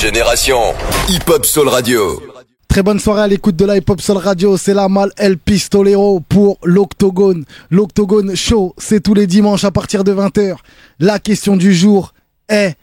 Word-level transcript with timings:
Génération 0.00 0.74
Hip 1.08 1.26
Hop 1.28 1.46
Soul 1.46 1.68
Radio. 1.68 2.20
Très 2.68 2.82
bonne 2.82 3.00
soirée 3.00 3.22
à 3.22 3.26
l'écoute 3.26 3.56
de 3.56 3.64
la 3.64 3.78
Hip 3.78 3.84
Hop 3.88 4.02
Soul 4.02 4.18
Radio. 4.18 4.58
C'est 4.58 4.74
la 4.74 4.90
Mal 4.90 5.10
El 5.16 5.38
Pistolero 5.38 6.20
pour 6.20 6.58
l'Octogone. 6.62 7.46
L'Octogone 7.70 8.36
Show, 8.36 8.74
c'est 8.76 9.02
tous 9.02 9.14
les 9.14 9.26
dimanches 9.26 9.64
à 9.64 9.70
partir 9.70 10.04
de 10.04 10.12
20h. 10.12 10.56
La 11.00 11.18
question 11.18 11.56
du 11.56 11.74
jour 11.74 12.12
est 12.50 12.76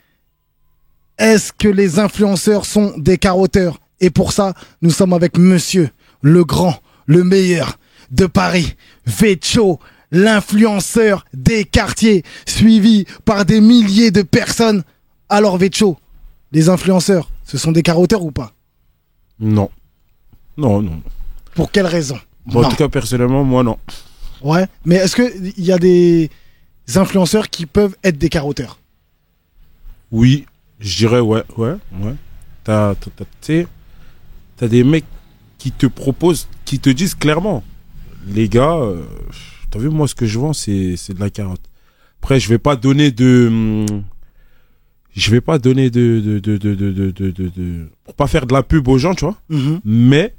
est-ce 1.20 1.54
que 1.54 1.68
les 1.68 2.00
influenceurs 2.00 2.66
sont 2.66 2.96
des 2.98 3.20
carotteurs 3.20 3.80
Et 4.00 4.10
pour 4.10 4.32
ça, 4.32 4.56
nous 4.82 4.90
sommes 4.90 5.14
avec 5.14 5.38
monsieur, 5.38 5.92
le 6.22 6.44
grand, 6.44 6.80
le 7.06 7.24
meilleur 7.24 7.78
de 8.10 8.26
Paris, 8.26 8.76
Vecho, 9.06 9.80
l'influenceur 10.12 11.26
des 11.36 11.64
quartiers, 11.64 12.24
suivi 12.48 13.06
par 13.24 13.46
des 13.46 13.62
milliers 13.62 14.10
de 14.10 14.24
personnes. 14.24 14.82
Alors 15.30 15.60
Vecho, 15.60 16.00
les 16.54 16.70
influenceurs, 16.70 17.30
ce 17.44 17.58
sont 17.58 17.72
des 17.72 17.82
carotteurs 17.82 18.24
ou 18.24 18.32
pas? 18.32 18.54
Non. 19.40 19.70
Non, 20.56 20.82
non. 20.82 21.02
Pour 21.56 21.72
quelle 21.72 21.88
raison? 21.88 22.18
Bon, 22.46 22.64
en 22.64 22.70
tout 22.70 22.76
cas, 22.76 22.90
personnellement, 22.90 23.44
moi, 23.44 23.64
non. 23.64 23.78
Ouais, 24.42 24.68
mais 24.86 24.96
est-ce 24.96 25.16
qu'il 25.16 25.66
y 25.66 25.72
a 25.72 25.80
des 25.80 26.30
influenceurs 26.96 27.50
qui 27.50 27.66
peuvent 27.66 27.96
être 28.04 28.18
des 28.18 28.30
carotteurs? 28.30 28.78
Oui, 30.12 30.46
je 30.80 30.98
dirais 30.98 31.22
ouais, 31.22 31.44
ouais, 31.58 31.76
ouais. 32.00 32.16
T'as, 32.64 32.94
t'as, 32.96 34.68
des 34.68 34.84
mecs 34.84 35.06
qui 35.58 35.72
te 35.72 35.88
proposent, 35.88 36.48
qui 36.66 36.80
te 36.80 36.90
disent 36.90 37.16
clairement, 37.16 37.64
les 38.28 38.48
gars, 38.48 38.76
euh, 38.76 39.04
t'as 39.72 39.80
vu, 39.80 39.90
moi, 39.90 40.08
ce 40.08 40.16
que 40.16 40.26
je 40.26 40.38
vends, 40.38 40.54
c'est, 40.54 40.96
c'est 40.98 41.14
de 41.14 41.20
la 41.20 41.30
carotte. 41.30 41.64
Après, 42.22 42.40
je 42.40 42.48
vais 42.48 42.60
pas 42.60 42.76
donner 42.76 43.12
de, 43.12 43.48
hum, 43.48 44.04
je 45.16 45.32
vais 45.32 45.42
pas 45.42 45.60
donner 45.60 45.90
de, 45.90 46.20
de, 46.24 46.40
de, 46.40 46.58
de, 46.58 46.76
de, 46.76 47.12
de, 47.12 47.32
de, 47.32 47.88
pour 48.04 48.14
pas 48.16 48.28
faire 48.28 48.46
de 48.46 48.54
la 48.54 48.64
pub 48.64 48.88
aux 48.88 48.98
gens, 48.98 49.14
tu 49.16 49.26
vois. 49.26 49.38
Mhm, 49.50 49.80
Mais, 49.86 50.34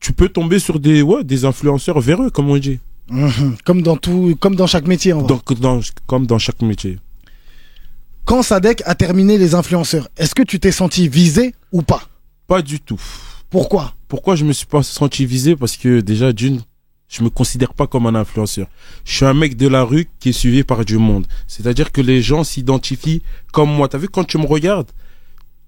tu 0.00 0.12
peux 0.12 0.28
tomber 0.28 0.58
sur 0.58 0.78
des, 0.80 1.02
ouais, 1.02 1.24
des 1.24 1.44
influenceurs 1.44 2.00
véreux, 2.00 2.30
comme 2.30 2.48
on 2.50 2.56
dit. 2.58 2.78
mhm. 3.10 3.56
Comme 3.64 3.82
dans 3.82 3.96
tout, 3.96 4.36
comme 4.40 4.54
dans 4.56 4.66
chaque 4.66 4.86
métier. 4.86 5.12
en 5.12 5.18
vrai. 5.20 5.28
Donc, 5.28 5.58
dans, 5.60 5.80
comme 6.06 6.26
dans 6.26 6.38
chaque 6.38 6.62
métier. 6.62 6.98
Quand 8.24 8.42
Sadek 8.42 8.82
a 8.86 8.94
terminé 8.94 9.38
les 9.38 9.54
influenceurs, 9.54 10.08
est-ce 10.16 10.34
que 10.34 10.42
tu 10.42 10.58
t'es 10.58 10.72
senti 10.72 11.08
visé 11.08 11.54
ou 11.72 11.82
pas? 11.82 12.02
Pas 12.48 12.60
du 12.62 12.80
tout. 12.80 13.00
Pourquoi? 13.50 13.94
Pourquoi 14.08 14.34
je 14.36 14.44
me 14.44 14.52
suis 14.52 14.66
pas 14.66 14.82
senti 14.82 15.24
visé? 15.26 15.54
Parce 15.56 15.76
que 15.76 16.00
déjà, 16.00 16.32
d'une, 16.32 16.60
je 17.08 17.22
me 17.22 17.30
considère 17.30 17.72
pas 17.74 17.86
comme 17.86 18.06
un 18.06 18.14
influenceur. 18.14 18.66
Je 19.04 19.16
suis 19.16 19.24
un 19.24 19.34
mec 19.34 19.56
de 19.56 19.68
la 19.68 19.84
rue 19.84 20.08
qui 20.18 20.30
est 20.30 20.32
suivi 20.32 20.64
par 20.64 20.84
du 20.84 20.98
monde. 20.98 21.26
C'est-à-dire 21.46 21.92
que 21.92 22.00
les 22.00 22.20
gens 22.20 22.42
s'identifient 22.42 23.22
comme 23.52 23.70
moi. 23.70 23.88
T'as 23.88 23.98
vu, 23.98 24.08
quand 24.08 24.24
tu 24.24 24.38
me 24.38 24.46
regardes, 24.46 24.90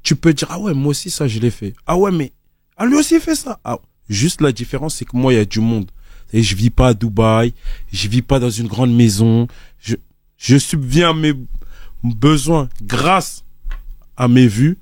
tu 0.02 0.16
peux 0.16 0.32
dire, 0.32 0.48
ah 0.50 0.58
ouais, 0.58 0.74
moi 0.74 0.90
aussi, 0.90 1.10
ça, 1.10 1.28
je 1.28 1.38
l'ai 1.38 1.50
fait. 1.50 1.74
Ah 1.86 1.96
ouais, 1.96 2.10
mais, 2.10 2.32
ah, 2.76 2.86
lui 2.86 2.96
aussi, 2.96 3.20
fait 3.20 3.36
ça. 3.36 3.60
Ah, 3.64 3.78
juste 4.08 4.40
la 4.40 4.52
différence, 4.52 4.96
c'est 4.96 5.04
que 5.04 5.16
moi, 5.16 5.32
il 5.32 5.36
y 5.36 5.40
a 5.40 5.44
du 5.44 5.60
monde. 5.60 5.90
Et 6.32 6.42
je 6.42 6.56
vis 6.56 6.70
pas 6.70 6.88
à 6.88 6.94
Dubaï. 6.94 7.54
Je 7.92 8.08
vis 8.08 8.22
pas 8.22 8.40
dans 8.40 8.50
une 8.50 8.66
grande 8.66 8.94
maison. 8.94 9.46
Je, 9.80 9.94
je 10.36 10.58
subviens 10.58 11.10
à 11.10 11.14
mes 11.14 11.32
besoins 12.02 12.68
grâce 12.82 13.44
à 14.16 14.28
mes 14.28 14.46
vues 14.46 14.76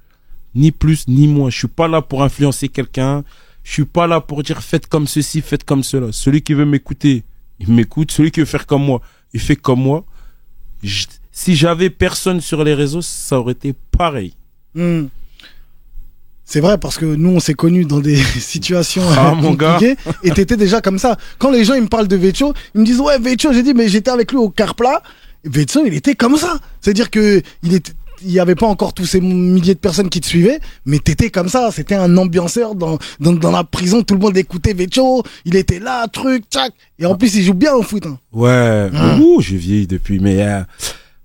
ni 0.55 0.73
plus 0.73 1.07
ni 1.07 1.29
moins. 1.29 1.51
Je 1.51 1.59
suis 1.59 1.69
pas 1.69 1.87
là 1.87 2.03
pour 2.03 2.23
influencer 2.23 2.69
quelqu'un. 2.69 3.25
Je 3.69 3.73
suis 3.73 3.85
pas 3.85 4.07
là 4.07 4.21
pour 4.21 4.45
dire 4.45 4.63
faites 4.63 4.87
comme 4.87 5.09
ceci, 5.09 5.41
faites 5.43 5.65
comme 5.65 5.83
cela. 5.83 6.13
Celui 6.13 6.41
qui 6.41 6.55
veut 6.55 6.65
m'écouter, 6.65 7.25
il 7.59 7.73
m'écoute. 7.73 8.13
Celui 8.13 8.31
qui 8.31 8.39
veut 8.39 8.47
faire 8.47 8.65
comme 8.65 8.85
moi, 8.85 9.01
il 9.35 9.41
fait 9.41 9.57
comme 9.57 9.81
moi. 9.83 10.05
Je- 10.85 11.07
si 11.33 11.57
j'avais 11.57 11.91
personne 11.91 12.41
sur 12.41 12.63
les 12.63 12.75
réseaux, 12.75 13.03
ça 13.03 13.41
aurait 13.41 13.55
été 13.55 13.75
pareil. 13.91 14.35
Hmm. 14.77 15.07
C'est 16.45 16.61
vrai 16.61 16.79
parce 16.79 16.97
que 16.97 17.07
nous 17.07 17.31
on 17.31 17.41
s'est 17.41 17.55
connus 17.55 17.85
dans 17.87 17.99
des 17.99 18.15
situations 18.41 19.03
Ah, 19.19 19.33
euh, 19.33 19.35
mon 19.35 19.55
gars. 19.55 19.81
et 20.23 20.31
t'étais 20.31 20.57
déjà 20.57 20.81
comme 20.81 21.01
ça. 21.01 21.17
Quand 21.39 21.51
les 21.51 21.65
gens 21.65 21.75
ils 21.75 21.83
me 21.83 21.89
parlent 21.89 22.07
de 22.07 22.15
Vecho, 22.17 22.55
ils 22.77 22.83
me 22.83 22.87
disent 22.87 23.01
ouais 23.01 23.19
Vecho, 23.19 23.53
j'ai 23.53 23.65
dit 23.65 23.75
mais 23.75 23.89
j'étais 23.89 24.13
avec 24.13 24.31
lui 24.31 24.39
au 24.39 24.49
Carpla. 24.49 25.03
Vecho 25.43 25.85
il 25.85 25.95
était 25.95 26.15
comme 26.15 26.37
ça. 26.37 26.57
C'est-à-dire 26.81 27.11
que 27.11 27.43
il 27.65 27.75
était 27.75 27.93
il 28.23 28.31
y 28.33 28.41
avait 28.41 28.55
pas 28.55 28.67
encore 28.67 28.95
tous 28.95 29.05
ces 29.07 29.21
milliers 29.21 29.75
de 29.75 29.79
personnes 29.79 30.09
qui 30.09 30.21
te 30.21 30.27
suivaient, 30.27 30.61
mais 30.85 30.99
t'étais 30.99 31.31
comme 31.31 31.49
ça. 31.49 31.71
C'était 31.73 31.95
un 31.95 32.17
ambianceur 32.17 32.75
dans, 32.75 32.99
dans, 33.21 33.33
dans 33.33 33.51
la 33.51 33.65
prison. 33.65 34.03
Tout 34.03 34.15
le 34.15 34.21
monde 34.21 34.37
écoutait 34.37 34.73
Vecho. 34.75 35.23
Il 35.45 35.57
était 35.57 35.79
là, 35.79 36.07
truc, 36.09 36.45
tchac. 36.51 36.73
Et 36.99 37.07
en 37.07 37.15
plus, 37.17 37.35
il 37.37 37.43
joue 37.45 37.55
bien 37.55 37.75
au 37.75 37.83
foot. 37.83 38.07
hein. 38.07 38.19
Ouais, 38.33 38.89
Hein. 38.93 39.21
ouh, 39.21 39.41
j'ai 39.41 39.57
vieilli 39.57 39.87
depuis. 39.87 40.19
Mais 40.21 40.43
euh, 40.43 40.63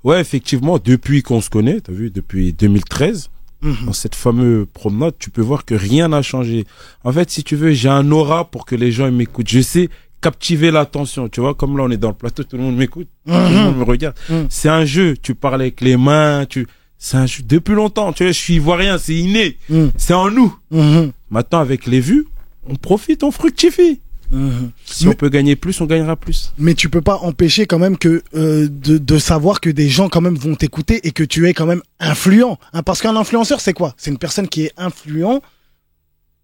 ouais, 0.03 0.19
effectivement, 0.21 0.77
depuis 0.83 1.21
qu'on 1.23 1.41
se 1.41 1.49
connaît, 1.49 1.81
t'as 1.81 1.91
vu, 1.93 2.09
depuis 2.11 2.53
2013, 2.53 3.29
Mhm. 3.63 3.85
dans 3.85 3.93
cette 3.93 4.15
fameuse 4.15 4.65
promenade, 4.73 5.13
tu 5.19 5.29
peux 5.29 5.41
voir 5.43 5.65
que 5.65 5.75
rien 5.75 6.07
n'a 6.07 6.23
changé. 6.23 6.65
En 7.03 7.11
fait, 7.11 7.29
si 7.29 7.43
tu 7.43 7.55
veux, 7.55 7.71
j'ai 7.73 7.89
un 7.89 8.09
aura 8.11 8.49
pour 8.49 8.65
que 8.65 8.73
les 8.75 8.91
gens 8.91 9.11
m'écoutent. 9.11 9.49
Je 9.49 9.59
sais 9.61 9.87
captiver 10.19 10.71
l'attention. 10.71 11.29
Tu 11.29 11.41
vois, 11.41 11.53
comme 11.53 11.77
là, 11.77 11.83
on 11.83 11.91
est 11.91 11.97
dans 11.97 12.09
le 12.09 12.15
plateau, 12.15 12.43
tout 12.43 12.57
le 12.57 12.63
monde 12.63 12.75
m'écoute, 12.77 13.07
tout 13.27 13.31
le 13.33 13.49
monde 13.49 13.77
me 13.77 13.83
regarde. 13.83 14.15
Mhm. 14.29 14.47
C'est 14.49 14.69
un 14.69 14.83
jeu. 14.85 15.15
Tu 15.21 15.35
parles 15.35 15.61
avec 15.61 15.79
les 15.81 15.95
mains, 15.95 16.45
tu. 16.49 16.65
C'est 17.03 17.17
un 17.17 17.25
jeu 17.25 17.41
depuis 17.43 17.73
longtemps. 17.73 18.13
Tu 18.13 18.21
vois, 18.23 18.31
je 18.31 18.37
suis 18.37 18.53
ivoirien, 18.55 18.99
c'est 18.99 19.15
inné. 19.15 19.57
Mhm. 19.69 19.91
C'est 19.97 20.13
en 20.13 20.29
nous. 20.29 20.55
Mhm. 20.69 21.11
Maintenant, 21.31 21.59
avec 21.59 21.87
les 21.87 21.99
vues, 21.99 22.27
on 22.69 22.75
profite, 22.75 23.23
on 23.23 23.31
fructifie. 23.31 23.99
Mhm. 24.29 24.69
Si 24.85 25.05
Mais- 25.05 25.11
on 25.11 25.15
peut 25.15 25.29
gagner 25.29 25.55
plus, 25.55 25.81
on 25.81 25.85
gagnera 25.87 26.15
plus. 26.15 26.53
mais 26.59 26.75
tu 26.75 26.89
peux 26.89 27.01
pas 27.01 27.17
empêcher 27.17 27.65
quand 27.65 27.79
même 27.79 27.97
que 27.97 28.21
euh, 28.35 28.67
de, 28.69 28.99
de 28.99 29.17
savoir 29.17 29.59
que 29.61 29.69
des 29.71 29.89
gens 29.89 30.09
quand 30.09 30.21
même 30.21 30.35
vont 30.35 30.53
t'écouter 30.55 31.05
et 31.05 31.11
que 31.11 31.23
tu 31.23 31.49
es 31.49 31.53
quand 31.55 31.65
même 31.65 31.81
influent. 31.99 32.59
hein. 32.71 32.83
parce 32.83 33.01
qu'un 33.01 33.15
influenceur, 33.15 33.59
c'est 33.61 33.73
quoi? 33.73 33.95
C'est 33.97 34.11
une 34.11 34.19
personne 34.19 34.47
qui 34.47 34.65
est 34.65 34.71
influent 34.77 35.41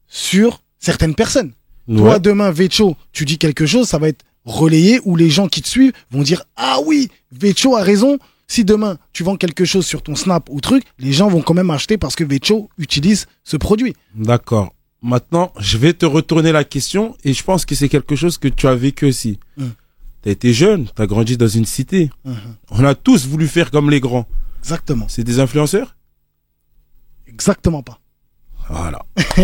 sur 0.07 0.61
certaines 0.79 1.15
personnes. 1.15 1.51
Toi, 1.95 2.19
demain, 2.19 2.51
Vecho, 2.51 2.97
tu 3.13 3.23
dis 3.25 3.37
quelque 3.37 3.65
chose, 3.65 3.87
ça 3.87 3.97
va 3.99 4.09
être 4.09 4.25
relayé 4.43 4.99
où 5.05 5.15
les 5.15 5.29
gens 5.29 5.47
qui 5.47 5.61
te 5.61 5.67
suivent 5.69 5.93
vont 6.11 6.21
dire 6.23 6.43
Ah 6.57 6.79
oui, 6.85 7.09
Vecho 7.31 7.77
a 7.77 7.83
raison. 7.83 8.17
Si 8.47 8.63
demain, 8.63 8.97
tu 9.13 9.23
vends 9.23 9.35
quelque 9.35 9.65
chose 9.65 9.85
sur 9.85 10.01
ton 10.01 10.15
Snap 10.15 10.49
ou 10.49 10.61
truc, 10.61 10.83
les 10.99 11.11
gens 11.11 11.27
vont 11.27 11.41
quand 11.41 11.53
même 11.53 11.69
acheter 11.69 11.97
parce 11.97 12.15
que 12.15 12.23
Vecho 12.23 12.69
utilise 12.77 13.27
ce 13.43 13.57
produit. 13.57 13.93
D'accord. 14.15 14.73
Maintenant, 15.01 15.51
je 15.59 15.77
vais 15.77 15.93
te 15.93 16.05
retourner 16.05 16.51
la 16.51 16.63
question 16.63 17.15
et 17.23 17.33
je 17.33 17.43
pense 17.43 17.65
que 17.65 17.75
c'est 17.75 17.89
quelque 17.89 18.15
chose 18.15 18.37
que 18.37 18.47
tu 18.47 18.67
as 18.67 18.75
vécu 18.75 19.05
aussi. 19.05 19.39
Mm. 19.57 19.67
Tu 20.23 20.29
as 20.29 20.31
été 20.31 20.53
jeune, 20.53 20.87
tu 20.93 21.01
as 21.01 21.07
grandi 21.07 21.37
dans 21.37 21.47
une 21.47 21.65
cité. 21.65 22.09
Mhm. 22.25 22.35
On 22.71 22.83
a 22.83 22.95
tous 22.95 23.27
voulu 23.27 23.47
faire 23.47 23.69
comme 23.69 23.89
les 23.91 23.99
grands. 23.99 24.25
Exactement. 24.59 25.05
C'est 25.07 25.23
des 25.23 25.39
influenceurs? 25.39 25.95
Exactement 27.27 27.83
pas. 27.83 27.99
Voilà. 28.69 29.05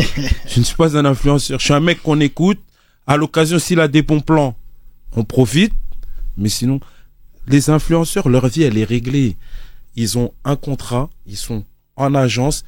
je 0.47 0.59
ne 0.59 0.65
suis 0.65 0.75
pas 0.75 0.97
un 0.97 1.05
influenceur. 1.05 1.59
Je 1.59 1.65
suis 1.65 1.73
un 1.73 1.79
mec 1.79 2.01
qu'on 2.01 2.19
écoute. 2.19 2.59
À 3.05 3.17
l'occasion, 3.17 3.59
s'il 3.59 3.79
a 3.79 3.87
des 3.87 4.01
bons 4.01 4.21
plans, 4.21 4.55
on 5.15 5.23
profite. 5.23 5.73
Mais 6.37 6.49
sinon, 6.49 6.79
les 7.47 7.69
influenceurs, 7.69 8.29
leur 8.29 8.47
vie, 8.47 8.63
elle 8.63 8.77
est 8.77 8.83
réglée. 8.83 9.37
Ils 9.95 10.17
ont 10.17 10.33
un 10.43 10.55
contrat, 10.55 11.09
ils 11.25 11.37
sont 11.37 11.65
en 11.95 12.15
agence, 12.15 12.63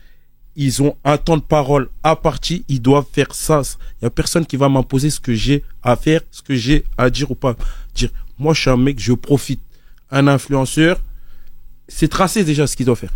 ils 0.56 0.81
ont 0.81 0.96
un 1.03 1.18
temps 1.18 1.38
de 1.38 1.41
parole 1.41 1.90
à 2.03 2.16
partie, 2.16 2.63
ils 2.68 2.81
doivent 2.81 3.06
faire 3.12 3.34
ça. 3.34 3.62
Il 4.02 4.06
y 4.06 4.08
a 4.08 4.09
personne 4.09 4.46
qui 4.46 4.58
va 4.58 4.69
m'imposer 4.69 5.09
ce 5.09 5.19
que 5.19 5.34
j'ai 5.34 5.64
à 5.84 5.96
faire, 5.96 6.22
ce 6.31 6.41
que 6.41 6.56
j'ai 6.56 6.85
à 6.97 7.09
dire 7.09 7.31
ou 7.31 7.35
pas 7.35 7.56
dire. 7.94 8.12
Moi, 8.38 8.53
je 8.53 8.62
suis 8.62 8.69
un 8.69 8.78
mec, 8.78 9.00
je 9.00 9.14
profite. 9.14 9.62
Un 10.12 10.28
influenceur, 10.28 11.00
c'est 11.88 12.08
tracé 12.08 12.44
déjà 12.44 12.68
ce 12.68 12.75
qu'il 12.75 12.85
doit 12.85 12.96
faire. 12.96 13.14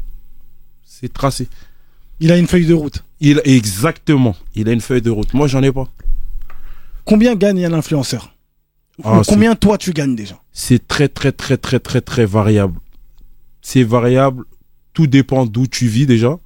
C'est 0.85 1.13
tracé. 1.13 1.47
Il 2.19 2.31
a 2.31 2.37
une 2.37 2.47
feuille 2.47 2.65
de 2.65 2.73
route. 2.73 3.03
Il 3.21 3.41
exactement. 3.45 4.35
Il 4.55 4.67
a 4.67 4.73
une 4.73 4.81
feuille 4.81 5.01
de 5.01 5.09
route. 5.09 5.33
Moi, 5.33 5.47
j'en 5.47 5.63
ai 5.63 5.71
pas. 5.71 5.87
Combien 7.05 7.35
gagne 7.35 7.65
un 7.65 7.73
influenceur? 7.73 8.33
Ah, 9.03 9.21
Combien 9.27 9.55
toi 9.55 9.77
tu 9.77 9.91
gagnes 9.93 10.15
déjà 10.15 10.39
C'est 10.51 10.87
très 10.87 11.07
très 11.07 11.31
très 11.31 11.57
très 11.57 11.79
très 11.79 12.01
très 12.01 12.25
variable. 12.25 12.79
C'est 13.61 13.83
variable. 13.83 14.45
Tout 14.93 15.07
dépend 15.07 15.45
d'où 15.45 15.67
tu 15.67 15.87
vis 15.87 16.05
déjà. 16.05 16.37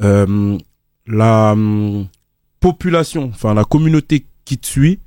Euh, 0.00 0.58
la 1.06 1.52
hum, 1.52 2.06
population, 2.60 3.30
enfin 3.34 3.54
la 3.54 3.64
communauté 3.64 4.26
qui 4.44 4.58
te 4.58 4.66
suit. 4.66 5.00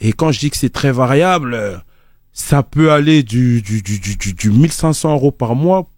Et 0.00 0.12
quand 0.12 0.32
je 0.32 0.40
dis 0.40 0.50
que 0.50 0.56
c'est 0.56 0.72
très 0.72 0.92
variable, 0.92 1.82
ça 2.32 2.62
peut 2.62 2.90
aller 2.90 3.22
du 3.22 3.62
du 3.62 3.82
du 3.82 3.98
du, 4.00 4.16
du, 4.16 4.34
du 4.34 4.50
1500 4.50 5.12
euros 5.12 5.30
par 5.30 5.54
mois 5.54 5.88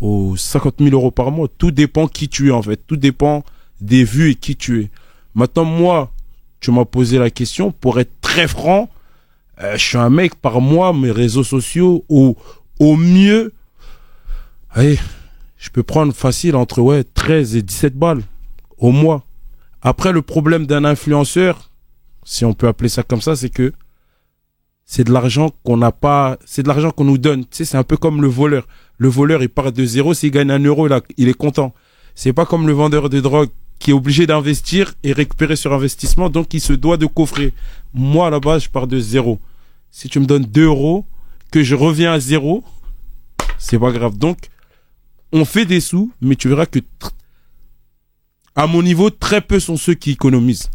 aux 0.00 0.36
50 0.36 0.76
000 0.80 0.90
euros 0.90 1.10
par 1.10 1.30
mois. 1.30 1.48
Tout 1.48 1.70
dépend 1.70 2.08
qui 2.08 2.28
tu 2.28 2.48
es 2.48 2.50
en 2.50 2.62
fait. 2.62 2.80
Tout 2.86 2.96
dépend 2.96 3.44
des 3.80 4.04
vues 4.04 4.30
et 4.30 4.34
qui 4.34 4.56
tu 4.56 4.82
es. 4.82 4.90
Maintenant 5.34 5.64
moi, 5.64 6.12
tu 6.60 6.70
m'as 6.70 6.84
posé 6.84 7.18
la 7.18 7.30
question. 7.30 7.70
Pour 7.70 8.00
être 8.00 8.20
très 8.20 8.48
franc, 8.48 8.90
euh, 9.62 9.76
je 9.76 9.84
suis 9.84 9.96
un 9.98 10.10
mec 10.10 10.34
par 10.36 10.60
mois, 10.60 10.92
mes 10.92 11.10
réseaux 11.10 11.44
sociaux, 11.44 12.04
au, 12.08 12.36
au 12.78 12.96
mieux, 12.96 13.52
allez, 14.70 14.98
je 15.56 15.70
peux 15.70 15.82
prendre 15.82 16.12
facile 16.12 16.56
entre 16.56 16.80
ouais, 16.80 17.04
13 17.04 17.56
et 17.56 17.62
17 17.62 17.94
balles 17.96 18.22
au 18.78 18.90
mois. 18.90 19.22
Après, 19.82 20.12
le 20.12 20.22
problème 20.22 20.66
d'un 20.66 20.84
influenceur, 20.84 21.70
si 22.24 22.44
on 22.44 22.54
peut 22.54 22.68
appeler 22.68 22.88
ça 22.88 23.02
comme 23.02 23.20
ça, 23.20 23.36
c'est 23.36 23.50
que 23.50 23.72
c'est 24.84 25.04
de 25.04 25.12
l'argent 25.12 25.50
qu'on 25.64 25.76
n'a 25.76 25.92
pas, 25.92 26.38
c'est 26.44 26.62
de 26.62 26.68
l'argent 26.68 26.90
qu'on 26.90 27.04
nous 27.04 27.18
donne. 27.18 27.42
Tu 27.42 27.48
sais, 27.58 27.64
c'est 27.64 27.76
un 27.78 27.82
peu 27.82 27.96
comme 27.96 28.20
le 28.22 28.28
voleur. 28.28 28.66
Le 28.98 29.08
voleur, 29.08 29.42
il 29.42 29.48
part 29.48 29.72
de 29.72 29.84
zéro, 29.84 30.14
s'il 30.14 30.30
gagne 30.30 30.50
un 30.50 30.58
euro, 30.62 30.86
il, 30.86 30.92
a- 30.92 31.00
il 31.16 31.28
est 31.28 31.34
content. 31.34 31.74
C'est 32.14 32.32
pas 32.32 32.46
comme 32.46 32.66
le 32.66 32.72
vendeur 32.72 33.10
de 33.10 33.20
drogue 33.20 33.50
qui 33.78 33.90
est 33.90 33.94
obligé 33.94 34.26
d'investir 34.26 34.94
et 35.02 35.12
récupérer 35.12 35.56
sur 35.56 35.72
investissement, 35.72 36.30
donc 36.30 36.54
il 36.54 36.60
se 36.60 36.72
doit 36.72 36.96
de 36.96 37.06
coffrer. 37.06 37.52
Moi, 37.94 38.26
à 38.26 38.30
la 38.30 38.40
base, 38.40 38.64
je 38.64 38.68
pars 38.70 38.86
de 38.86 38.98
zéro. 38.98 39.38
Si 39.90 40.08
tu 40.08 40.20
me 40.20 40.26
donnes 40.26 40.44
2 40.44 40.64
euros, 40.64 41.04
que 41.50 41.62
je 41.62 41.74
reviens 41.74 42.12
à 42.12 42.20
zéro, 42.20 42.64
c'est 43.58 43.78
pas 43.78 43.92
grave. 43.92 44.16
Donc, 44.16 44.38
on 45.32 45.44
fait 45.44 45.66
des 45.66 45.80
sous, 45.80 46.10
mais 46.20 46.36
tu 46.36 46.48
verras 46.48 46.66
que, 46.66 46.80
à 48.54 48.66
mon 48.66 48.82
niveau, 48.82 49.10
très 49.10 49.40
peu 49.40 49.60
sont 49.60 49.76
ceux 49.76 49.94
qui 49.94 50.12
économisent. 50.12 50.70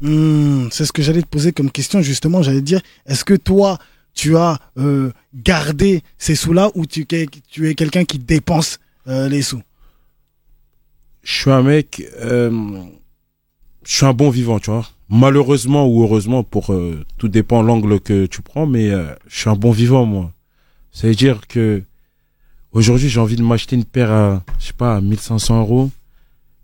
Hmm, 0.00 0.68
c'est 0.70 0.84
ce 0.84 0.92
que 0.92 1.02
j'allais 1.02 1.22
te 1.22 1.28
poser 1.28 1.52
comme 1.52 1.70
question, 1.70 2.02
justement. 2.02 2.42
J'allais 2.42 2.60
te 2.60 2.64
dire, 2.64 2.80
est-ce 3.06 3.24
que 3.24 3.34
toi, 3.34 3.78
tu 4.14 4.36
as 4.36 4.58
euh, 4.78 5.10
gardé 5.34 6.02
ces 6.18 6.34
sous-là 6.34 6.70
ou 6.74 6.86
tu, 6.86 7.06
tu 7.06 7.68
es 7.68 7.74
quelqu'un 7.74 8.04
qui 8.04 8.18
dépense 8.18 8.78
euh, 9.08 9.28
les 9.28 9.42
sous? 9.42 9.62
Je 11.26 11.40
suis 11.40 11.50
un 11.50 11.62
mec, 11.62 12.04
euh, 12.20 12.52
je 13.84 13.96
suis 13.96 14.06
un 14.06 14.12
bon 14.12 14.30
vivant, 14.30 14.60
tu 14.60 14.70
vois. 14.70 14.88
Malheureusement 15.08 15.88
ou 15.88 16.04
heureusement, 16.04 16.44
pour 16.44 16.72
euh, 16.72 17.04
tout 17.18 17.26
dépend 17.26 17.62
l'angle 17.62 17.98
que 17.98 18.26
tu 18.26 18.42
prends, 18.42 18.64
mais 18.64 18.90
euh, 18.90 19.12
je 19.26 19.40
suis 19.40 19.50
un 19.50 19.56
bon 19.56 19.72
vivant, 19.72 20.06
moi. 20.06 20.30
Ça 20.92 21.08
veut 21.08 21.16
dire 21.16 21.48
que 21.48 21.82
aujourd'hui, 22.70 23.08
j'ai 23.08 23.18
envie 23.18 23.34
de 23.34 23.42
m'acheter 23.42 23.74
une 23.74 23.84
paire 23.84 24.12
à, 24.12 24.44
je 24.60 24.66
sais 24.66 24.72
pas, 24.72 24.94
à 24.94 25.00
1500 25.00 25.62
euros. 25.62 25.90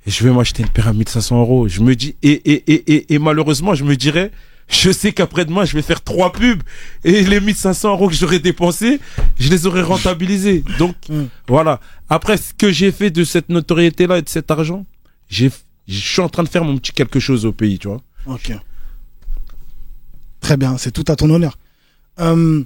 Et 0.06 0.12
je 0.12 0.22
vais 0.22 0.32
m'acheter 0.32 0.62
une 0.62 0.68
paire 0.68 0.86
à 0.86 0.92
1500 0.92 1.40
euros. 1.40 1.66
Je 1.66 1.80
me 1.80 1.96
dis, 1.96 2.14
et, 2.22 2.30
et, 2.30 2.72
et, 2.72 2.94
et, 2.94 3.14
et 3.14 3.18
malheureusement, 3.18 3.74
je 3.74 3.82
me 3.82 3.96
dirais, 3.96 4.30
je 4.72 4.90
sais 4.90 5.12
qu'après-demain, 5.12 5.64
je 5.64 5.74
vais 5.76 5.82
faire 5.82 6.00
trois 6.02 6.32
pubs. 6.32 6.62
Et 7.04 7.22
les 7.22 7.40
1500 7.40 7.90
euros 7.90 8.08
que 8.08 8.14
j'aurais 8.14 8.38
dépensés, 8.40 9.00
je 9.38 9.50
les 9.50 9.66
aurais 9.66 9.82
rentabilisés. 9.82 10.64
Donc, 10.78 10.96
Mm. 11.08 11.24
voilà. 11.46 11.80
Après, 12.08 12.36
ce 12.36 12.52
que 12.54 12.70
j'ai 12.72 12.90
fait 12.92 13.10
de 13.10 13.22
cette 13.24 13.48
notoriété-là 13.48 14.18
et 14.18 14.22
de 14.22 14.28
cet 14.28 14.50
argent, 14.50 14.84
j'ai, 15.28 15.50
je 15.86 15.98
suis 15.98 16.20
en 16.20 16.28
train 16.28 16.42
de 16.42 16.48
faire 16.48 16.64
mon 16.64 16.76
petit 16.78 16.92
quelque 16.92 17.20
chose 17.20 17.44
au 17.46 17.52
pays, 17.52 17.78
tu 17.78 17.88
vois. 17.88 18.00
Ok. 18.26 18.52
Très 20.40 20.56
bien, 20.56 20.76
c'est 20.78 20.90
tout 20.90 21.04
à 21.08 21.16
ton 21.16 21.30
honneur. 21.30 21.56
Euh, 22.20 22.62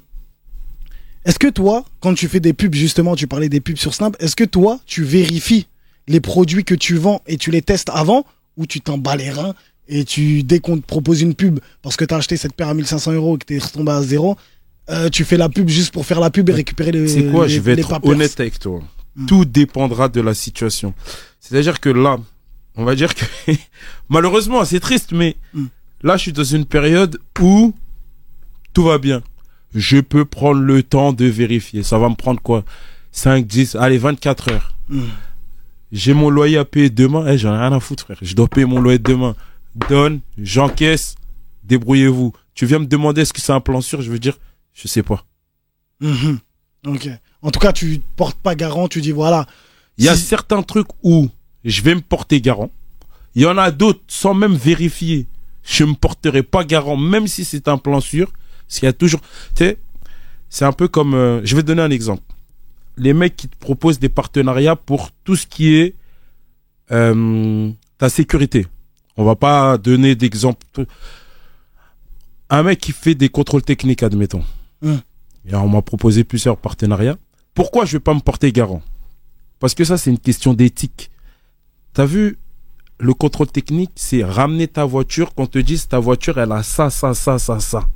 est-ce 1.25 1.39
que 1.39 1.49
toi, 1.49 1.85
quand 2.01 2.15
tu 2.15 2.29
fais 2.29 2.41
des 2.41 2.53
pubs, 2.53 2.75
justement, 2.75 3.17
tu 3.17 3.27
parlais 3.27 3.49
des 3.49 3.61
pubs 3.61 3.77
sur 3.77 3.95
Snap, 3.95 4.17
est-ce 4.21 4.37
que 4.37 4.45
toi, 4.45 4.79
tu 4.87 5.03
vérifies 5.03 5.67
les 6.09 6.21
produits 6.21 6.65
que 6.65 6.75
tu 6.75 6.97
vends 6.97 7.21
et 7.27 7.37
tu 7.37 7.51
les 7.51 7.63
testes 7.63 7.91
avant 7.93 8.25
ou 8.57 8.65
tu 8.67 8.81
t'en 8.81 8.97
bats 8.97 9.17
les 9.17 9.31
reins 9.31 9.55
et 9.89 10.05
tu, 10.05 10.43
dès 10.43 10.59
qu'on 10.61 10.79
te 10.79 10.87
propose 10.87 11.23
une 11.23 11.35
pub 11.35 11.61
parce 11.83 11.97
que 11.97 12.05
tu 12.05 12.13
as 12.15 12.17
acheté 12.17 12.37
cette 12.37 12.55
paire 12.55 12.69
à 12.69 12.75
1500 12.75 13.13
euros 13.13 13.37
et 13.37 13.39
que 13.39 13.45
tu 13.47 13.55
es 13.57 13.59
retombé 13.59 13.93
à 13.93 14.03
zéro, 14.03 14.37
euh, 14.91 15.09
tu 15.09 15.25
fais 15.25 15.37
la 15.37 15.49
pub 15.49 15.69
juste 15.69 15.93
pour 15.93 16.05
faire 16.07 16.21
la 16.21 16.31
pub 16.31 16.49
et 16.49 16.53
récupérer 16.53 16.93
les 16.93 17.07
C'est 17.09 17.25
quoi? 17.25 17.47
les- 17.47 17.55
Je 17.55 17.61
vais 17.61 17.73
être 17.75 17.89
papers. 17.89 18.11
honnête 18.11 18.39
avec 18.41 18.59
toi. 18.59 18.81
Mm. 19.17 19.27
Tout 19.27 19.45
dépendra 19.45 20.09
de 20.09 20.21
la 20.21 20.35
situation. 20.35 20.93
C'est-à-dire 21.41 21.81
que 21.81 21.89
là, 21.89 22.19
on 22.77 22.85
va 22.85 22.95
dire 22.95 23.15
que 23.15 23.25
malheureusement, 24.09 24.65
c'est 24.65 24.81
triste, 24.81 25.13
mais 25.13 25.37
Mm. 25.55 25.65
là, 26.03 26.17
je 26.17 26.23
suis 26.23 26.33
dans 26.33 26.45
une 26.45 26.65
période 26.67 27.19
où 27.41 27.73
tout 28.73 28.85
va 28.85 28.99
bien. 28.99 29.23
Je 29.75 29.99
peux 29.99 30.25
prendre 30.25 30.61
le 30.61 30.83
temps 30.83 31.13
de 31.13 31.25
vérifier. 31.27 31.83
Ça 31.83 31.99
va 31.99 32.09
me 32.09 32.15
prendre 32.15 32.41
quoi? 32.41 32.65
5, 33.13 33.47
10, 33.47 33.77
allez, 33.77 33.99
24 33.99 34.51
heures. 34.53 34.75
Mm. 34.89 35.01
J'ai 35.93 36.15
mon 36.15 36.31
loyer 36.31 36.59
à 36.59 36.65
payer 36.65 36.91
demain. 36.91 37.25
Eh, 37.29 37.39
j'en 37.39 37.55
ai 37.55 37.59
rien 37.59 37.73
à 37.73 37.81
foutre, 37.81 38.05
frère. 38.05 38.19
Je 38.21 38.35
dois 38.35 38.49
payer 38.49 38.67
mon 38.67 38.81
loyer 38.81 38.99
demain. 38.99 39.35
Donne, 39.89 40.21
j'encaisse, 40.39 41.15
débrouillez-vous. 41.65 42.33
Tu 42.55 42.67
viens 42.67 42.79
me 42.79 42.87
demander 42.87 43.23
est-ce 43.23 43.33
que 43.33 43.41
c'est 43.41 43.53
un 43.53 43.61
plan 43.61 43.81
sûr 43.81 44.01
Je 44.03 44.11
veux 44.11 44.19
dire, 44.19 44.39
je 44.75 44.89
sais 44.89 45.03
pas. 45.03 45.25
Mhm. 46.01 46.39
Ok. 46.87 47.09
En 47.43 47.51
tout 47.51 47.61
cas, 47.61 47.73
tu 47.73 48.01
portes 48.17 48.39
pas 48.39 48.55
garant, 48.55 48.89
tu 48.89 49.01
dis 49.01 49.13
voilà. 49.13 49.47
Il 49.99 50.05
y 50.05 50.09
a 50.09 50.17
Si- 50.17 50.23
certains 50.25 50.63
trucs 50.63 50.89
où 51.03 51.29
je 51.65 51.83
vais 51.83 51.95
me 51.95 52.01
porter 52.01 52.41
garant. 52.41 52.71
Il 53.35 53.43
y 53.43 53.47
en 53.47 53.59
a 53.59 53.71
d'autres 53.71 54.01
sans 54.09 54.35
même 54.35 54.55
vérifier. 54.55 55.27
Je 55.63 55.85
me 55.85 55.95
porterai 55.95 56.43
pas 56.43 56.65
garant, 56.65 56.97
même 56.97 57.27
si 57.27 57.45
c'est 57.45 57.69
un 57.69 57.77
plan 57.77 58.01
sûr. 58.01 58.33
Parce 58.67 58.79
qu'il 58.81 58.87
y 58.87 58.89
a 58.89 58.93
toujours, 58.93 59.21
tu 59.55 59.65
sais, 59.65 59.79
c'est 60.49 60.65
un 60.65 60.73
peu 60.73 60.89
comme, 60.89 61.15
euh, 61.15 61.41
je 61.45 61.55
vais 61.55 61.63
te 61.63 61.67
donner 61.67 61.83
un 61.83 61.91
exemple. 61.91 62.23
Les 62.97 63.13
mecs 63.13 63.37
qui 63.37 63.49
te 63.49 63.57
proposent 63.57 63.99
des 63.99 64.09
partenariats 64.09 64.77
pour 64.77 65.11
tout 65.25 65.37
ce 65.37 65.47
qui 65.47 65.75
est 65.75 65.95
euh, 66.93 67.71
ta 67.99 68.09
sécurité. 68.09 68.67
On 69.17 69.25
va 69.25 69.35
pas 69.35 69.79
donner 69.79 70.15
d'exemple. 70.15 70.87
Un 72.51 72.63
mec 72.63 72.81
qui 72.81 72.93
fait 72.93 73.15
des 73.15 73.29
contrôles 73.29 73.63
techniques, 73.63 74.03
admettons. 74.03 74.45
Hum. 74.83 75.01
Et 75.45 75.55
on 75.55 75.69
m'a 75.69 75.83
proposé 75.83 76.25
plusieurs 76.25 76.57
partenariats. 76.57 77.17
Pourquoi 77.55 77.85
je 77.85 77.93
vais 77.93 78.01
pas 78.01 78.15
me 78.15 78.21
porter 78.21 78.53
garant? 78.53 78.83
Parce 79.59 79.75
que 79.75 79.85
ça, 79.85 79.97
c'est 79.97 80.11
une 80.11 80.19
question 80.19 80.55
d'éthique. 80.55 81.11
T'as 81.95 82.05
vu, 82.05 82.39
le 82.99 83.15
contrôle 83.15 83.47
technique, 83.49 83.93
c'est 83.95 84.23
ramener 84.23 84.69
ta 84.69 84.85
voiture, 84.85 85.35
qu'on 85.35 85.47
te 85.47 85.59
dise 85.59 85.89
ta 85.89 85.99
voiture, 85.99 86.39
elle 86.39 86.53
a 86.53 86.63
ça, 86.63 86.91
ça, 86.91 87.15
ça, 87.15 87.39
ça, 87.39 87.61
ça. 87.61 87.89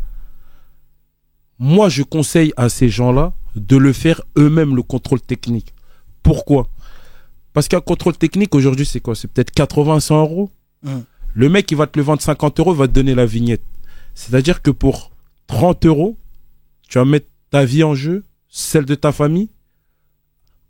Moi, 1.59 1.91
je 1.91 2.03
conseille 2.03 2.53
à 2.57 2.69
ces 2.71 2.89
gens-là 2.89 3.35
de 3.57 3.77
le 3.77 3.93
faire 3.93 4.23
eux-mêmes, 4.39 4.75
le 4.75 4.83
contrôle 4.83 5.21
technique. 5.21 5.75
Pourquoi? 6.23 6.69
Parce 7.53 7.69
qu'un 7.69 7.81
contrôle 7.81 8.17
technique, 8.17 8.55
aujourd'hui, 8.55 8.87
c'est 8.87 9.01
quoi? 9.01 9.15
C'est 9.15 9.29
peut-être 9.29 9.51
80, 9.51 10.01
100 10.01 10.21
euros. 10.21 10.51
Hum. 10.87 11.05
Le 11.35 11.49
mec, 11.49 11.71
il 11.71 11.77
va 11.77 11.87
te 11.87 11.99
le 11.99 12.05
vendre 12.05 12.21
50 12.21 12.61
euros, 12.61 12.75
va 12.75 12.89
te 12.89 12.93
donner 12.93 13.15
la 13.15 13.27
vignette. 13.27 13.63
C'est-à-dire 14.15 14.63
que 14.63 14.71
pour 14.71 15.13
30 15.47 15.87
euros, 15.87 16.19
tu 16.89 16.99
vas 16.99 17.05
mettre 17.05 17.29
ta 17.51 17.65
vie 17.65 17.85
en 17.85 17.95
jeu, 17.95 18.25
celle 18.49 18.85
de 18.85 18.95
ta 18.95 19.13
famille. 19.13 19.51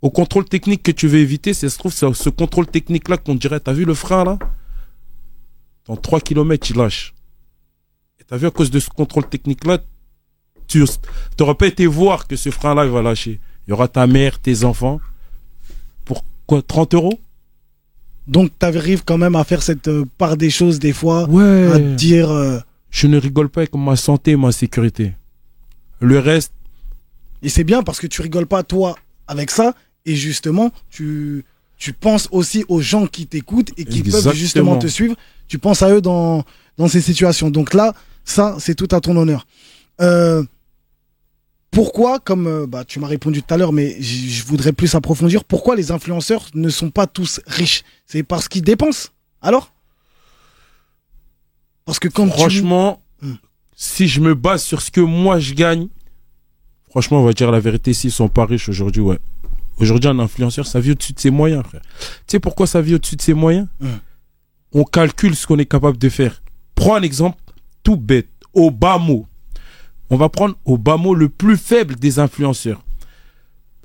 Au 0.02 0.10
contrôle 0.10 0.44
technique 0.44 0.82
que 0.82 0.90
tu 0.90 1.08
veux 1.08 1.18
éviter, 1.18 1.52
c'est 1.54 1.68
se 1.68 1.78
trouve, 1.78 1.92
c'est 1.92 2.12
ce 2.14 2.30
contrôle 2.30 2.66
technique-là 2.66 3.16
qu'on 3.18 3.34
dirait, 3.34 3.60
t'as 3.60 3.72
vu 3.72 3.84
le 3.84 3.94
frein 3.94 4.24
là? 4.24 4.38
Dans 5.86 5.96
3 5.96 6.20
km, 6.20 6.70
il 6.70 6.76
lâche. 6.76 7.14
Et 8.18 8.24
t'as 8.24 8.36
vu 8.36 8.46
à 8.46 8.50
cause 8.50 8.70
de 8.70 8.80
ce 8.80 8.88
contrôle 8.90 9.28
technique-là, 9.28 9.78
tu 10.68 10.84
n'auras 11.38 11.54
pas 11.54 11.66
été 11.66 11.86
voir 11.86 12.26
que 12.26 12.36
ce 12.36 12.50
frein-là, 12.50 12.86
va 12.86 13.02
lâcher. 13.02 13.40
Il 13.66 13.70
y 13.70 13.72
aura 13.72 13.88
ta 13.88 14.06
mère, 14.06 14.38
tes 14.38 14.64
enfants. 14.64 15.00
Pour 16.04 16.24
quoi 16.46 16.62
30 16.62 16.94
euros? 16.94 17.20
Donc, 18.30 18.50
tu 18.58 18.64
arrives 18.66 19.02
quand 19.04 19.18
même 19.18 19.34
à 19.36 19.44
faire 19.44 19.62
cette 19.62 19.88
euh, 19.88 20.04
part 20.16 20.36
des 20.36 20.50
choses 20.50 20.78
des 20.78 20.92
fois, 21.00 21.28
Ouais. 21.28 21.66
à 21.72 21.78
te 21.78 21.94
dire. 21.96 22.30
euh, 22.30 22.58
Je 22.90 23.06
ne 23.08 23.18
rigole 23.18 23.48
pas 23.48 23.60
avec 23.62 23.74
ma 23.74 23.96
santé 23.96 24.32
et 24.32 24.36
ma 24.36 24.52
sécurité. 24.52 25.12
Le 26.00 26.18
reste, 26.18 26.52
et 27.42 27.48
c'est 27.48 27.64
bien 27.64 27.82
parce 27.82 27.98
que 28.00 28.06
tu 28.06 28.22
rigoles 28.22 28.46
pas 28.46 28.62
toi 28.62 28.96
avec 29.26 29.50
ça, 29.50 29.74
et 30.06 30.14
justement, 30.16 30.70
tu, 30.90 31.44
tu 31.76 31.92
penses 31.92 32.28
aussi 32.30 32.64
aux 32.68 32.80
gens 32.80 33.06
qui 33.06 33.26
t'écoutent 33.26 33.72
et 33.76 33.84
qui 33.84 34.02
peuvent 34.02 34.34
justement 34.34 34.76
te 34.78 34.86
suivre. 34.86 35.14
Tu 35.48 35.58
penses 35.58 35.82
à 35.82 35.90
eux 35.90 36.00
dans, 36.00 36.44
dans 36.78 36.88
ces 36.88 37.00
situations. 37.00 37.50
Donc 37.50 37.74
là, 37.74 37.92
ça, 38.24 38.56
c'est 38.60 38.74
tout 38.74 38.88
à 38.92 39.00
ton 39.00 39.16
honneur. 39.16 39.46
Euh, 40.00 40.42
pourquoi, 41.70 42.18
comme 42.18 42.46
euh, 42.46 42.66
bah, 42.66 42.84
tu 42.84 42.98
m'as 42.98 43.06
répondu 43.06 43.42
tout 43.42 43.54
à 43.54 43.56
l'heure, 43.56 43.72
mais 43.72 44.00
je 44.00 44.44
voudrais 44.44 44.72
plus 44.72 44.94
approfondir, 44.94 45.44
pourquoi 45.44 45.76
les 45.76 45.92
influenceurs 45.92 46.46
ne 46.54 46.68
sont 46.68 46.90
pas 46.90 47.06
tous 47.06 47.40
riches? 47.46 47.84
C'est 48.06 48.22
parce 48.22 48.48
qu'ils 48.48 48.62
dépensent 48.62 49.10
Alors? 49.40 49.72
Parce 51.84 51.98
que 51.98 52.08
quand 52.08 52.26
tu... 52.26 52.32
franchement, 52.32 53.00
Hmm. 53.22 53.34
si 53.76 54.08
je 54.08 54.20
me 54.20 54.34
base 54.34 54.62
sur 54.62 54.80
ce 54.80 54.90
que 54.90 55.00
moi 55.00 55.38
je 55.38 55.52
gagne, 55.52 55.88
franchement, 56.88 57.20
on 57.20 57.24
va 57.24 57.32
dire 57.34 57.50
la 57.50 57.60
vérité, 57.60 57.92
s'ils 57.92 58.10
sont 58.10 58.28
pas 58.28 58.46
riches 58.46 58.68
aujourd'hui, 58.68 59.02
ouais. 59.02 59.18
Aujourd'hui, 59.76 60.08
un 60.08 60.18
influenceur, 60.18 60.66
ça 60.66 60.80
vit 60.80 60.92
au-dessus 60.92 61.12
de 61.12 61.20
ses 61.20 61.30
moyens, 61.30 61.62
frère. 61.64 61.82
Tu 62.00 62.06
sais 62.28 62.40
pourquoi 62.40 62.66
ça 62.66 62.80
vit 62.80 62.94
au-dessus 62.94 63.16
de 63.16 63.22
ses 63.22 63.34
moyens? 63.34 63.68
Hmm. 63.80 63.88
On 64.72 64.84
calcule 64.84 65.34
ce 65.36 65.46
qu'on 65.46 65.58
est 65.58 65.66
capable 65.66 65.98
de 65.98 66.08
faire. 66.08 66.42
Prends 66.74 66.94
un 66.94 67.02
exemple 67.02 67.38
tout 67.82 67.96
bête. 67.96 68.28
Mot. 68.54 69.26
On 70.10 70.16
va 70.16 70.28
prendre 70.28 70.56
au 70.64 70.76
bas 70.76 70.96
mot 70.96 71.14
le 71.14 71.28
plus 71.28 71.56
faible 71.56 71.96
des 71.96 72.18
influenceurs. 72.18 72.82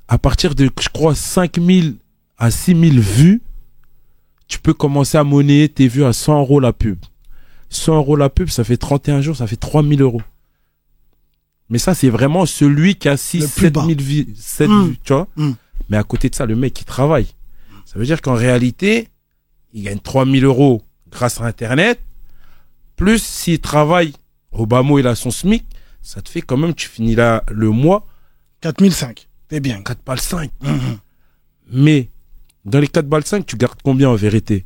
À 0.07 0.17
partir 0.17 0.55
de, 0.55 0.69
je 0.81 0.89
crois, 0.89 1.15
5000 1.15 1.95
à 2.37 2.51
6000 2.51 2.99
vues, 2.99 3.41
tu 4.47 4.59
peux 4.59 4.73
commencer 4.73 5.17
à 5.17 5.23
monnayer 5.23 5.69
tes 5.69 5.87
vues 5.87 6.03
à 6.05 6.13
100 6.13 6.39
euros 6.41 6.59
la 6.59 6.73
pub. 6.73 6.97
100 7.69 7.95
euros 7.97 8.15
la 8.15 8.29
pub, 8.29 8.49
ça 8.49 8.63
fait 8.63 8.77
31 8.77 9.21
jours, 9.21 9.35
ça 9.35 9.47
fait 9.47 9.55
3000 9.55 10.01
euros. 10.01 10.21
Mais 11.69 11.79
ça, 11.79 11.95
c'est 11.95 12.09
vraiment 12.09 12.45
celui 12.45 12.95
qui 12.95 13.09
a 13.09 13.17
6, 13.17 13.39
Le 13.41 13.47
plus 13.47 13.61
7 13.65 13.73
bas. 13.73 13.85
000 13.87 13.99
vues, 13.99 14.27
7 14.35 14.69
Mm. 14.69 14.87
vues, 14.87 14.97
tu 15.03 15.13
vois. 15.13 15.27
Mm. 15.35 15.51
Mais 15.89 15.97
à 15.97 16.03
côté 16.03 16.29
de 16.29 16.35
ça, 16.35 16.45
le 16.45 16.55
mec, 16.55 16.79
il 16.79 16.85
travaille. 16.85 17.27
Ça 17.85 17.97
veut 17.97 18.05
dire 18.05 18.21
qu'en 18.21 18.35
réalité, 18.35 19.09
il 19.73 19.83
gagne 19.83 19.99
3000 19.99 20.43
euros 20.45 20.83
grâce 21.11 21.41
à 21.41 21.45
Internet. 21.45 21.99
Plus 22.95 23.21
s'il 23.23 23.59
travaille, 23.59 24.13
au 24.51 24.65
bas 24.67 24.83
mot, 24.83 24.99
il 24.99 25.07
a 25.07 25.15
son 25.15 25.31
SMIC, 25.31 25.63
ça 26.05 26.21
te 26.21 26.29
fait 26.29 26.41
quand 26.41 26.55
même, 26.55 26.75
tu 26.75 26.87
finis 26.87 27.15
là 27.15 27.43
le 27.51 27.71
mois, 27.71 28.05
4005, 28.61 29.27
t'es 29.47 29.59
bien. 29.59 29.81
4 29.81 30.05
balles 30.05 30.21
5. 30.21 30.51
Mhm. 30.61 30.97
Mais 31.71 32.09
dans 32.63 32.79
les 32.79 32.87
4 32.87 33.07
balles 33.07 33.25
5, 33.25 33.43
tu 33.43 33.57
gardes 33.57 33.79
combien 33.83 34.09
en 34.09 34.15
vérité? 34.15 34.65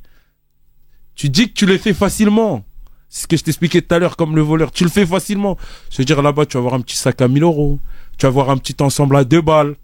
Tu 1.15 1.29
dis 1.29 1.47
que 1.47 1.53
tu 1.53 1.65
les 1.65 1.77
fais 1.77 1.93
facilement. 1.93 2.65
C'est 3.07 3.23
ce 3.23 3.27
que 3.27 3.37
je 3.37 3.43
t'expliquais 3.43 3.81
tout 3.81 3.95
à 3.95 3.99
l'heure 3.99 4.17
comme 4.17 4.35
le 4.35 4.41
voleur. 4.41 4.71
Tu 4.71 4.83
le 4.83 4.89
fais 4.89 5.05
facilement. 5.05 5.57
Je 5.89 5.99
veux 5.99 6.05
dire, 6.05 6.21
là-bas, 6.21 6.45
tu 6.45 6.57
vas 6.57 6.59
avoir 6.59 6.73
un 6.73 6.81
petit 6.81 6.97
sac 6.97 7.21
à 7.21 7.29
1000 7.29 7.43
euros. 7.43 7.79
Tu 8.17 8.25
vas 8.25 8.27
avoir 8.27 8.49
un 8.49 8.57
petit 8.57 8.75
ensemble 8.83 9.15
à 9.15 9.23
2 9.23 9.41
balles. 9.41 9.75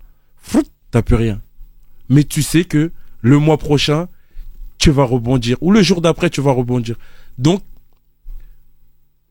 T'as 0.91 1.01
plus 1.01 1.15
rien. 1.15 1.41
Mais 2.09 2.25
tu 2.25 2.43
sais 2.43 2.65
que 2.65 2.91
le 3.21 3.39
mois 3.39 3.57
prochain, 3.57 4.09
tu 4.77 4.91
vas 4.91 5.05
rebondir. 5.05 5.57
Ou 5.61 5.71
le 5.71 5.81
jour 5.81 6.01
d'après, 6.01 6.29
tu 6.29 6.41
vas 6.41 6.51
rebondir. 6.51 6.97
Donc, 7.37 7.63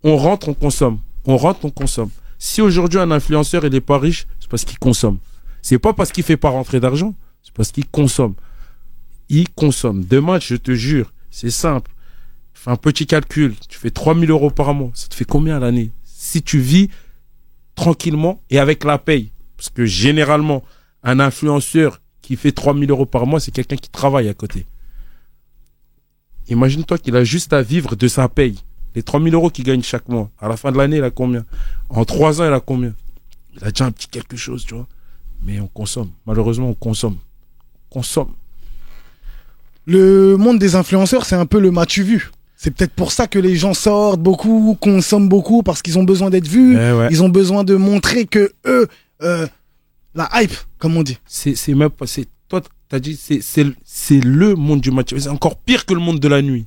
on 0.02 0.16
rentre, 0.16 0.48
on 0.48 0.54
consomme. 0.54 1.00
On 1.26 1.36
rentre, 1.36 1.64
on 1.64 1.70
consomme. 1.70 2.10
Si 2.38 2.60
aujourd'hui 2.60 2.98
un 2.98 3.10
influenceur 3.10 3.64
il 3.64 3.74
est 3.74 3.80
pas 3.80 3.98
riche, 3.98 4.26
c'est 4.40 4.48
parce 4.48 4.64
qu'il 4.64 4.78
consomme. 4.78 5.18
C'est 5.62 5.78
pas 5.78 5.92
parce 5.92 6.12
qu'il 6.12 6.24
fait 6.24 6.36
pas 6.36 6.50
rentrer 6.50 6.80
d'argent, 6.80 7.14
c'est 7.42 7.54
parce 7.54 7.72
qu'il 7.72 7.86
consomme. 7.86 8.34
Il 9.28 9.48
consomme. 9.48 10.04
Demain, 10.04 10.38
je 10.38 10.56
te 10.56 10.72
jure, 10.72 11.12
c'est 11.30 11.50
simple. 11.50 11.90
Fais 12.52 12.70
un 12.70 12.76
petit 12.76 13.06
calcul. 13.06 13.54
Tu 13.68 13.78
fais 13.78 13.90
3000 13.90 14.30
euros 14.30 14.50
par 14.50 14.74
mois. 14.74 14.90
Ça 14.94 15.08
te 15.08 15.14
fait 15.14 15.24
combien 15.24 15.56
à 15.56 15.60
l'année? 15.60 15.90
Si 16.04 16.42
tu 16.42 16.58
vis 16.58 16.90
tranquillement 17.74 18.42
et 18.50 18.58
avec 18.58 18.84
la 18.84 18.98
paye. 18.98 19.30
Parce 19.56 19.70
que 19.70 19.84
généralement, 19.84 20.62
un 21.02 21.20
influenceur 21.20 22.00
qui 22.22 22.36
fait 22.36 22.52
3000 22.52 22.90
euros 22.90 23.06
par 23.06 23.26
mois, 23.26 23.40
c'est 23.40 23.50
quelqu'un 23.50 23.76
qui 23.76 23.90
travaille 23.90 24.28
à 24.28 24.34
côté. 24.34 24.66
Imagine-toi 26.48 26.98
qu'il 26.98 27.16
a 27.16 27.24
juste 27.24 27.52
à 27.52 27.62
vivre 27.62 27.96
de 27.96 28.08
sa 28.08 28.28
paye. 28.28 28.58
Les 28.94 29.02
3000 29.02 29.34
euros 29.34 29.50
qu'il 29.50 29.64
gagne 29.64 29.82
chaque 29.82 30.08
mois. 30.08 30.30
À 30.40 30.48
la 30.48 30.56
fin 30.56 30.70
de 30.72 30.76
l'année, 30.78 30.98
il 30.98 31.04
a 31.04 31.10
combien? 31.10 31.44
En 31.88 32.04
trois 32.04 32.40
ans, 32.40 32.46
il 32.46 32.52
a 32.52 32.60
combien? 32.60 32.94
Il 33.56 33.64
a 33.64 33.70
déjà 33.70 33.86
un 33.86 33.90
petit 33.92 34.08
quelque 34.08 34.36
chose, 34.36 34.64
tu 34.64 34.74
vois. 34.74 34.86
Mais 35.42 35.60
on 35.60 35.66
consomme. 35.66 36.10
Malheureusement, 36.26 36.68
on 36.70 36.74
consomme. 36.74 37.16
On 37.90 37.94
consomme. 37.98 38.32
Le 39.86 40.36
monde 40.36 40.58
des 40.58 40.76
influenceurs, 40.76 41.26
c'est 41.26 41.34
un 41.34 41.46
peu 41.46 41.60
le 41.60 41.70
match 41.70 41.98
vu. 41.98 42.30
C'est 42.56 42.70
peut-être 42.70 42.94
pour 42.94 43.12
ça 43.12 43.26
que 43.26 43.38
les 43.38 43.56
gens 43.56 43.74
sortent 43.74 44.20
beaucoup, 44.22 44.78
consomment 44.80 45.28
beaucoup, 45.28 45.62
parce 45.62 45.82
qu'ils 45.82 45.98
ont 45.98 46.04
besoin 46.04 46.30
d'être 46.30 46.48
vus. 46.48 46.74
Eh 46.78 46.92
ouais. 46.92 47.08
Ils 47.10 47.22
ont 47.22 47.28
besoin 47.28 47.64
de 47.64 47.74
montrer 47.74 48.26
que 48.26 48.52
eux, 48.66 48.88
euh, 49.22 49.46
la 50.14 50.30
hype, 50.34 50.54
comme 50.78 50.96
on 50.96 51.02
dit. 51.02 51.18
C'est, 51.26 51.54
même 51.74 51.90
pas, 51.90 52.06
toi, 52.48 52.62
t'as 52.88 53.00
dit, 53.00 53.18
c'est, 53.20 53.42
c'est, 53.42 53.64
le- 53.64 53.74
c'est 53.84 54.20
le 54.20 54.54
monde 54.54 54.80
du 54.80 54.90
match. 54.90 55.12
C'est 55.18 55.28
encore 55.28 55.56
pire 55.58 55.84
que 55.84 55.92
le 55.92 56.00
monde 56.00 56.20
de 56.20 56.28
la 56.28 56.40
nuit. 56.40 56.64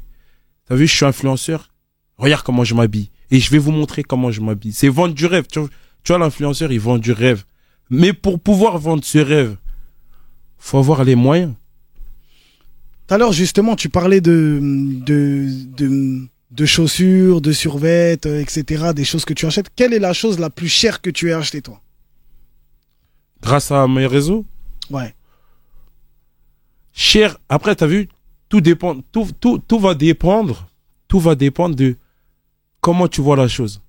T'as 0.67 0.75
vu, 0.75 0.85
je 0.85 0.95
suis 0.95 1.05
influenceur. 1.05 1.69
Regarde 2.17 2.43
comment 2.43 2.63
je 2.63 2.73
m'habille. 2.75 3.09
Et 3.31 3.39
je 3.39 3.49
vais 3.51 3.57
vous 3.57 3.71
montrer 3.71 4.03
comment 4.03 4.31
je 4.31 4.41
m'habille. 4.41 4.73
C'est 4.73 4.87
vendre 4.89 5.13
du 5.13 5.25
rêve. 5.25 5.45
Tu 5.51 5.59
vois, 5.59 5.69
tu 6.03 6.11
vois, 6.11 6.19
l'influenceur, 6.19 6.71
il 6.71 6.79
vend 6.79 6.97
du 6.97 7.11
rêve. 7.11 7.43
Mais 7.89 8.13
pour 8.13 8.39
pouvoir 8.39 8.77
vendre 8.79 9.03
ce 9.03 9.17
rêve, 9.19 9.55
faut 10.57 10.77
avoir 10.79 11.03
les 11.03 11.15
moyens. 11.15 11.53
Tout 13.07 13.13
à 13.13 13.17
l'heure, 13.17 13.31
justement, 13.33 13.75
tu 13.75 13.89
parlais 13.89 14.19
de, 14.19 14.59
de, 14.61 15.47
de, 15.77 16.27
de 16.51 16.65
chaussures, 16.65 17.39
de 17.41 17.51
survêtements, 17.53 18.31
euh, 18.33 18.41
etc., 18.41 18.91
des 18.95 19.05
choses 19.05 19.23
que 19.25 19.33
tu 19.33 19.45
achètes. 19.45 19.69
Quelle 19.75 19.93
est 19.93 19.99
la 19.99 20.13
chose 20.13 20.39
la 20.39 20.49
plus 20.49 20.67
chère 20.67 21.01
que 21.01 21.09
tu 21.09 21.29
aies 21.29 21.33
acheté, 21.33 21.61
toi? 21.61 21.79
Grâce 23.41 23.71
à 23.71 23.87
mes 23.87 24.05
réseaux, 24.07 24.45
Ouais. 24.89 25.13
cher. 26.93 27.37
Après, 27.49 27.75
t'as 27.75 27.85
vu, 27.87 28.09
tout 28.49 28.61
dépend, 28.61 28.99
tout, 29.11 29.29
tout, 29.39 29.59
tout 29.59 29.79
va 29.79 29.93
dépendre, 29.93 30.67
tout 31.07 31.19
va 31.19 31.35
dépendre 31.35 31.75
de 31.75 31.95
comment 32.87 33.09
tu 33.09 33.19
vois 33.19 33.35
la 33.35 33.49
chose. 33.49 33.81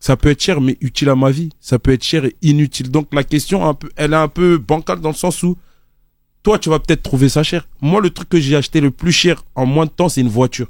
Ça 0.00 0.16
peut 0.16 0.28
être 0.30 0.42
cher, 0.42 0.60
mais 0.60 0.76
utile 0.80 1.08
à 1.08 1.14
ma 1.14 1.30
vie. 1.30 1.50
Ça 1.60 1.78
peut 1.78 1.92
être 1.92 2.02
cher 2.02 2.24
et 2.24 2.34
inutile. 2.42 2.90
Donc, 2.90 3.06
la 3.14 3.22
question, 3.22 3.64
un 3.64 3.74
peu, 3.74 3.88
elle 3.94 4.12
est 4.12 4.16
un 4.16 4.26
peu 4.26 4.58
bancale 4.58 4.98
dans 5.00 5.10
le 5.10 5.14
sens 5.14 5.44
où, 5.44 5.56
toi, 6.42 6.58
tu 6.58 6.68
vas 6.68 6.80
peut-être 6.80 7.04
trouver 7.04 7.28
ça 7.28 7.44
cher. 7.44 7.68
Moi, 7.80 8.00
le 8.00 8.10
truc 8.10 8.28
que 8.28 8.40
j'ai 8.40 8.56
acheté 8.56 8.80
le 8.80 8.90
plus 8.90 9.12
cher 9.12 9.44
en 9.54 9.66
moins 9.66 9.84
de 9.86 9.90
temps, 9.90 10.08
c'est 10.08 10.20
une 10.20 10.28
voiture. 10.40 10.66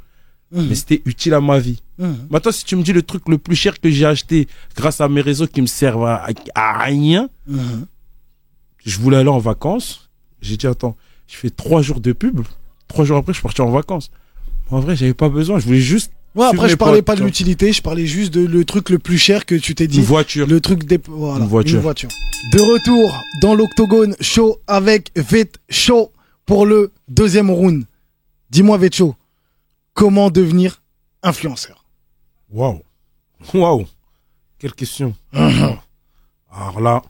Mhm. 0.53 0.67
Mais 0.69 0.75
c'était 0.75 1.01
utile 1.07 1.33
à 1.33 1.41
ma 1.41 1.59
vie. 1.59 1.81
Mhm. 1.99 2.27
Maintenant, 2.29 2.53
si 2.53 2.67
tu 2.67 2.77
me 2.77 2.83
dis 2.83 2.93
le 2.93 3.03
truc 3.03 3.23
le 3.29 3.39
plus 3.39 3.57
cher 3.57 3.81
que 3.81 3.89
j'ai 3.91 4.05
acheté 4.05 4.47
grâce 4.77 5.01
à 5.01 5.09
mes 5.09 5.23
réseaux 5.23 5.47
qui 5.47 5.63
me 5.63 5.67
servent 5.67 6.05
à, 6.05 6.27
à 6.55 6.83
rien, 6.85 7.31
Mhm. 7.47 7.87
je 8.85 8.99
voulais 8.99 9.17
aller 9.17 9.31
en 9.31 9.39
vacances. 9.39 10.11
J'ai 10.43 10.59
dit, 10.59 10.67
attends, 10.67 10.97
je 11.29 11.37
fais 11.37 11.51
trois 11.51 11.81
jours 11.81 12.01
de 12.01 12.13
pub. 12.13 12.41
Trois 12.89 13.07
jours 13.07 13.17
après, 13.17 13.33
je 13.33 13.39
suis 13.39 13.43
parti 13.45 13.63
en 13.63 13.71
vacances. 13.71 14.11
En 14.71 14.81
vrai, 14.81 14.97
j'avais 14.97 15.15
pas 15.15 15.31
besoin. 15.31 15.59
Je 15.61 15.65
voulais 15.65 15.81
juste 15.81 16.13
Ouais, 16.37 16.47
après, 16.47 16.69
je 16.69 16.77
parlais 16.77 17.03
pas 17.03 17.17
de 17.17 17.25
l'utilité, 17.25 17.73
je 17.73 17.83
parlais 17.83 18.07
juste 18.07 18.33
de 18.33 18.47
le 18.47 18.65
truc 18.65 18.89
le 18.91 18.99
plus 19.01 19.19
cher 19.19 19.47
que 19.47 19.55
tu 19.57 19.75
t'es 19.75 19.89
dit. 19.89 19.99
une 19.99 20.05
voiture. 20.05 20.47
Le 20.47 20.61
truc 20.61 20.85
des... 20.85 21.01
Voilà, 21.09 21.45
Une 21.45 21.51
voiture. 21.51 22.09
De 22.53 22.61
retour 22.61 23.21
dans 23.43 23.55
l'octogone 23.55 24.15
show 24.21 24.59
avec 24.67 25.11
Vet 25.17 25.51
Show 25.69 26.13
pour 26.47 26.67
le 26.67 26.93
deuxième 27.09 27.51
round. 27.51 27.85
Dis-moi, 28.51 28.79
Vet 28.79 28.93
Show, 28.93 29.15
comment 29.95 30.31
devenir 30.31 30.81
influenceur? 31.23 31.85
Waouh. 32.51 32.81
Waouh. 33.53 33.87
Quelle 34.59 34.73
question. 34.75 35.15
Alors 35.33 36.81
là, 36.81 37.03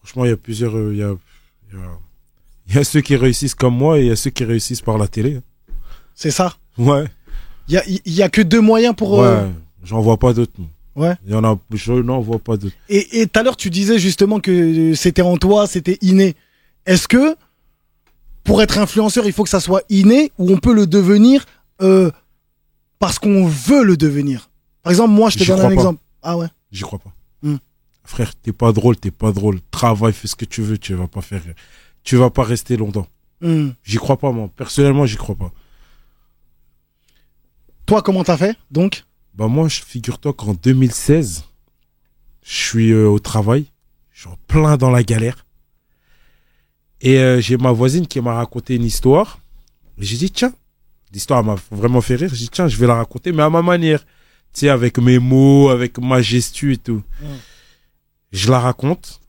franchement, 0.00 0.24
il 0.24 0.28
y 0.28 0.32
a 0.32 0.36
plusieurs. 0.36 0.76
euh, 0.76 0.92
Il 0.92 0.98
y, 0.98 1.02
a, 1.02 1.14
y 2.74 2.78
a 2.78 2.84
ceux 2.84 3.00
qui 3.00 3.16
réussissent 3.16 3.54
comme 3.54 3.76
moi 3.76 3.98
et 3.98 4.02
il 4.02 4.06
y 4.08 4.10
a 4.10 4.16
ceux 4.16 4.30
qui 4.30 4.44
réussissent 4.44 4.80
par 4.82 4.98
la 4.98 5.08
télé. 5.08 5.40
C'est 6.14 6.30
ça? 6.30 6.54
Ouais. 6.78 7.04
Il 7.68 7.80
y 8.06 8.22
a, 8.22 8.28
que 8.28 8.42
deux 8.42 8.60
moyens 8.60 8.94
pour... 8.94 9.18
Ouais. 9.18 9.26
euh, 9.26 9.48
J'en 9.82 10.00
vois 10.00 10.16
pas 10.18 10.32
d'autres. 10.32 10.52
Ouais. 10.94 11.14
Il 11.26 11.32
y 11.32 11.34
en 11.34 11.44
a. 11.44 11.58
Je 11.72 11.92
n'en 11.92 12.20
vois 12.20 12.38
pas 12.38 12.56
d'autres. 12.56 12.74
Et 12.88 13.26
tout 13.26 13.38
à 13.38 13.42
l'heure, 13.42 13.56
tu 13.56 13.70
disais 13.70 13.98
justement 13.98 14.40
que 14.40 14.94
c'était 14.94 15.22
en 15.22 15.36
toi, 15.36 15.66
c'était 15.66 15.98
inné. 16.00 16.34
Est-ce 16.86 17.06
que 17.06 17.36
pour 18.44 18.62
être 18.62 18.78
influenceur, 18.78 19.26
il 19.26 19.32
faut 19.32 19.42
que 19.44 19.50
ça 19.50 19.60
soit 19.60 19.82
inné 19.90 20.32
ou 20.38 20.50
on 20.52 20.56
peut 20.58 20.72
le 20.72 20.86
devenir 20.86 21.44
euh, 21.82 22.10
parce 22.98 23.18
qu'on 23.18 23.46
veut 23.46 23.84
le 23.84 23.96
devenir? 23.96 24.48
Par 24.82 24.90
exemple, 24.90 25.10
moi, 25.10 25.28
je 25.30 25.38
te 25.38 25.44
donne 25.44 25.60
un 25.60 25.64
pas. 25.66 25.72
exemple. 25.72 26.00
Ah 26.22 26.36
ouais 26.38 26.46
J'y 26.72 26.82
crois 26.82 26.98
pas. 26.98 27.12
Hmm. 27.42 27.56
Frère, 28.04 28.34
t'es 28.36 28.52
pas 28.52 28.72
drôle, 28.72 28.96
t'es 28.96 29.10
pas 29.10 29.32
drôle. 29.32 29.58
Travaille, 29.70 30.12
fais 30.12 30.28
ce 30.28 30.36
que 30.36 30.44
tu 30.44 30.62
veux, 30.62 30.78
tu 30.78 30.94
vas 30.94 31.08
pas 31.08 31.20
faire. 31.20 31.42
Tu 32.04 32.16
vas 32.16 32.30
pas 32.30 32.44
rester 32.44 32.76
longtemps. 32.76 33.06
Hmm. 33.42 33.70
J'y 33.84 33.98
crois 33.98 34.16
pas, 34.16 34.32
moi. 34.32 34.48
Personnellement, 34.56 35.04
j'y 35.06 35.16
crois 35.16 35.34
pas. 35.34 35.52
Toi, 37.86 38.02
comment 38.02 38.24
t'as 38.24 38.36
fait 38.36 38.56
donc? 38.70 39.04
Bah 39.34 39.46
moi, 39.46 39.68
je 39.68 39.80
figure-toi 39.80 40.32
qu'en 40.32 40.54
2016, 40.54 41.44
je 42.42 42.52
suis 42.52 42.90
euh, 42.90 43.06
au 43.08 43.18
travail, 43.18 43.66
je 44.12 44.20
suis 44.22 44.28
en 44.28 44.38
plein 44.48 44.76
dans 44.76 44.90
la 44.90 45.02
galère. 45.02 45.46
Et 47.00 47.18
euh, 47.18 47.40
j'ai 47.40 47.56
ma 47.56 47.70
voisine 47.70 48.06
qui 48.06 48.20
m'a 48.20 48.34
raconté 48.34 48.74
une 48.74 48.84
histoire. 48.84 49.38
Et 49.98 50.04
j'ai 50.04 50.16
dit, 50.16 50.30
tiens, 50.30 50.52
l'histoire 51.12 51.44
m'a 51.44 51.56
vraiment 51.70 52.00
fait 52.00 52.16
rire. 52.16 52.30
J'ai 52.32 52.46
dit, 52.46 52.50
tiens, 52.50 52.66
je 52.66 52.76
vais 52.76 52.86
la 52.86 52.96
raconter, 52.96 53.30
mais 53.30 53.42
à 53.42 53.50
ma 53.50 53.62
manière. 53.62 54.04
Tu 54.52 54.60
sais, 54.60 54.68
avec 54.68 54.98
mes 54.98 55.18
mots, 55.18 55.68
avec 55.68 55.98
ma 55.98 56.22
gestu 56.22 56.72
et 56.72 56.78
tout. 56.78 57.02
Mm. 57.20 57.26
Je 58.32 58.50
la 58.50 58.58
raconte. 58.58 59.20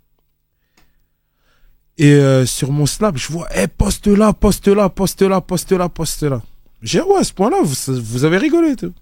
Et 1.98 2.14
euh, 2.14 2.46
sur 2.46 2.72
mon 2.72 2.86
snap, 2.86 3.18
je 3.18 3.32
vois, 3.32 3.48
eh, 3.56 3.68
poste 3.68 4.08
là, 4.08 4.32
poste 4.32 4.68
là, 4.68 4.90
poste 4.90 5.22
là, 5.22 5.42
poste 5.42 5.72
là, 5.72 5.90
poste 5.90 6.24
là. 6.24 6.42
J'ai 6.82 7.00
dit, 7.00 7.06
ouais, 7.06 7.18
à 7.20 7.24
ce 7.24 7.34
point-là, 7.34 7.58
vous, 7.64 7.76
vous 8.02 8.24
avez 8.24 8.38
rigolé 8.38 8.76
tout. 8.76 8.94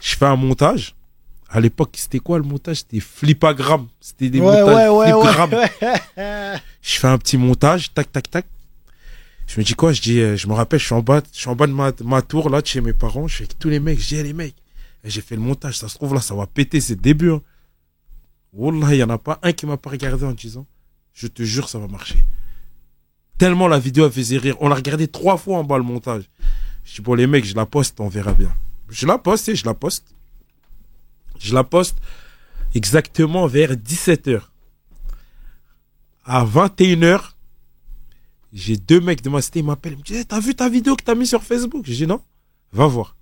Je 0.00 0.16
fais 0.16 0.26
un 0.26 0.36
montage. 0.36 0.94
À 1.50 1.60
l'époque, 1.60 1.90
c'était 1.94 2.18
quoi 2.18 2.38
le 2.38 2.44
montage? 2.44 2.78
C'était 2.78 3.00
flipagram. 3.00 3.88
C'était 4.00 4.28
des 4.28 4.40
Ouais, 4.40 4.60
montages 4.60 4.90
ouais, 4.90 5.12
ouais, 5.12 5.12
flipagram. 5.12 5.50
ouais. 5.54 6.58
Je 6.82 6.98
fais 6.98 7.08
un 7.08 7.18
petit 7.18 7.36
montage, 7.38 7.92
tac, 7.94 8.10
tac, 8.12 8.30
tac. 8.30 8.46
Je 9.46 9.58
me 9.58 9.64
dis 9.64 9.74
quoi? 9.74 9.92
Je 9.92 10.02
dis, 10.02 10.20
euh, 10.20 10.36
je 10.36 10.46
me 10.46 10.52
rappelle, 10.52 10.78
je 10.78 10.84
suis 10.84 10.94
en 10.94 11.00
bas, 11.00 11.22
je 11.32 11.38
suis 11.38 11.48
en 11.48 11.56
bas 11.56 11.66
de 11.66 11.72
ma, 11.72 11.90
ma 12.04 12.20
tour 12.22 12.50
là, 12.50 12.60
de 12.60 12.66
chez 12.66 12.80
mes 12.82 12.92
parents. 12.92 13.26
Je 13.28 13.34
suis 13.36 13.44
avec 13.44 13.58
tous 13.58 13.70
les 13.70 13.80
mecs. 13.80 13.98
Je 13.98 14.08
dis, 14.08 14.16
eh, 14.16 14.22
les 14.22 14.34
mecs, 14.34 14.54
et 15.04 15.10
j'ai 15.10 15.22
fait 15.22 15.36
le 15.36 15.40
montage. 15.40 15.78
Ça 15.78 15.88
se 15.88 15.94
trouve 15.94 16.12
là, 16.14 16.20
ça 16.20 16.34
va 16.34 16.46
péter. 16.46 16.80
C'est 16.82 16.96
le 16.96 17.00
début. 17.00 17.30
Hein. 17.32 17.40
Wallah, 18.52 18.94
il 18.94 18.98
y 18.98 19.02
en 19.02 19.08
a 19.10 19.16
pas 19.18 19.38
un 19.42 19.52
qui 19.52 19.64
m'a 19.64 19.76
pas 19.78 19.88
regardé 19.90 20.24
en 20.26 20.32
disant, 20.32 20.66
je 21.14 21.26
te 21.28 21.42
jure, 21.42 21.68
ça 21.68 21.78
va 21.78 21.86
marcher. 21.88 22.18
Tellement 23.38 23.68
la 23.68 23.78
vidéo 23.78 24.04
elle 24.06 24.12
faisait 24.12 24.36
rire. 24.38 24.56
On 24.60 24.68
l'a 24.68 24.74
regardé 24.74 25.08
trois 25.08 25.36
fois 25.38 25.58
en 25.58 25.64
bas 25.64 25.78
le 25.78 25.84
montage. 25.84 26.24
Je 26.90 26.94
dis, 26.96 27.00
bon, 27.02 27.14
les 27.14 27.26
mecs, 27.26 27.44
je 27.44 27.54
la 27.54 27.66
poste, 27.66 28.00
on 28.00 28.08
verra 28.08 28.32
bien. 28.32 28.54
Je 28.88 29.06
la 29.06 29.18
poste 29.18 29.48
et 29.50 29.56
je 29.56 29.66
la 29.66 29.74
poste. 29.74 30.06
Je 31.38 31.54
la 31.54 31.62
poste 31.64 31.98
exactement 32.74 33.46
vers 33.46 33.72
17h. 33.72 34.40
À 36.24 36.44
21h, 36.44 37.20
j'ai 38.52 38.76
deux 38.76 39.00
mecs 39.00 39.22
de 39.22 39.28
ma 39.30 39.40
cité, 39.42 39.58
ils 39.60 39.64
m'appellent, 39.64 39.92
ils 39.94 39.98
me 39.98 40.02
disent, 40.02 40.16
Eh, 40.20 40.24
t'as 40.24 40.40
vu 40.40 40.54
ta 40.54 40.68
vidéo 40.68 40.96
que 40.96 41.02
t'as 41.04 41.14
mis 41.14 41.26
sur 41.26 41.42
Facebook? 41.42 41.84
J'ai 41.86 41.94
dit 41.94 42.06
non, 42.06 42.20
va 42.72 42.86
voir. 42.86 43.16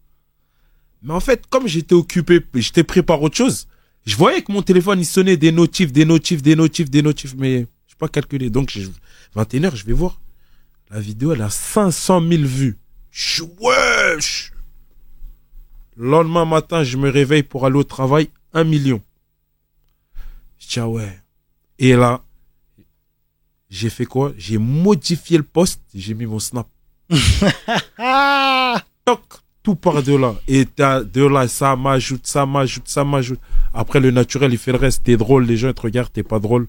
Mais 1.03 1.13
en 1.13 1.21
fait, 1.21 1.47
comme 1.49 1.67
j'étais 1.67 1.95
occupé, 1.95 2.41
j'étais 2.55 2.85
pris 2.85 3.03
par 3.03 3.21
autre 3.23 3.37
chose, 3.37 3.67
je 4.07 4.17
voyais 4.17 4.43
que 4.43 4.51
mon 4.53 4.63
téléphone, 4.63 5.01
il 5.01 5.05
sonnait 5.07 5.37
des 5.37 5.53
notifs, 5.53 5.93
des 5.93 6.05
notifs, 6.05 6.43
des 6.43 6.57
notifs, 6.57 6.91
des 6.91 7.03
notifs, 7.03 7.35
mais 7.37 7.67
je 7.87 7.95
pas 7.97 8.09
calculé. 8.09 8.51
Donc, 8.51 8.71
je- 8.71 8.89
21h, 9.35 9.75
je 9.75 9.85
vais 9.85 9.93
voir. 9.93 10.21
La 10.91 11.01
vidéo, 11.01 11.33
elle 11.33 11.43
a 11.43 11.51
500 11.51 12.21
000 12.27 12.43
vues. 12.45 12.79
Wesh! 13.61 14.53
Le 15.97 16.11
lendemain 16.11 16.45
matin, 16.45 16.85
je 16.85 16.97
me 16.99 17.09
réveille 17.09 17.43
pour 17.43 17.65
aller 17.65 17.77
au 17.79 17.85
travail, 17.85 18.29
un 18.53 18.65
million. 18.65 19.01
Je 20.59 20.69
dis, 20.69 20.81
ah 20.81 20.89
ouais. 20.89 21.19
Et 21.79 21.95
là, 21.97 22.21
j'ai 23.71 23.89
fait 23.89 24.05
quoi? 24.05 24.33
J'ai 24.37 24.59
modifié 24.59 25.39
le 25.39 25.45
post, 25.45 25.81
j'ai 25.95 26.13
mis 26.15 26.27
mon 26.27 26.39
snap. 26.39 26.67
Toc, 29.07 29.21
tout 29.63 29.77
par 29.77 30.03
de 30.03 30.15
là. 30.15 30.35
Et 30.47 30.65
de 30.67 31.27
là, 31.27 31.49
ça 31.49 31.75
m'ajoute, 31.77 32.27
ça 32.27 32.45
m'ajoute, 32.45 32.89
ça 32.89 33.05
m'ajoute. 33.05 33.41
Après, 33.73 34.01
le 34.01 34.11
naturel, 34.11 34.53
il 34.53 34.59
fait 34.59 34.73
le 34.73 34.79
reste. 34.79 35.05
T'es 35.05 35.17
drôle, 35.17 35.47
les 35.47 35.57
gens 35.57 35.69
ils 35.69 35.75
te 35.75 35.81
regardent, 35.81 36.13
t'es 36.13 36.23
pas 36.23 36.39
drôle. 36.39 36.67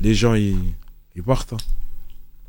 Les 0.00 0.14
gens, 0.14 0.34
ils, 0.34 0.58
ils 1.14 1.22
partent. 1.22 1.52
hein. 1.52 1.58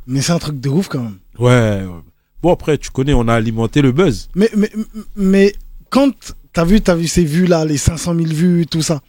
Mais 0.07 0.21
c'est 0.21 0.31
un 0.31 0.39
truc 0.39 0.59
de 0.59 0.69
ouf 0.69 0.87
quand 0.87 1.01
même. 1.03 1.19
Ouais. 1.37 1.83
ouais. 1.85 2.01
Bon, 2.45 2.53
après, 2.53 2.77
tu 2.77 2.91
connais, 2.91 3.15
on 3.15 3.27
a 3.27 3.33
alimenté 3.33 3.81
le 3.81 3.91
buzz. 3.91 4.29
Mais, 4.35 4.51
mais, 4.55 4.71
mais 5.15 5.55
quand 5.89 6.35
t'as 6.53 6.63
vu, 6.63 6.79
t'as 6.79 6.93
vu 6.93 7.07
ces 7.07 7.25
vues-là, 7.25 7.65
les 7.65 7.79
500 7.79 8.13
000 8.13 8.27
vues, 8.27 8.67
tout 8.67 8.83
ça, 8.83 9.01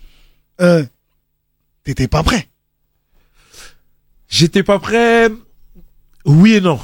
euh, 0.63 0.83
t'étais 1.85 2.09
pas 2.09 2.23
prêt. 2.23 2.49
J'étais 4.27 4.63
pas 4.63 4.79
prêt. 4.79 5.29
Oui 6.25 6.55
et 6.55 6.63
non. 6.63 6.81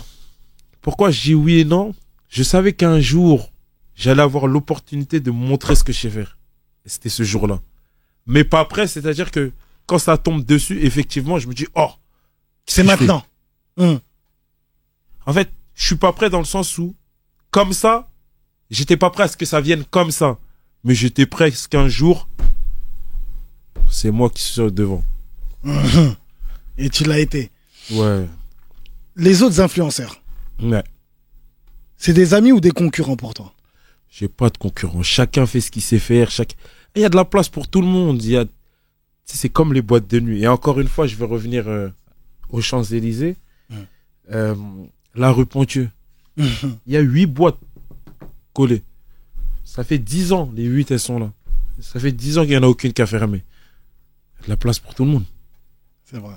Pourquoi 0.82 1.10
je 1.10 1.22
dis 1.22 1.34
oui 1.34 1.60
et 1.60 1.64
non? 1.64 1.94
Je 2.28 2.42
savais 2.42 2.74
qu'un 2.74 3.00
jour, 3.00 3.50
j'allais 3.94 4.20
avoir 4.20 4.46
l'opportunité 4.46 5.20
de 5.20 5.30
montrer 5.30 5.74
ce 5.74 5.84
que 5.84 5.94
je 5.94 6.00
sais 6.00 6.10
faire. 6.10 6.36
Et 6.84 6.90
c'était 6.90 7.08
ce 7.08 7.22
jour-là. 7.22 7.62
Mais 8.26 8.44
pas 8.44 8.66
prêt, 8.66 8.86
c'est-à-dire 8.86 9.30
que 9.30 9.52
quand 9.86 9.98
ça 9.98 10.18
tombe 10.18 10.44
dessus, 10.44 10.84
effectivement, 10.84 11.38
je 11.38 11.48
me 11.48 11.54
dis, 11.54 11.66
oh, 11.76 11.92
C'est 12.66 12.84
maintenant. 12.84 13.24
Hum. 13.78 14.00
En 15.24 15.32
fait, 15.32 15.48
je 15.82 15.88
suis 15.88 15.96
pas 15.96 16.12
prêt 16.12 16.30
dans 16.30 16.38
le 16.38 16.44
sens 16.44 16.78
où, 16.78 16.94
comme 17.50 17.72
ça, 17.72 18.08
j'étais 18.70 18.96
pas 18.96 19.10
prêt 19.10 19.24
à 19.24 19.28
ce 19.28 19.36
que 19.36 19.44
ça 19.44 19.60
vienne 19.60 19.84
comme 19.84 20.12
ça. 20.12 20.38
Mais 20.84 20.94
j'étais 20.94 21.26
prêt 21.26 21.46
à 21.46 21.50
ce 21.50 21.66
qu'un 21.66 21.88
jour, 21.88 22.28
c'est 23.90 24.12
moi 24.12 24.30
qui 24.30 24.42
suis 24.42 24.70
devant. 24.70 25.02
Et 26.78 26.88
tu 26.88 27.02
l'as 27.02 27.18
été. 27.18 27.50
Ouais. 27.90 28.28
Les 29.16 29.42
autres 29.42 29.60
influenceurs, 29.60 30.22
Ouais. 30.62 30.84
c'est 31.96 32.12
des 32.12 32.32
amis 32.32 32.52
ou 32.52 32.60
des 32.60 32.70
concurrents 32.70 33.16
pour 33.16 33.34
toi? 33.34 33.52
J'ai 34.08 34.28
pas 34.28 34.50
de 34.50 34.58
concurrent. 34.58 35.02
Chacun 35.02 35.46
fait 35.46 35.60
ce 35.60 35.72
qu'il 35.72 35.82
sait 35.82 35.98
faire. 35.98 36.30
Chaque... 36.30 36.54
Il 36.94 37.02
y 37.02 37.04
a 37.04 37.08
de 37.08 37.16
la 37.16 37.24
place 37.24 37.48
pour 37.48 37.66
tout 37.66 37.80
le 37.80 37.88
monde. 37.88 38.22
Il 38.22 38.30
y 38.30 38.36
a... 38.36 38.44
C'est 39.24 39.48
comme 39.48 39.72
les 39.72 39.82
boîtes 39.82 40.06
de 40.06 40.20
nuit. 40.20 40.42
Et 40.42 40.46
encore 40.48 40.78
une 40.78 40.86
fois, 40.88 41.08
je 41.08 41.16
vais 41.16 41.24
revenir 41.24 41.66
euh, 41.66 41.88
aux 42.50 42.60
Champs-Élysées. 42.60 43.36
Euh, 44.30 44.54
la 45.14 45.30
rue 45.30 45.46
Pontieux. 45.46 45.90
Mhm. 46.36 46.78
Il 46.86 46.92
y 46.92 46.96
a 46.96 47.00
huit 47.00 47.26
boîtes 47.26 47.58
collées. 48.52 48.82
Ça 49.64 49.84
fait 49.84 49.98
dix 49.98 50.32
ans, 50.32 50.50
les 50.54 50.64
huit, 50.64 50.90
elles 50.90 51.00
sont 51.00 51.18
là. 51.18 51.32
Ça 51.80 51.98
fait 52.00 52.12
dix 52.12 52.38
ans 52.38 52.42
qu'il 52.42 52.50
n'y 52.50 52.56
en 52.56 52.62
a 52.62 52.68
aucune 52.68 52.92
qui 52.92 53.02
a 53.02 53.06
fermé. 53.06 53.44
Il 54.38 54.40
y 54.40 54.42
a 54.42 54.46
de 54.46 54.50
la 54.50 54.56
place 54.56 54.78
pour 54.78 54.94
tout 54.94 55.04
le 55.04 55.10
monde. 55.10 55.24
C'est 56.04 56.18
vrai. 56.18 56.34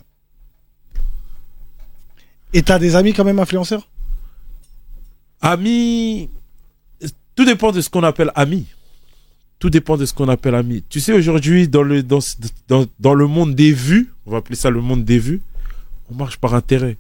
Et 2.54 2.64
t'as 2.64 2.80
des 2.80 2.96
amis 2.96 3.14
quand 3.14 3.26
même 3.26 3.40
influenceurs? 3.40 3.88
Amis, 5.42 6.30
tout 7.36 7.46
dépend 7.46 7.72
de 7.72 7.82
ce 7.82 7.90
qu'on 7.90 8.04
appelle 8.04 8.32
ami. 8.36 8.68
Tout 9.60 9.70
dépend 9.70 9.98
de 9.98 10.06
ce 10.06 10.14
qu'on 10.14 10.30
appelle 10.30 10.56
ami. 10.56 10.84
Tu 10.88 11.00
sais, 11.00 11.14
aujourd'hui, 11.14 11.68
dans 11.68 11.84
le, 11.84 12.04
dans, 12.04 12.20
dans, 12.68 12.86
dans 13.00 13.14
le 13.14 13.28
monde 13.28 13.56
des 13.56 13.74
vues, 13.74 14.14
on 14.26 14.32
va 14.32 14.38
appeler 14.38 14.56
ça 14.56 14.70
le 14.70 14.82
monde 14.82 15.04
des 15.04 15.20
vues, 15.20 15.42
on 16.10 16.16
marche 16.16 16.38
par 16.38 16.54
intérêt. 16.54 16.98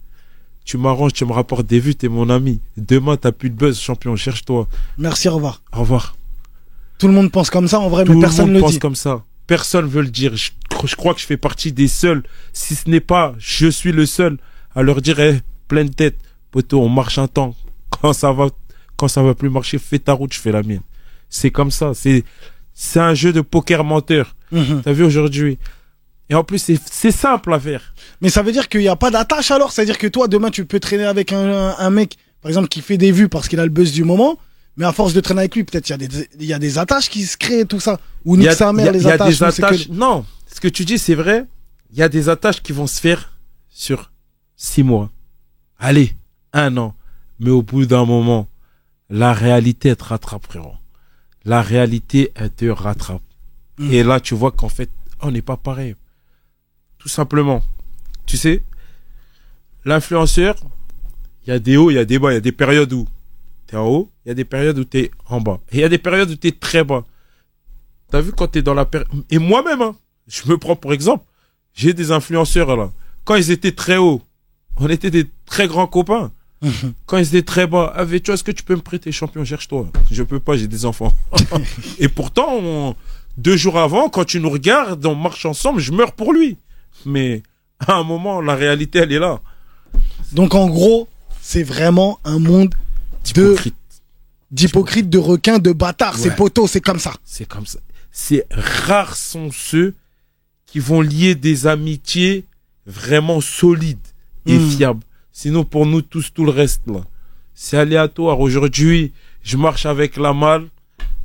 Tu 0.66 0.78
m'arranges, 0.78 1.14
tu 1.14 1.26
me 1.26 1.32
rapportes 1.32 1.66
des 1.68 1.80
vues, 1.80 1.96
t'es 1.96 2.08
mon 2.10 2.30
ami. 2.30 2.60
Demain, 2.76 3.18
t'as 3.18 3.32
plus 3.32 3.50
de 3.52 3.56
buzz, 3.56 3.80
champion, 3.80 4.16
cherche-toi. 4.16 4.68
Merci, 4.98 5.30
au 5.30 5.36
revoir. 5.36 5.62
Au 5.72 5.80
revoir. 5.82 6.16
Tout 6.98 7.08
le 7.08 7.14
monde 7.14 7.32
pense 7.32 7.50
comme 7.52 7.68
ça 7.68 7.80
en 7.80 7.88
vrai, 7.90 8.04
Tout 8.04 8.10
mais 8.14 8.16
le 8.16 8.22
personne 8.22 8.46
monde 8.46 8.54
ne 8.54 8.58
le 8.60 8.62
pense 8.64 8.72
dit. 8.74 8.80
comme 8.80 8.96
ça. 8.96 9.24
Personne 9.48 9.86
veut 9.86 10.02
le 10.02 10.08
dire. 10.10 10.36
Je, 10.36 10.52
je 10.86 10.96
crois 10.96 11.14
que 11.14 11.20
je 11.22 11.26
fais 11.28 11.38
partie 11.38 11.72
des 11.72 11.88
seuls. 11.88 12.24
Si 12.52 12.74
ce 12.74 12.90
n'est 12.90 13.00
pas, 13.00 13.36
je 13.38 13.68
suis 13.68 13.92
le 13.92 14.06
seul 14.08 14.38
à 14.74 14.82
leur 14.82 15.02
dire, 15.02 15.20
eh, 15.20 15.40
pleine 15.68 15.92
tête, 15.92 16.18
poteau, 16.52 16.82
on 16.82 16.90
marche 16.90 17.20
un 17.20 17.28
temps. 17.28 17.56
Quand 18.02 18.14
ça 18.14 18.32
va, 18.32 18.48
quand 18.98 19.08
ça 19.08 19.22
va 19.22 19.36
plus 19.36 19.50
marcher, 19.52 19.78
fais 19.78 20.00
ta 20.00 20.14
route, 20.14 20.34
je 20.34 20.40
fais 20.40 20.52
la 20.52 20.64
mienne. 20.64 20.82
C'est 21.30 21.52
comme 21.52 21.70
ça. 21.70 21.92
C'est, 21.94 22.24
c'est 22.74 23.00
un 23.00 23.14
jeu 23.14 23.32
de 23.34 23.42
poker 23.42 23.84
menteur. 23.84 24.36
Mhm. 24.52 24.82
T'as 24.84 24.94
vu 24.94 25.04
aujourd'hui? 25.04 25.60
Et 26.30 26.36
en 26.36 26.44
plus, 26.44 26.58
c'est, 26.90 27.12
simple 27.12 27.54
à 27.54 27.60
faire. 27.60 27.94
Mais 28.22 28.30
ça 28.30 28.42
veut 28.42 28.52
dire 28.52 28.68
qu'il 28.68 28.80
n'y 28.82 28.88
a 28.88 28.96
pas 28.96 29.12
d'attache 29.12 29.52
alors? 29.52 29.72
C'est-à-dire 29.72 29.98
que 29.98 30.08
toi, 30.08 30.28
demain, 30.28 30.50
tu 30.50 30.66
peux 30.66 30.80
traîner 30.80 31.04
avec 31.06 31.32
un, 31.32 31.76
un- 31.78 31.90
mec, 31.92 32.18
par 32.42 32.50
exemple, 32.50 32.68
qui 32.68 32.82
fait 32.82 32.98
des 32.98 33.12
vues 33.12 33.30
parce 33.30 33.48
qu'il 33.48 33.60
a 33.60 33.64
le 33.64 33.70
buzz 33.70 33.92
du 33.92 34.04
moment, 34.04 34.38
mais 34.78 34.86
à 34.86 34.92
force 34.92 35.14
de 35.14 35.20
traîner 35.22 35.42
avec 35.42 35.56
lui, 35.56 35.64
peut-être 35.64 35.88
il 35.88 35.92
y, 35.92 35.94
a 35.94 35.98
des- 35.98 36.30
il 36.40 36.46
y 36.46 36.54
a 36.54 36.60
des 36.60 36.78
attaches 36.80 37.10
qui 37.10 37.24
se 37.26 37.38
créent, 37.38 37.66
tout 37.66 37.80
ça. 37.80 38.00
Ou 38.26 38.38
nique 38.38 38.52
sa 38.54 38.72
y 38.72 38.74
mère, 38.74 38.90
a- 38.90 38.92
les 38.92 39.04
y 39.04 39.10
a 39.10 39.14
attaches. 39.14 39.38
des 39.40 39.46
que- 39.62 39.66
attaches. 39.66 39.90
Non, 39.90 40.26
ce 40.52 40.60
que 40.60 40.68
tu 40.68 40.84
dis, 40.84 40.98
c'est 40.98 41.16
vrai. 41.16 41.46
Il 41.92 42.00
y 42.00 42.02
a 42.04 42.10
des 42.10 42.28
attaches 42.28 42.62
qui 42.64 42.72
vont 42.72 42.88
se 42.88 43.00
faire 43.00 43.32
sur 43.70 44.12
six 44.56 44.82
mois. 44.84 45.12
Allez, 45.80 46.16
un 46.54 46.76
an. 46.78 46.96
Mais 47.40 47.52
au 47.52 47.62
bout 47.62 47.86
d'un 47.86 48.06
moment, 48.06 48.48
la 49.12 49.32
réalité, 49.34 49.90
elle 49.90 49.96
te 49.98 50.04
rattrape, 50.06 50.46
frérot. 50.48 50.74
La 51.44 51.62
réalité, 51.62 52.32
elle 52.34 52.50
te 52.50 52.66
rattrape. 52.66 53.22
Mm. 53.78 53.92
Et 53.92 54.04
là, 54.04 54.20
tu 54.20 54.34
vois 54.34 54.52
qu'en 54.52 54.70
fait, 54.70 54.90
on 55.22 55.30
n'est 55.32 55.44
pas 55.44 55.58
pareil. 55.58 55.96
Tout 57.06 57.10
simplement. 57.10 57.62
Tu 58.26 58.36
sais, 58.36 58.64
l'influenceur, 59.86 60.56
il 61.46 61.52
y 61.52 61.54
a 61.54 61.60
des 61.60 61.78
hauts, 61.78 61.92
il 61.92 61.94
y 61.94 62.00
a 62.00 62.06
des 62.06 62.18
bas, 62.18 62.32
il 62.32 62.34
y 62.34 62.38
a 62.38 62.42
des 62.42 62.52
périodes 62.52 62.92
où 62.94 63.08
t'es 63.68 63.78
en 63.78 63.86
haut, 63.86 64.10
il 64.26 64.30
y 64.30 64.32
a 64.32 64.34
des 64.34 64.44
périodes 64.44 64.80
où 64.80 64.86
t'es 64.86 65.12
en 65.30 65.40
bas. 65.40 65.60
Et 65.72 65.76
il 65.78 65.82
y 65.82 65.84
a 65.84 65.90
des 65.90 66.00
périodes 66.00 66.32
où 66.32 66.36
t'es 66.36 66.52
très 66.52 66.84
bas. 66.84 67.04
T'as 68.10 68.22
vu 68.22 68.32
quand 68.32 68.48
t'es 68.48 68.64
dans 68.64 68.74
la 68.74 68.86
période... 68.86 69.08
Et 69.30 69.38
moi-même, 69.38 69.84
hein, 69.84 69.96
je 70.28 70.50
me 70.50 70.58
prends 70.58 70.76
pour 70.76 70.94
exemple, 70.94 71.24
j'ai 71.76 71.94
des 71.94 72.12
influenceurs 72.12 72.76
là. 72.76 72.92
Quand 73.24 73.36
ils 73.36 73.52
étaient 73.52 73.74
très 73.74 73.98
hauts, 73.98 74.24
on 74.78 74.90
était 74.90 75.12
des 75.12 75.28
très 75.46 75.68
grands 75.68 75.86
copains. 75.86 76.32
Quand 77.06 77.20
ils 77.20 77.28
étaient 77.28 77.44
très 77.44 77.68
bas, 77.68 77.94
ah, 77.96 78.04
tu 78.08 78.32
est-ce 78.32 78.44
que 78.44 78.52
tu 78.52 78.64
peux 78.64 78.76
me 78.76 78.82
prêter 78.82 79.12
champion? 79.12 79.46
Cherche-toi. 79.46 79.92
Je 80.10 80.24
peux 80.24 80.40
pas, 80.40 80.58
j'ai 80.58 80.68
des 80.68 80.86
enfants. 80.86 81.14
Et 82.00 82.08
pourtant, 82.08 82.48
on- 82.56 82.96
deux 83.38 83.58
jours 83.58 83.78
avant, 83.78 84.10
quand 84.10 84.26
tu 84.26 84.40
nous 84.40 84.50
regardes, 84.50 85.06
on 85.06 85.14
marche 85.14 85.46
ensemble, 85.46 85.80
je 85.80 85.92
meurs 85.92 86.14
pour 86.14 86.34
lui. 86.34 86.58
Mais 87.06 87.44
à 87.80 87.94
un 87.96 88.04
moment, 88.04 88.42
la 88.42 88.56
réalité, 88.56 89.00
elle 89.00 89.12
est 89.12 89.20
là. 89.20 89.40
Donc 90.32 90.56
en 90.56 90.68
gros, 90.68 91.08
c'est 91.42 91.64
vraiment 91.64 92.20
un 92.24 92.40
monde 92.40 92.74
de 93.34 93.42
Hypocrite. 93.52 93.76
d'hypocrites, 94.52 95.10
de 95.10 95.18
requins, 95.18 95.60
de 95.60 95.72
bâtards. 95.72 96.18
C'est 96.18 96.36
poteau, 96.36 96.68
c'est 96.68 96.82
comme 96.82 97.00
ça. 97.00 97.14
C'est 97.24 97.48
comme 97.48 97.66
ça. 97.66 97.80
C'est 98.12 98.46
rares 98.52 99.16
sont 99.16 99.52
ceux 99.52 99.94
qui 100.66 100.80
vont 100.80 101.02
lier 101.02 101.36
des 101.36 101.68
amitiés 101.68 102.46
vraiment 102.86 103.42
solides 103.42 103.98
et 104.46 104.58
Hmm. 104.58 104.70
fiables. 104.70 105.04
Sinon, 105.32 105.64
pour 105.66 105.86
nous 105.86 106.02
tous, 106.02 106.32
tout 106.34 106.46
le 106.46 106.52
reste, 106.52 106.82
là, 106.88 107.02
c'est 107.54 107.78
aléatoire. 107.78 108.40
Aujourd'hui, 108.40 109.12
je 109.44 109.58
marche 109.58 109.86
avec 109.86 110.18
la 110.18 110.34
malle, 110.34 110.68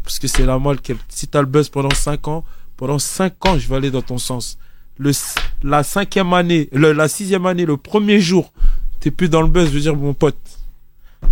parce 0.02 0.18
que 0.18 0.26
c'est 0.26 0.44
la 0.46 0.58
malle 0.58 0.80
qui, 0.80 0.94
si 1.08 1.28
t'as 1.28 1.40
le 1.40 1.46
buzz 1.46 1.68
pendant 1.68 1.94
5 1.94 2.26
ans, 2.28 2.44
pendant 2.76 2.98
5 2.98 3.46
ans, 3.46 3.58
je 3.58 3.68
vais 3.68 3.76
aller 3.76 3.90
dans 3.90 4.02
ton 4.02 4.18
sens. 4.18 4.58
Le, 5.00 5.12
la 5.62 5.82
cinquième 5.82 6.32
année, 6.34 6.68
le- 6.72 6.92
la 6.92 7.08
sixième 7.08 7.46
année, 7.46 7.64
le 7.64 7.76
premier 7.78 8.20
jour, 8.20 8.52
t'es 9.00 9.10
plus 9.10 9.28
dans 9.30 9.40
le 9.40 9.48
buzz, 9.48 9.68
je 9.68 9.74
veux 9.74 9.80
dire, 9.80 9.96
mon 9.96 10.12
pote, 10.14 10.36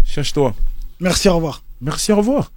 cherche-toi. 0.05 0.55
Merci, 1.01 1.29
au 1.29 1.37
revoir. 1.37 1.63
Merci, 1.81 2.11
au 2.13 2.17
revoir. 2.17 2.51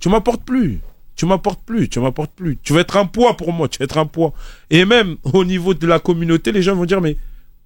Tu 0.00 0.08
m'apportes 0.08 0.42
plus. 0.42 0.80
Tu 1.16 1.26
m'apportes 1.26 1.62
plus. 1.64 1.88
Tu 1.88 2.00
m'apportes 2.00 2.32
plus. 2.32 2.58
Tu 2.62 2.72
vas 2.72 2.80
être 2.80 2.96
un 2.96 3.06
poids 3.06 3.36
pour 3.36 3.52
moi. 3.52 3.68
Tu 3.68 3.78
vas 3.78 3.84
être 3.84 3.98
un 3.98 4.06
poids. 4.06 4.32
Et 4.70 4.84
même 4.84 5.16
au 5.32 5.44
niveau 5.44 5.74
de 5.74 5.86
la 5.86 5.98
communauté, 6.00 6.52
les 6.52 6.62
gens 6.62 6.74
vont 6.76 6.84
dire, 6.84 7.00
mais 7.00 7.16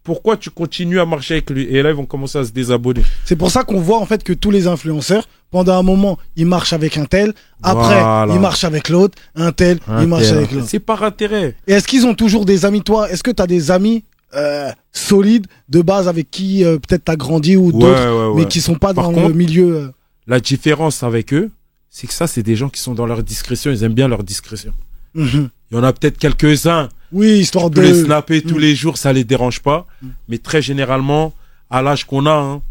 pourquoi 0.05 0.37
tu 0.37 0.51
continues 0.51 1.01
à 1.01 1.07
marcher 1.07 1.35
avec 1.35 1.51
lui? 1.51 1.65
Et 1.65 1.83
là, 1.83 1.91
ils 1.91 1.97
vont 1.97 2.07
commencer 2.07 2.39
à 2.39 2.45
se 2.45 2.51
désabonner. 2.53 3.03
C'est 3.25 3.37
pour 3.37 3.51
ça 3.51 3.65
qu'on 3.65 3.81
voit 3.81 3.99
en 3.99 4.07
fait 4.07 4.23
que 4.25 4.33
tous 4.33 4.51
les 4.51 4.67
influenceurs, 4.67 5.29
pendant 5.51 5.79
un 5.79 5.83
moment, 5.83 6.19
ils 6.37 6.47
marchent 6.47 6.73
avec 6.73 6.97
un 6.97 7.05
tel, 7.05 7.33
après, 7.63 8.01
Voilà. 8.01 8.33
ils 8.35 8.41
marchent 8.41 8.65
avec 8.65 8.89
l'autre, 8.89 9.17
un 9.35 9.53
tel, 9.53 9.79
ils 10.01 10.07
marchent 10.07 10.31
avec 10.33 10.51
l'autre. 10.53 10.67
C'est 10.69 10.81
par 10.81 11.03
intérêt. 11.05 11.55
Et 11.67 11.73
est-ce 11.75 11.87
qu'ils 11.87 12.07
ont 12.07 12.15
toujours 12.15 12.45
des 12.45 12.65
amis, 12.65 12.83
toi? 12.83 13.11
Est-ce 13.11 13.23
que 13.23 13.31
tu 13.31 13.43
as 13.43 13.47
des 13.47 13.71
amis 13.71 14.05
euh, 14.35 14.71
solides, 14.93 15.47
de 15.69 15.83
base, 15.83 16.09
avec 16.09 16.31
qui 16.31 16.65
euh, 16.65 16.79
peut-être 16.79 17.05
tu 17.05 17.13
as 17.13 17.17
grandi 17.17 17.57
ou 17.57 17.71
d'autres, 17.71 18.33
ouais, 18.35 18.43
mais 18.43 18.49
qui 18.49 18.61
sont 18.63 18.75
pas 18.77 18.95
Par 18.95 19.11
dans 19.13 19.29
le 19.29 19.35
milieu 19.35 19.77
euh, 19.77 19.89
La 20.27 20.41
différence 20.41 21.03
avec 21.03 21.35
eux, 21.35 21.51
c'est 21.91 22.07
que 22.07 22.15
ça, 22.15 22.27
c'est 22.27 22.43
des 22.43 22.57
gens 22.57 22.71
qui 22.71 22.81
sont 22.81 22.95
dans 22.95 23.05
leur 23.07 23.23
discrétion. 23.23 23.71
Ils 23.71 23.85
aiment 23.85 23.93
bien 23.95 24.09
leur 24.09 24.25
discrétion. 24.25 24.73
mhm. 25.15 25.51
Il 25.71 25.77
y 25.77 25.79
en 25.79 25.85
a 25.85 25.93
peut-être 25.93 26.19
quelques-uns 26.19 26.89
Oui, 27.13 27.39
histoire 27.41 27.67
Tu 27.71 27.75
peux 27.75 27.83
les 27.83 27.93
de... 27.93 28.05
snapper 28.05 28.43
tous 28.43 28.57
Mm. 28.57 28.61
les 28.61 28.75
jours, 28.75 28.97
ça 28.99 29.13
les 29.13 29.25
dérange 29.25 29.61
pas. 29.61 29.87
Mm. 30.03 30.07
Mais 30.29 30.39
très 30.39 30.63
généralement, 30.63 31.33
à 31.71 31.83
l'âge 31.83 32.05
qu'on 32.05 32.27
a, 32.27 32.33
hein, 32.35 32.63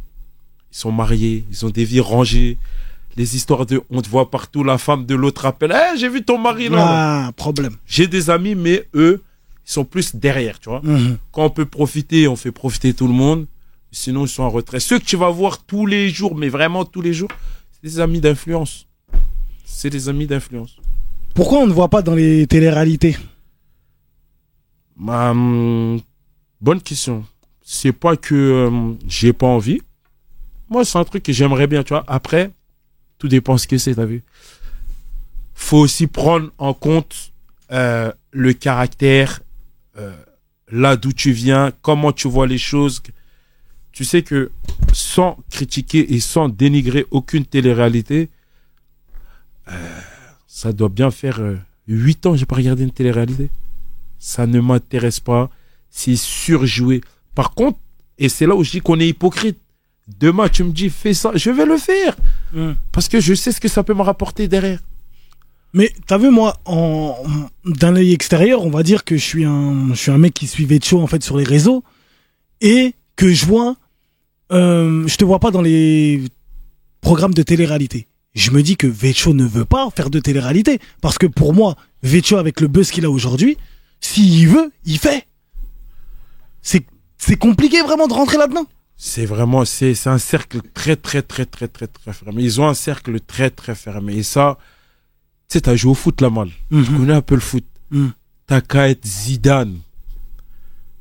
ils 0.71 0.77
sont 0.77 0.91
mariés, 0.91 1.45
ils 1.51 1.65
ont 1.65 1.69
des 1.69 1.85
vies 1.85 1.99
rangées. 1.99 2.57
Les 3.17 3.35
histoires 3.35 3.65
de 3.65 3.81
on 3.89 4.01
te 4.01 4.09
voit 4.09 4.31
partout, 4.31 4.63
la 4.63 4.77
femme 4.77 5.05
de 5.05 5.15
l'autre 5.15 5.45
appelle, 5.45 5.73
Eh, 5.75 5.97
j'ai 5.97 6.07
vu 6.09 6.23
ton 6.23 6.37
mari 6.37 6.69
là. 6.69 6.77
Ah, 7.27 7.31
problème. 7.35 7.75
J'ai 7.85 8.07
des 8.07 8.29
amis, 8.29 8.55
mais 8.55 8.87
eux, 8.95 9.21
ils 9.67 9.71
sont 9.71 9.83
plus 9.83 10.15
derrière, 10.15 10.59
tu 10.59 10.69
vois. 10.69 10.81
Mhm. 10.83 11.17
Quand 11.33 11.45
on 11.45 11.49
peut 11.49 11.65
profiter, 11.65 12.27
on 12.29 12.35
fait 12.37 12.51
profiter 12.53 12.93
tout 12.93 13.07
le 13.07 13.13
monde. 13.13 13.47
Sinon, 13.91 14.23
ils 14.25 14.29
sont 14.29 14.43
en 14.43 14.49
retrait. 14.49 14.79
Ceux 14.79 14.97
que 14.99 15.03
tu 15.03 15.17
vas 15.17 15.29
voir 15.29 15.57
tous 15.65 15.85
les 15.85 16.09
jours, 16.09 16.35
mais 16.35 16.47
vraiment 16.47 16.85
tous 16.85 17.01
les 17.01 17.13
jours, 17.13 17.27
c'est 17.73 17.83
des 17.89 17.99
amis 17.99 18.21
d'influence. 18.21 18.87
C'est 19.65 19.89
des 19.89 20.07
amis 20.07 20.25
d'influence. 20.27 20.77
Pourquoi 21.35 21.59
on 21.59 21.67
ne 21.67 21.73
voit 21.73 21.89
pas 21.89 22.01
dans 22.01 22.15
les 22.15 22.47
téléréalités? 22.47 23.17
Bah, 25.01 25.31
hum, 25.31 25.99
bonne 26.61 26.79
question. 26.79 27.25
C'est 27.63 27.91
pas 27.91 28.15
que 28.15 28.67
hum, 28.67 28.99
j'ai 29.07 29.33
pas 29.33 29.47
envie. 29.47 29.81
Moi, 30.69 30.85
c'est 30.85 30.99
un 30.99 31.03
truc 31.03 31.23
que 31.23 31.33
j'aimerais 31.33 31.65
bien, 31.65 31.83
tu 31.83 31.89
vois. 31.89 32.03
Après, 32.07 32.51
tout 33.17 33.27
dépend 33.27 33.57
ce 33.57 33.67
que 33.67 33.79
c'est, 33.79 33.95
t'as 33.95 34.05
vu. 34.05 34.23
Faut 35.55 35.79
aussi 35.79 36.05
prendre 36.05 36.51
en 36.59 36.75
compte 36.75 37.33
euh, 37.71 38.11
le 38.29 38.53
caractère, 38.53 39.41
euh, 39.97 40.15
là 40.71 40.95
d'où 40.95 41.13
tu 41.13 41.31
viens, 41.31 41.71
comment 41.81 42.11
tu 42.11 42.27
vois 42.27 42.45
les 42.45 42.59
choses. 42.59 43.01
tu 43.91 44.05
sais 44.05 44.21
que 44.21 44.51
sans 44.93 45.37
critiquer 45.49 46.13
et 46.13 46.19
sans 46.19 46.47
dénigrer 46.47 47.07
aucune 47.09 47.45
télé-réalité, 47.45 48.29
euh, 49.67 49.99
ça 50.47 50.73
doit 50.73 50.89
bien 50.89 51.09
faire 51.09 51.39
euh, 51.39 51.57
huit 51.87 52.23
ans 52.25 52.33
que 52.33 52.37
j'ai 52.37 52.45
pas 52.45 52.55
regardé 52.55 52.83
une 52.83 52.91
télé-réalité. 52.91 53.49
Ça 54.21 54.45
ne 54.45 54.61
m'intéresse 54.61 55.19
pas. 55.19 55.49
C'est 55.89 56.15
surjoué. 56.15 57.01
Par 57.33 57.55
contre, 57.55 57.79
et 58.19 58.29
c'est 58.29 58.45
là 58.45 58.55
où 58.55 58.63
je 58.63 58.69
dis 58.69 58.79
qu'on 58.79 58.99
est 58.99 59.07
hypocrite. 59.07 59.57
Demain, 60.19 60.47
tu 60.47 60.63
me 60.63 60.71
dis, 60.71 60.89
fais 60.89 61.15
ça, 61.15 61.31
je 61.33 61.49
vais 61.49 61.65
le 61.65 61.77
faire. 61.77 62.15
Mm. 62.53 62.73
Parce 62.91 63.09
que 63.09 63.19
je 63.19 63.33
sais 63.33 63.51
ce 63.51 63.59
que 63.59 63.67
ça 63.67 63.83
peut 63.83 63.95
me 63.95 64.03
rapporter 64.03 64.47
derrière. 64.47 64.79
Mais 65.73 65.91
t'as 66.05 66.19
vu 66.19 66.29
moi, 66.29 66.59
en 66.65 67.15
d'un 67.65 67.95
œil 67.95 68.13
extérieur, 68.13 68.63
on 68.63 68.69
va 68.69 68.83
dire 68.83 69.05
que 69.05 69.17
je 69.17 69.23
suis 69.23 69.43
un, 69.43 69.87
je 69.89 69.95
suis 69.95 70.11
un 70.11 70.17
mec 70.19 70.33
qui 70.33 70.45
suit 70.45 70.65
Vecho 70.65 71.01
en 71.01 71.07
fait 71.07 71.23
sur 71.23 71.37
les 71.37 71.45
réseaux 71.45 71.83
et 72.59 72.93
que 73.15 73.31
je 73.31 73.45
vois, 73.45 73.75
euh, 74.51 75.07
je 75.07 75.15
te 75.15 75.25
vois 75.25 75.39
pas 75.39 75.49
dans 75.49 75.61
les 75.61 76.21
programmes 76.99 77.33
de 77.33 77.41
télé-réalité. 77.41 78.07
Je 78.35 78.51
me 78.51 78.61
dis 78.61 78.77
que 78.77 78.87
Vecho 78.87 79.33
ne 79.33 79.45
veut 79.45 79.65
pas 79.65 79.89
faire 79.95 80.09
de 80.09 80.19
télé-réalité 80.19 80.79
parce 81.01 81.17
que 81.17 81.25
pour 81.25 81.53
moi, 81.53 81.75
Vecho 82.03 82.35
avec 82.35 82.59
le 82.61 82.67
buzz 82.67 82.91
qu'il 82.91 83.05
a 83.05 83.09
aujourd'hui, 83.09 83.57
s'il 84.01 84.49
veut, 84.49 84.71
il 84.83 84.97
fait. 84.97 85.25
C'est 86.61 86.85
c'est 87.17 87.37
compliqué 87.37 87.81
vraiment 87.83 88.07
de 88.07 88.13
rentrer 88.13 88.37
là-dedans. 88.37 88.65
C'est 88.97 89.25
vraiment, 89.25 89.63
c'est, 89.65 89.93
c'est 89.95 90.09
un 90.09 90.17
cercle 90.19 90.59
très, 90.73 90.95
très, 90.95 91.21
très, 91.21 91.45
très, 91.45 91.67
très, 91.67 91.87
très 91.87 92.13
fermé. 92.13 92.43
Ils 92.43 92.59
ont 92.61 92.67
un 92.67 92.73
cercle 92.75 93.19
très, 93.19 93.49
très 93.49 93.73
fermé. 93.75 94.17
Et 94.17 94.23
ça, 94.23 94.57
tu 95.49 95.53
sais, 95.53 95.61
t'as 95.61 95.75
joué 95.75 95.91
au 95.91 95.95
foot 95.95 96.19
là, 96.21 96.29
mal. 96.29 96.49
Mhm. 96.69 96.85
Tu 96.85 96.91
connais 96.97 97.13
un 97.13 97.21
peu 97.21 97.35
le 97.35 97.41
foot. 97.41 97.63
Mhm. 97.91 98.11
T'as 98.47 98.61
qu'à 98.61 98.89
être 98.89 99.05
Zidane. 99.05 99.79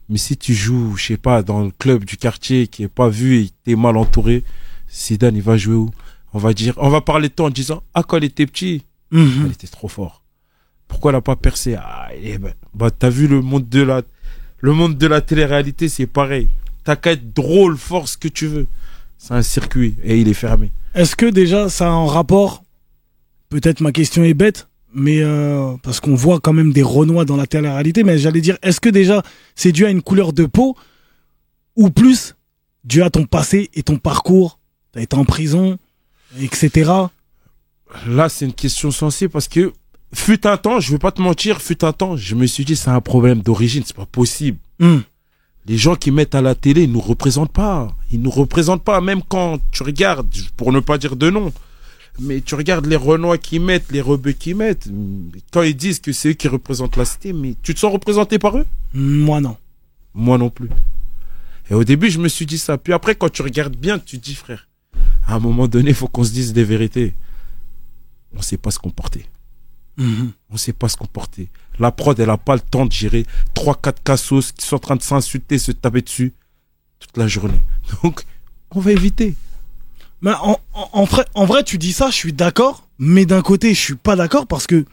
Mais 0.09 0.19
si 0.19 0.37
tu 0.37 0.55
joues, 0.55 0.97
je 0.97 1.07
sais 1.09 1.17
pas, 1.19 1.43
dans 1.43 1.63
le 1.65 1.71
club 1.73 2.05
du 2.05 2.17
quartier 2.17 2.67
qui 2.69 2.83
est 2.85 2.89
pas 2.89 3.09
vu 3.09 3.37
et 3.43 3.51
t'es 3.65 3.77
mal 3.77 3.97
entouré, 3.97 4.45
Zidane, 4.93 5.37
il 5.37 5.43
va 5.43 5.57
jouer 5.57 5.75
où? 5.77 5.91
On 6.33 6.39
va 6.39 6.53
dire, 6.55 6.75
on 6.79 6.89
va 6.89 7.01
parler 7.01 7.29
de 7.29 7.35
toi 7.35 7.47
en 7.47 7.51
disant, 7.51 7.83
ah, 7.95 8.03
quand 8.03 8.17
il 8.19 8.25
était 8.25 8.47
petit, 8.47 8.83
Mhm. 9.11 9.45
il 9.47 9.53
était 9.53 9.67
trop 9.67 9.89
fort. 9.89 10.20
Pourquoi 10.91 11.13
il 11.13 11.15
a 11.15 11.21
pas 11.23 11.37
percé? 11.37 11.77
Ah, 11.77 12.09
est, 12.13 12.37
ben, 12.37 12.53
bah, 12.75 12.91
t'as 12.91 13.09
vu 13.09 13.29
le 13.29 13.41
monde 13.41 13.69
de 13.69 13.81
la, 13.81 14.03
le 14.59 14.73
monde 14.73 14.99
de 14.99 15.07
la 15.07 15.23
télé-réalité, 15.23 15.89
c'est 15.89 16.07
pareil. 16.07 16.49
T'as 16.85 16.97
qu'à 16.97 17.13
être 17.13 17.33
drôle, 17.33 17.79
fort, 17.79 18.09
ce 18.09 18.19
que 18.19 18.29
tu 18.29 18.47
veux. 18.47 18.67
C'est 19.17 19.33
un 19.33 19.43
circuit 19.43 19.97
et 20.03 20.19
il 20.19 20.29
est 20.29 20.35
fermé. 20.35 20.73
Est-ce 20.95 21.15
que 21.15 21.27
déjà 21.27 21.69
ça 21.69 21.87
a 21.87 21.91
un 21.91 22.07
rapport? 22.07 22.65
Peut-être 23.51 23.81
ma 23.81 23.93
question 23.93 24.25
est 24.25 24.35
bête, 24.35 24.69
mais 24.93 25.23
euh, 25.23 25.77
parce 25.83 26.01
qu'on 26.01 26.15
voit 26.15 26.41
quand 26.41 26.53
même 26.53 26.73
des 26.73 26.83
Renois 26.83 27.25
dans 27.25 27.37
la 27.37 27.47
télé-réalité, 27.47 28.03
mais 28.03 28.19
j'allais 28.19 28.41
dire, 28.41 28.59
est-ce 28.63 28.81
que 28.81 28.89
déjà 28.89 29.23
c'est 29.55 29.73
dû 29.73 29.87
à 29.87 29.91
une 29.91 30.03
couleur 30.03 30.33
de 30.33 30.45
peau 30.45 30.77
ou 31.77 31.91
plus 31.91 32.35
dû 32.85 33.03
à 33.03 33.11
ton 33.11 33.25
passé 33.27 33.71
et 33.75 33.83
ton 33.83 33.97
parcours? 33.97 34.59
T'as 34.93 35.03
été 35.03 35.17
en 35.17 35.25
prison, 35.25 35.79
etc. 36.41 36.91
Là, 38.07 38.29
c'est 38.29 38.45
une 38.45 38.53
question 38.53 38.91
sensible 38.91 39.31
parce 39.31 39.49
que 39.49 39.73
fut 40.13 40.47
un 40.47 40.57
temps, 40.57 40.81
je 40.81 40.91
vais 40.93 40.99
pas 40.99 41.13
te 41.13 41.21
mentir, 41.23 41.61
fut 41.63 41.85
un 41.85 41.93
temps, 41.93 42.17
je 42.17 42.35
me 42.35 42.47
suis 42.47 42.65
dit 42.65 42.77
c'est 42.77 42.91
un 42.91 43.01
problème 43.01 43.43
d'origine, 43.43 43.83
c'est 43.87 43.97
pas 43.97 44.07
possible. 44.07 44.59
Hum, 44.81 45.03
Les 45.67 45.77
gens 45.79 45.95
qui 45.95 46.11
mettent 46.11 46.35
à 46.35 46.43
la 46.43 46.55
télé, 46.55 46.85
ils 46.85 46.93
nous 46.93 47.01
représentent 47.01 47.53
pas. 47.53 47.95
Ils 48.11 48.21
nous 48.21 48.31
représentent 48.31 48.83
pas, 48.83 49.01
même 49.01 49.23
quand 49.23 49.59
tu 49.71 49.83
regardes, 49.83 50.29
pour 50.57 50.73
ne 50.73 50.81
pas 50.81 50.99
dire 50.99 51.17
de 51.17 51.31
nom. 51.31 51.53
Mais 52.19 52.41
tu 52.41 52.55
regardes 52.55 52.87
les 52.87 52.97
Renois 52.97 53.39
qui 53.39 53.59
mettent, 53.61 53.93
les 53.93 54.01
Rebeux 54.01 54.33
qui 54.33 54.53
mettent. 54.55 54.89
Quand 55.53 55.63
ils 55.63 55.77
disent 55.77 56.01
que 56.01 56.13
c'est 56.13 56.31
eux 56.31 56.33
qui 56.35 56.49
représentent 56.49 56.97
la 56.97 57.05
cité, 57.05 57.33
mais 57.33 57.55
tu 57.63 57.73
te 57.75 57.79
sens 57.79 57.93
représenté 57.93 58.39
par 58.39 58.59
eux? 58.59 58.67
Moi 58.93 59.41
non. 59.41 59.57
Moi 60.13 60.37
non 60.37 60.51
plus. 60.51 60.69
Et 61.71 61.75
au 61.75 61.85
début, 61.85 62.11
je 62.11 62.19
me 62.19 62.29
suis 62.29 62.47
dit 62.47 62.59
ça. 62.59 62.77
Puis 62.79 62.93
après, 62.93 63.15
quand 63.15 63.31
tu 63.31 63.43
regardes 63.43 63.77
bien, 63.77 63.99
tu 63.99 64.19
te 64.19 64.25
dis, 64.25 64.35
frère, 64.35 64.67
à 65.27 65.37
un 65.37 65.39
moment 65.39 65.69
donné, 65.69 65.91
il 65.91 65.95
faut 65.95 66.09
qu'on 66.09 66.25
se 66.25 66.33
dise 66.33 66.53
des 66.53 66.65
vérités. 66.65 67.15
On 68.37 68.43
sait 68.43 68.59
pas 68.59 68.73
se 68.73 68.79
comporter. 68.81 69.25
On 69.99 70.57
sait 70.57 70.73
pas 70.73 70.89
se 70.89 70.97
comporter. 70.97 71.49
La 71.79 71.93
prod, 71.93 72.19
elle 72.19 72.31
a 72.31 72.37
pas 72.37 72.55
le 72.55 72.61
temps 72.61 72.87
de 72.87 72.93
gérer 72.93 73.27
trois, 73.55 73.75
quatre 73.75 74.03
cassos 74.03 74.53
qui 74.53 74.67
sont 74.67 74.77
en 74.77 74.81
train 74.81 74.97
de 74.97 75.03
s'insulter, 75.03 75.59
se 75.59 75.73
taper 75.73 76.03
dessus 76.03 76.33
toute 76.99 77.17
la 77.17 77.27
journée. 77.27 77.61
Donc, 78.03 78.23
on 78.71 78.81
va 78.81 78.93
éviter. 78.93 79.35
Mais 80.23 80.33
en, 80.33 80.59
en, 80.75 80.89
en 80.93 81.05
vrai, 81.05 81.25
en 81.35 81.45
vrai, 81.45 81.65
tu 81.65 81.79
dis 81.79 81.93
ça, 81.93 82.11
je 82.11 82.15
suis 82.17 82.33
d'accord, 82.33 82.87
mais 82.99 83.25
d'un 83.27 83.43
côté, 83.43 83.75
je 83.75 83.81
suis 83.81 83.95
pas 83.95 84.17
d'accord 84.17 84.47
parce 84.47 84.67
que 84.67 84.85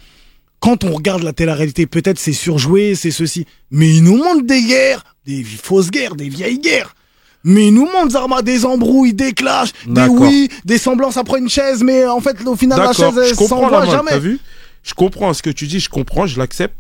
quand 0.60 0.84
on 0.84 0.94
regarde 0.94 1.24
la 1.24 1.34
télé-réalité, 1.34 1.86
peut-être 1.86 2.20
c'est 2.20 2.34
surjoué, 2.34 2.96
c'est 2.96 3.12
ceci, 3.12 3.46
mais 3.70 3.94
ils 3.94 4.04
nous 4.04 4.18
montrent 4.18 4.46
des 4.46 4.64
guerres, 4.64 5.04
des 5.26 5.44
fausses 5.44 5.92
guerres, 5.92 6.16
des 6.16 6.30
vieilles 6.30 6.60
guerres. 6.60 6.96
Mais 7.44 7.68
ils 7.68 7.74
nous 7.74 7.86
montrent 7.86 8.12
Zarma 8.12 8.42
des 8.42 8.66
embrouilles, 8.66 9.14
des 9.14 9.34
clashs, 9.34 9.72
des 9.86 10.06
oui, 10.08 10.50
des 10.66 10.78
semblances, 10.78 11.18
prend 11.26 11.38
une 11.38 11.50
chaise, 11.50 11.84
mais 11.84 12.06
en 12.06 12.20
fait, 12.20 12.46
au 12.46 12.56
final, 12.56 12.80
la 12.80 12.94
chaise, 12.94 13.18
elle 13.18 13.36
s'envoie 13.36 13.86
jamais. 13.86 14.20
vu 14.20 14.40
Je 14.88 14.94
comprends 14.94 15.34
ce 15.34 15.42
que 15.44 15.50
tu 15.50 15.68
dis, 15.68 15.80
je 15.82 15.90
comprends, 15.90 16.26
je 16.28 16.40
l'accepte. 16.40 16.76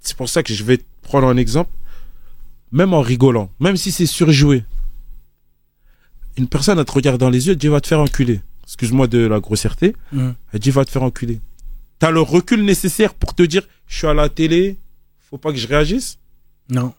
C'est 0.00 0.16
pour 0.16 0.30
ça 0.30 0.42
que 0.42 0.54
je 0.54 0.64
vais 0.64 0.78
te 0.78 0.84
prendre 1.02 1.26
un 1.28 1.36
exemple. 1.36 1.70
Même 2.72 2.94
en 2.94 3.02
rigolant, 3.02 3.50
même 3.60 3.76
si 3.76 3.92
c'est 3.92 4.06
surjoué. 4.06 4.64
Une 6.38 6.48
personne, 6.48 6.78
elle 6.78 6.84
te 6.86 6.92
regarde 6.92 7.20
dans 7.20 7.28
les 7.28 7.46
yeux, 7.46 7.52
elle 7.52 7.58
dit 7.58 7.68
va 7.68 7.80
te 7.82 7.86
faire 7.88 8.00
enculer. 8.00 8.40
Excuse-moi 8.64 9.08
de 9.08 9.18
la 9.18 9.40
grossièreté. 9.40 9.94
Mhm. 10.12 10.34
Elle 10.52 10.60
dit 10.60 10.70
va 10.70 10.84
te 10.86 10.90
faire 10.90 11.02
enculer. 11.02 11.40
T'as 11.98 12.10
le 12.10 12.20
recul 12.22 12.64
nécessaire 12.64 13.12
pour 13.12 13.34
te 13.34 13.42
dire 13.42 13.62
je 13.88 13.96
suis 13.98 14.06
à 14.06 14.14
la 14.14 14.28
télé, 14.30 14.78
faut 15.28 15.36
pas 15.36 15.52
que 15.52 15.58
je 15.58 15.66
réagisse? 15.66 16.16
Non. 16.70 16.94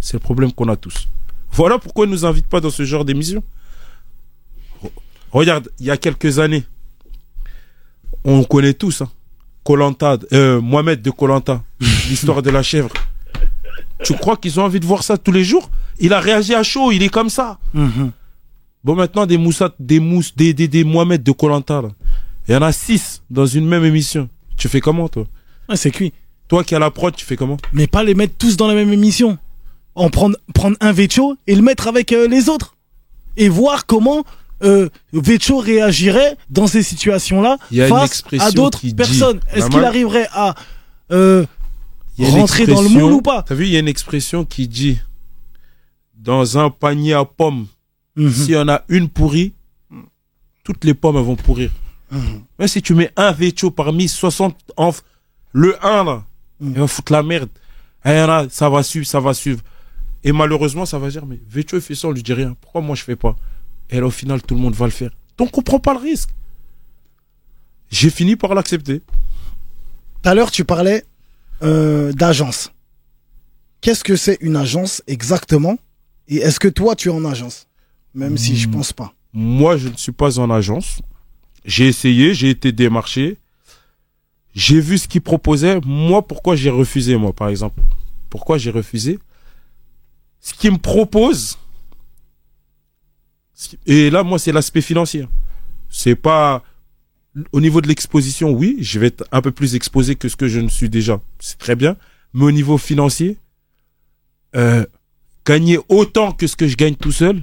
C'est 0.00 0.14
le 0.14 0.18
problème 0.20 0.52
qu'on 0.52 0.68
a 0.68 0.76
tous. 0.76 1.08
Voilà 1.52 1.78
pourquoi 1.78 2.04
ils 2.04 2.10
nous 2.10 2.26
invitent 2.26 2.46
pas 2.48 2.60
dans 2.60 2.70
ce 2.70 2.84
genre 2.84 3.04
d'émission. 3.06 3.42
Re- 4.82 4.90
Regarde, 5.30 5.70
il 5.78 5.86
y 5.86 5.90
a 5.90 5.96
quelques 5.96 6.40
années, 6.40 6.64
on 8.28 8.44
connaît 8.44 8.74
tous, 8.74 9.02
hein. 9.02 9.10
Colanta, 9.64 10.16
euh, 10.32 10.60
Mohamed 10.60 11.02
de 11.02 11.10
Colanta, 11.10 11.62
l'histoire 12.08 12.42
de 12.42 12.50
la 12.50 12.62
chèvre. 12.62 12.90
Tu 14.04 14.14
crois 14.14 14.36
qu'ils 14.36 14.58
ont 14.60 14.64
envie 14.64 14.80
de 14.80 14.86
voir 14.86 15.02
ça 15.02 15.18
tous 15.18 15.32
les 15.32 15.44
jours? 15.44 15.70
Il 15.98 16.12
a 16.12 16.20
réagi 16.20 16.54
à 16.54 16.62
chaud, 16.62 16.92
il 16.92 17.02
est 17.02 17.08
comme 17.08 17.28
ça. 17.30 17.58
Mhm. 17.74 18.12
Bon, 18.84 18.94
maintenant, 18.94 19.26
des 19.26 19.36
Moussat, 19.36 19.74
des 19.78 19.98
Mouss, 19.98 20.34
des, 20.36 20.54
des, 20.54 20.68
des 20.68 20.84
Mohamed 20.84 21.22
de 21.22 21.32
Colanta. 21.32 21.82
Il 22.48 22.54
y 22.54 22.56
en 22.56 22.62
a 22.62 22.72
six 22.72 23.22
dans 23.28 23.46
une 23.46 23.66
même 23.66 23.84
émission. 23.84 24.28
Tu 24.56 24.68
fais 24.68 24.80
comment, 24.80 25.08
toi? 25.08 25.26
Ouais, 25.68 25.76
c'est 25.76 25.90
cuit. 25.90 26.12
Toi 26.48 26.64
qui 26.64 26.74
as 26.74 26.78
la 26.78 26.90
prod, 26.90 27.14
tu 27.14 27.26
fais 27.26 27.36
comment? 27.36 27.58
Mais 27.72 27.86
pas 27.86 28.02
les 28.02 28.14
mettre 28.14 28.34
tous 28.38 28.56
dans 28.56 28.68
la 28.68 28.74
même 28.74 28.92
émission. 28.92 29.36
En 29.94 30.08
prendre, 30.08 30.36
prendre 30.54 30.76
un 30.80 30.92
Vecho 30.92 31.36
et 31.46 31.54
le 31.54 31.62
mettre 31.62 31.88
avec 31.88 32.12
euh, 32.12 32.28
les 32.28 32.48
autres. 32.48 32.76
Et 33.36 33.48
voir 33.48 33.84
comment 33.84 34.24
euh, 34.62 34.88
Vecho 35.12 35.58
réagirait 35.58 36.36
dans 36.50 36.66
ces 36.66 36.82
situations-là 36.82 37.58
face 37.88 38.22
à 38.40 38.50
d'autres 38.50 38.80
personnes. 38.96 39.40
Est-ce 39.52 39.68
qu'il 39.68 39.84
arriverait 39.84 40.28
à 40.32 40.54
euh, 41.12 41.44
rentrer 42.18 42.66
dans 42.66 42.82
le 42.82 42.88
moule 42.88 43.12
ou 43.12 43.22
pas? 43.22 43.42
T'as 43.42 43.54
vu, 43.54 43.66
il 43.66 43.72
y 43.72 43.76
a 43.76 43.80
une 43.80 43.88
expression 43.88 44.44
qui 44.44 44.66
dit 44.68 44.98
dans 46.16 46.58
un 46.58 46.70
panier 46.70 47.14
à 47.14 47.24
pommes, 47.24 47.66
Mhm. 48.16 48.32
s'il 48.32 48.50
y 48.50 48.56
en 48.56 48.68
a 48.68 48.82
une 48.88 49.08
pourrie, 49.08 49.52
toutes 50.64 50.84
les 50.84 50.94
pommes 50.94 51.16
vont 51.22 51.36
pourrir. 51.36 51.70
Mhm. 52.10 52.42
Même 52.58 52.68
si 52.68 52.82
tu 52.82 52.94
mets 52.94 53.12
un 53.16 53.30
vecho 53.32 53.70
parmi 53.70 54.08
60 54.08 54.56
enf, 54.76 55.02
le 55.52 55.76
1 55.84 56.04
là, 56.04 56.24
Mhm. 56.60 56.72
il 56.74 56.80
va 56.80 56.86
foutre 56.88 57.12
la 57.12 57.22
merde. 57.22 57.48
Et 58.04 58.10
il 58.10 58.16
y 58.16 58.20
en 58.22 58.28
a, 58.30 58.48
ça 58.50 58.68
va 58.68 58.82
suivre, 58.82 59.06
ça 59.06 59.20
va 59.20 59.34
suivre. 59.34 59.60
Et 60.24 60.32
malheureusement, 60.32 60.84
ça 60.84 60.98
va 60.98 61.08
dire, 61.10 61.24
mais 61.26 61.38
Vecho 61.48 61.76
il 61.76 61.80
fait 61.82 61.94
ça, 61.94 62.08
on 62.08 62.10
lui 62.10 62.22
dit 62.22 62.32
rien. 62.32 62.56
Pourquoi 62.60 62.80
moi 62.80 62.96
je 62.96 63.04
fais 63.04 63.14
pas? 63.16 63.36
Et 63.90 64.00
là, 64.00 64.06
au 64.06 64.10
final, 64.10 64.42
tout 64.42 64.54
le 64.54 64.60
monde 64.60 64.74
va 64.74 64.84
le 64.86 64.90
faire. 64.92 65.10
Donc 65.36 65.56
on 65.56 65.62
prend 65.62 65.78
pas 65.78 65.94
le 65.94 66.00
risque. 66.00 66.30
J'ai 67.90 68.10
fini 68.10 68.36
par 68.36 68.54
l'accepter. 68.54 69.00
Tout 70.22 70.28
à 70.28 70.34
l'heure, 70.34 70.50
tu 70.50 70.64
parlais 70.64 71.04
euh, 71.62 72.12
d'agence. 72.12 72.70
Qu'est-ce 73.80 74.04
que 74.04 74.16
c'est 74.16 74.38
une 74.40 74.56
agence 74.56 75.02
exactement? 75.06 75.78
Et 76.26 76.36
est-ce 76.36 76.60
que 76.60 76.68
toi, 76.68 76.94
tu 76.96 77.08
es 77.08 77.12
en 77.12 77.24
agence? 77.24 77.66
Même 78.14 78.36
si 78.36 78.56
je 78.56 78.68
Hmm. 78.68 78.72
pense 78.72 78.92
pas. 78.92 79.14
Moi, 79.32 79.76
je 79.76 79.88
ne 79.88 79.96
suis 79.96 80.12
pas 80.12 80.38
en 80.38 80.50
agence. 80.50 81.00
J'ai 81.64 81.86
essayé, 81.86 82.34
j'ai 82.34 82.50
été 82.50 82.72
démarché. 82.72 83.38
J'ai 84.54 84.80
vu 84.80 84.98
ce 84.98 85.06
qu'ils 85.08 85.20
proposaient. 85.22 85.80
Moi, 85.84 86.26
pourquoi 86.26 86.56
j'ai 86.56 86.70
refusé, 86.70 87.16
moi, 87.16 87.32
par 87.32 87.48
exemple? 87.48 87.80
Pourquoi 88.28 88.58
j'ai 88.58 88.70
refusé? 88.70 89.18
Ce 90.40 90.52
qu'ils 90.52 90.72
me 90.72 90.78
proposent. 90.78 91.58
Et 93.86 94.10
là, 94.10 94.22
moi, 94.22 94.38
c'est 94.38 94.52
l'aspect 94.52 94.80
financier. 94.80 95.26
C'est 95.88 96.14
pas. 96.14 96.62
Au 97.52 97.60
niveau 97.60 97.80
de 97.80 97.88
l'exposition, 97.88 98.50
oui, 98.50 98.78
je 98.80 98.98
vais 98.98 99.08
être 99.08 99.24
un 99.30 99.40
peu 99.42 99.52
plus 99.52 99.74
exposé 99.74 100.16
que 100.16 100.28
ce 100.28 100.36
que 100.36 100.48
je 100.48 100.60
ne 100.60 100.68
suis 100.68 100.88
déjà. 100.88 101.20
C'est 101.38 101.58
très 101.58 101.76
bien. 101.76 101.96
Mais 102.34 102.44
au 102.44 102.50
niveau 102.50 102.78
financier, 102.78 103.36
euh, 104.56 104.84
gagner 105.46 105.78
autant 105.88 106.32
que 106.32 106.46
ce 106.46 106.56
que 106.56 106.66
je 106.66 106.76
gagne 106.76 106.94
tout 106.94 107.12
seul, 107.12 107.42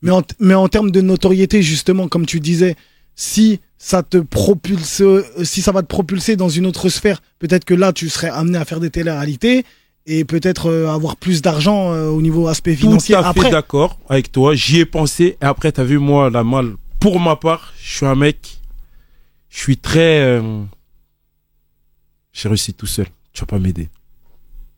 Mais 0.00 0.10
en, 0.10 0.22
mais 0.38 0.54
en 0.54 0.68
termes 0.68 0.90
de 0.90 1.00
notoriété, 1.00 1.62
justement, 1.62 2.08
comme 2.08 2.24
tu 2.24 2.40
disais, 2.40 2.76
si 3.14 3.60
ça 3.78 4.02
te 4.02 4.18
propulse, 4.18 5.00
euh, 5.00 5.24
si 5.42 5.60
ça 5.60 5.72
va 5.72 5.82
te 5.82 5.88
propulser 5.88 6.36
dans 6.36 6.48
une 6.48 6.66
autre 6.66 6.88
sphère, 6.88 7.20
peut-être 7.38 7.64
que 7.64 7.74
là, 7.74 7.92
tu 7.92 8.08
serais 8.08 8.28
amené 8.28 8.58
à 8.58 8.64
faire 8.64 8.80
des 8.80 8.90
télé-réalités 8.90 9.64
et 10.10 10.24
peut-être 10.24 10.70
euh, 10.70 10.88
avoir 10.88 11.16
plus 11.16 11.42
d'argent 11.42 11.92
euh, 11.92 12.08
au 12.08 12.22
niveau 12.22 12.48
aspect 12.48 12.74
Tout 12.74 12.80
financier. 12.86 13.14
à 13.14 13.32
fait 13.34 13.50
d'accord 13.50 13.98
avec 14.08 14.32
toi. 14.32 14.54
J'y 14.54 14.80
ai 14.80 14.86
pensé. 14.86 15.36
Et 15.40 15.44
après, 15.44 15.70
t'as 15.70 15.84
vu, 15.84 15.98
moi, 15.98 16.30
la 16.30 16.42
mal. 16.42 16.76
Pour 16.98 17.20
ma 17.20 17.36
part, 17.36 17.74
je 17.80 17.96
suis 17.98 18.06
un 18.06 18.14
mec. 18.14 18.58
Je 19.50 19.58
suis 19.58 19.76
très. 19.76 20.20
euh, 20.20 20.62
J'ai 22.32 22.48
réussi 22.48 22.72
tout 22.72 22.86
seul. 22.86 23.06
Tu 23.34 23.40
vas 23.40 23.46
pas 23.46 23.58
m'aider. 23.58 23.88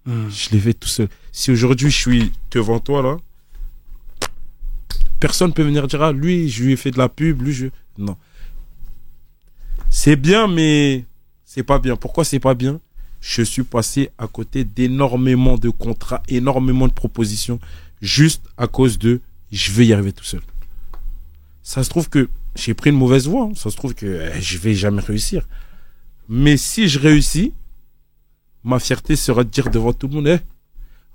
Hmm. 0.05 0.29
Je 0.31 0.51
l'ai 0.51 0.59
fait 0.59 0.75
tout 0.75 0.89
seul. 0.89 1.09
Si 1.31 1.51
aujourd'hui 1.53 1.91
je 1.91 1.97
suis 1.97 2.33
devant 2.51 2.81
toi 2.81 3.03
là, 3.03 3.17
personne 5.21 5.53
peut 5.53 5.63
venir 5.63 5.87
dire 5.87 6.03
ah 6.03 6.11
lui 6.13 6.49
je 6.49 6.65
lui 6.65 6.73
ai 6.73 6.77
fait 6.77 6.91
de 6.91 6.99
la 6.99 7.09
pub, 7.09 7.43
lui 7.43 7.53
je 7.53 7.67
non. 7.99 8.17
C'est 9.91 10.17
bien 10.17 10.49
mais 10.49 11.05
c'est 11.45 11.63
pas 11.63 11.79
bien. 11.79 11.97
Pourquoi 11.97 12.25
c'est 12.25 12.41
pas 12.41 12.55
bien? 12.55 12.81
Je 13.21 13.43
suis 13.43 13.63
passé 13.63 14.11
à 14.19 14.27
côté 14.27 14.65
d'énormément 14.65 15.59
de 15.59 15.71
contrats, 15.71 16.23
énormément 16.29 16.89
de 16.89 16.93
propositions 16.93 17.61
juste 18.01 18.43
à 18.57 18.67
cause 18.67 18.99
de 18.99 19.21
je 19.53 19.73
vais 19.73 19.87
y 19.87 19.93
arriver 19.93 20.13
tout 20.13 20.25
seul. 20.25 20.41
Ça 21.63 21.85
se 21.85 21.91
trouve 21.91 22.09
que 22.09 22.29
j'ai 22.57 22.75
pris 22.75 22.91
une 22.91 22.97
mauvaise 22.97 23.29
voie, 23.29 23.45
hein. 23.45 23.53
ça 23.55 23.71
se 23.71 23.77
trouve 23.77 23.95
que 23.95 24.07
eh, 24.35 24.41
je 24.41 24.59
vais 24.59 24.75
jamais 24.75 25.03
réussir. 25.03 25.47
Mais 26.29 26.57
si 26.57 26.89
je 26.89 26.99
réussis, 26.99 27.53
ma 28.65 28.79
fierté 28.79 29.17
sera 29.17 29.45
de 29.45 29.51
dire 29.51 29.71
devant 29.71 29.93
tout 29.93 30.09
le 30.09 30.15
monde, 30.15 30.29
Eh, 30.29 30.39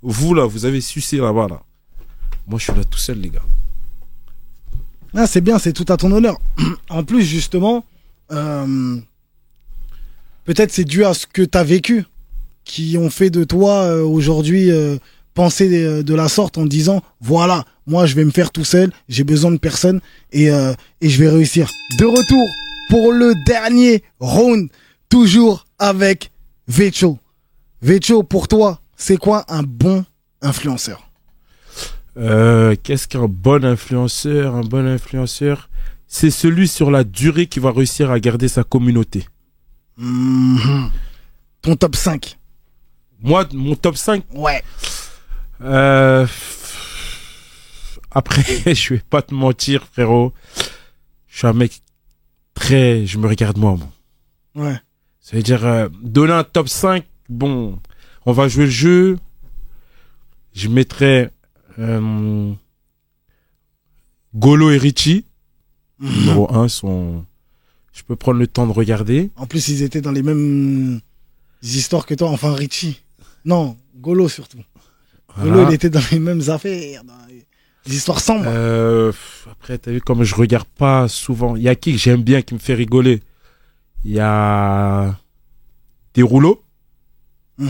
vous 0.01 0.33
là, 0.33 0.45
vous 0.45 0.65
avez 0.65 0.81
sucé 0.81 1.17
là-bas 1.17 1.47
là. 1.49 1.63
Moi, 2.47 2.59
je 2.59 2.65
suis 2.65 2.73
là 2.73 2.83
tout 2.83 2.99
seul, 2.99 3.19
les 3.19 3.29
gars. 3.29 3.41
Ah, 5.15 5.25
c'est 5.25 5.41
bien, 5.41 5.57
c'est 5.57 5.73
tout 5.73 5.85
à 5.91 5.97
ton 5.97 6.11
honneur. 6.11 6.37
En 6.89 7.03
plus, 7.03 7.23
justement, 7.23 7.83
euh, 8.31 8.97
peut-être 10.45 10.71
c'est 10.71 10.85
dû 10.85 11.03
à 11.03 11.13
ce 11.13 11.27
que 11.27 11.41
tu 11.41 11.57
as 11.57 11.63
vécu 11.63 12.05
qui 12.63 12.97
ont 12.97 13.09
fait 13.09 13.29
de 13.29 13.43
toi 13.43 13.83
euh, 13.83 14.01
aujourd'hui 14.01 14.71
euh, 14.71 14.97
penser 15.33 15.69
de, 15.69 16.01
de 16.01 16.13
la 16.15 16.29
sorte 16.29 16.57
en 16.57 16.65
disant 16.65 17.03
voilà, 17.21 17.65
moi 17.85 18.05
je 18.05 18.15
vais 18.15 18.25
me 18.25 18.31
faire 18.31 18.51
tout 18.51 18.63
seul, 18.63 18.91
j'ai 19.09 19.23
besoin 19.23 19.51
de 19.51 19.57
personne 19.57 19.99
et, 20.31 20.49
euh, 20.49 20.73
et 21.01 21.09
je 21.09 21.21
vais 21.21 21.29
réussir. 21.29 21.69
De 21.99 22.05
retour 22.05 22.47
pour 22.89 23.11
le 23.11 23.33
dernier 23.45 24.03
round, 24.19 24.69
toujours 25.09 25.65
avec 25.77 26.31
Vecho. 26.67 27.19
Vecho, 27.81 28.23
pour 28.23 28.47
toi, 28.47 28.79
c'est 28.95 29.17
quoi 29.17 29.45
un 29.47 29.63
bon 29.63 30.05
influenceur? 30.41 31.09
Euh, 32.17 32.75
Qu'est-ce 32.81 33.07
qu'un 33.07 33.27
bon 33.27 33.65
influenceur? 33.65 34.55
Un 34.55 34.61
bon 34.61 34.87
influenceur, 34.87 35.69
c'est 36.07 36.31
celui 36.31 36.67
sur 36.67 36.89
la 36.91 37.03
durée 37.03 37.47
qui 37.47 37.59
va 37.59 37.71
réussir 37.71 38.09
à 38.09 38.19
garder 38.19 38.47
sa 38.47 38.63
communauté. 38.63 39.25
Mhm. 39.97 40.91
Ton 41.61 41.75
top 41.75 41.95
5 41.95 42.37
Moi, 43.21 43.47
mon 43.53 43.75
top 43.75 43.95
5, 43.97 44.23
Ouais. 44.33 44.63
euh, 45.61 46.27
après, 48.11 48.43
je 48.75 48.93
vais 48.93 48.99
pas 49.09 49.21
te 49.21 49.33
mentir, 49.33 49.85
frérot. 49.91 50.33
Je 51.27 51.37
suis 51.39 51.47
un 51.47 51.53
mec 51.53 51.81
très, 52.53 53.05
je 53.05 53.17
me 53.17 53.27
regarde 53.27 53.57
moi. 53.57 53.77
moi. 54.53 54.67
Ouais. 54.69 54.77
Ça 55.21 55.37
veut 55.37 55.43
dire, 55.43 55.65
euh, 55.65 55.89
donner 56.03 56.33
un 56.33 56.43
top 56.43 56.69
5, 56.69 57.03
bon, 57.29 57.79
on 58.25 58.31
va 58.31 58.47
jouer 58.47 58.65
le 58.65 58.71
jeu. 58.71 59.17
Je 60.53 60.67
mettrai 60.69 61.29
euh, 61.79 62.53
Golo 64.35 64.71
et 64.71 64.77
Richie. 64.77 65.25
Numéro 65.99 66.53
1 66.53 66.67
sont... 66.67 67.25
Je 67.95 68.03
peux 68.03 68.15
prendre 68.17 68.37
le 68.39 68.45
temps 68.47 68.67
de 68.67 68.73
regarder. 68.73 69.31
En 69.37 69.47
plus, 69.47 69.69
ils 69.69 69.81
étaient 69.81 70.01
dans 70.01 70.11
les 70.11 70.21
mêmes 70.21 70.99
histoires 71.63 72.05
que 72.05 72.13
toi. 72.13 72.29
Enfin, 72.29 72.53
Richie. 72.53 73.01
Non, 73.45 73.77
Golo 73.95 74.27
surtout. 74.29 74.59
Golo, 75.39 75.67
il 75.69 75.73
était 75.73 75.89
dans 75.89 76.01
les 76.11 76.19
mêmes 76.19 76.41
affaires. 76.49 77.03
Dans 77.05 77.13
les 77.87 77.95
histoires 77.95 78.19
sombres. 78.19 78.43
Euh, 78.47 79.13
après, 79.49 79.77
t'as 79.77 79.91
vu 79.91 80.01
comme 80.01 80.23
je 80.23 80.35
regarde 80.35 80.67
pas 80.67 81.07
souvent. 81.07 81.55
Il 81.55 81.63
y 81.63 81.69
a 81.69 81.75
qui 81.75 81.93
que 81.93 81.97
j'aime 81.97 82.21
bien 82.21 82.41
qui 82.41 82.53
me 82.53 82.59
fait 82.59 82.73
rigoler? 82.73 83.23
Il 84.03 84.11
y 84.11 84.19
a 84.19 85.17
des 86.13 86.21
rouleaux. 86.21 86.61
Je- 87.57 87.65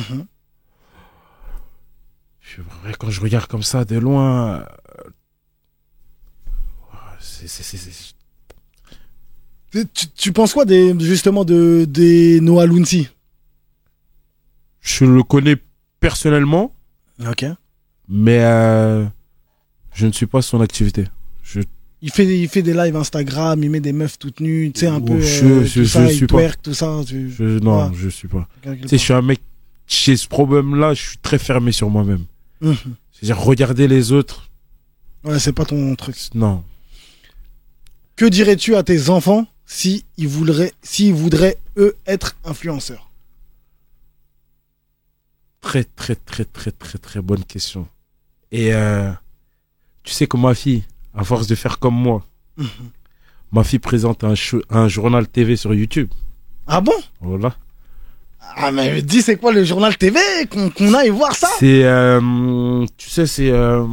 vrai, 2.82 2.94
Quand 2.98 3.12
je 3.12 3.22
regarde 3.22 3.46
comme 3.48 3.64
ça 3.64 3.86
de 3.86 3.98
loin, 3.98 4.62
euh, 4.62 4.66
c'est- 7.20 7.48
c'est- 7.48 7.64
c'est- 7.64 7.78
c'est- 7.78 8.15
Tu, 10.16 10.32
penses 10.32 10.54
quoi 10.54 10.66
des, 10.66 10.96
justement 11.00 11.44
de, 11.44 11.86
des 11.88 12.40
Noah 12.42 12.66
Lunsi? 12.66 13.10
Je 14.82 15.06
le 15.06 15.24
connais 15.24 15.58
personnellement, 16.00 16.74
Ok. 17.28 17.46
mais 18.08 18.40
euh, 18.44 19.06
je 19.94 20.06
ne 20.08 20.12
suis 20.12 20.28
pas 20.28 20.42
son 20.42 20.62
activité. 20.62 21.06
Je, 21.44 21.62
Il 22.02 22.12
fait, 22.12 22.26
il 22.40 22.48
fait 22.48 22.62
des 22.62 22.74
lives 22.74 22.96
Instagram, 22.96 23.62
il 23.64 23.70
met 23.72 23.80
des 23.80 23.94
meufs 23.94 24.18
toutes 24.20 24.40
nues, 24.40 24.72
tu 24.74 24.82
sais, 24.82 24.88
un 24.88 24.98
Oh, 24.98 25.02
peu. 25.02 25.20
je- 25.20 25.46
euh, 25.46 25.64
je- 25.66 25.74
tout 25.74 25.80
je 25.86 25.90
ça, 25.90 26.08
suis 26.08 26.18
il 26.18 26.28
pas. 26.28 26.38
twerk, 26.38 26.62
tout 26.62 26.74
ça. 26.74 27.02
Tu... 27.06 27.32
je- 27.32 27.60
non, 27.60 27.92
je 27.94 28.10
suis 28.10 28.28
pas. 28.28 28.48
Tu 28.62 28.70
sais, 28.88 28.98
je 28.98 29.04
suis 29.04 29.14
un 29.14 29.22
mec. 29.22 29.42
Chez 29.88 30.16
ce 30.18 30.28
problème-là, 30.28 30.94
je 30.94 31.02
suis 31.10 31.18
très 31.18 31.38
fermé 31.40 31.72
sur 31.72 31.90
moi-même. 31.90 32.26
Mhm. 32.62 32.76
C'est-à-dire 33.12 33.40
regarder 33.40 33.88
les 33.88 34.12
autres, 34.12 34.50
Ouais, 35.24 35.40
c'est 35.40 35.54
pas 35.54 35.66
ton 35.66 35.96
truc. 35.96 36.16
non. 36.34 36.64
Que 38.16 38.26
dirais-tu 38.26 38.76
à 38.76 38.84
tes 38.84 39.10
enfants? 39.10 39.46
Si 39.66 40.06
ils 40.18 40.28
voudraient, 40.28 40.74
s'ils 40.84 41.14
voudraient 41.14 41.58
eux 41.78 41.96
être 42.06 42.36
influenceurs 42.44 43.10
Très, 45.62 45.84
très, 45.84 46.16
très, 46.16 46.46
très, 46.46 46.72
très, 46.72 46.98
très 47.00 47.22
bonne 47.22 47.44
question. 47.44 47.88
Et 48.52 48.74
euh, 48.74 49.12
tu 50.04 50.14
sais 50.14 50.28
que 50.28 50.38
ma 50.38 50.54
fille, 50.54 50.84
à 51.14 51.24
force 51.24 51.48
de 51.48 51.56
faire 51.56 51.80
comme 51.80 51.96
moi, 51.96 52.24
Mhm. 52.58 52.68
ma 53.52 53.64
fille 53.64 53.80
présente 53.80 54.24
un, 54.24 54.88
journal 54.88 55.28
TV 55.28 55.56
sur 55.56 55.74
YouTube. 55.74 56.10
Ah 56.68 56.82
bon? 56.82 56.94
Voilà. 57.20 57.56
Ah 58.58 58.72
mais 58.72 59.02
dis 59.02 59.22
c'est 59.24 59.38
quoi 59.38 59.52
le 59.52 59.64
journal 59.66 59.98
TV 59.98 60.20
qu'on 60.50 60.70
qu'on 60.70 60.94
aille 60.94 61.10
voir 61.10 61.36
ça? 61.36 61.50
C'est, 61.60 61.84
euh, 61.84 62.86
tu 62.96 63.10
sais, 63.10 63.26
c'est 63.26 63.50
euh, 63.50 63.84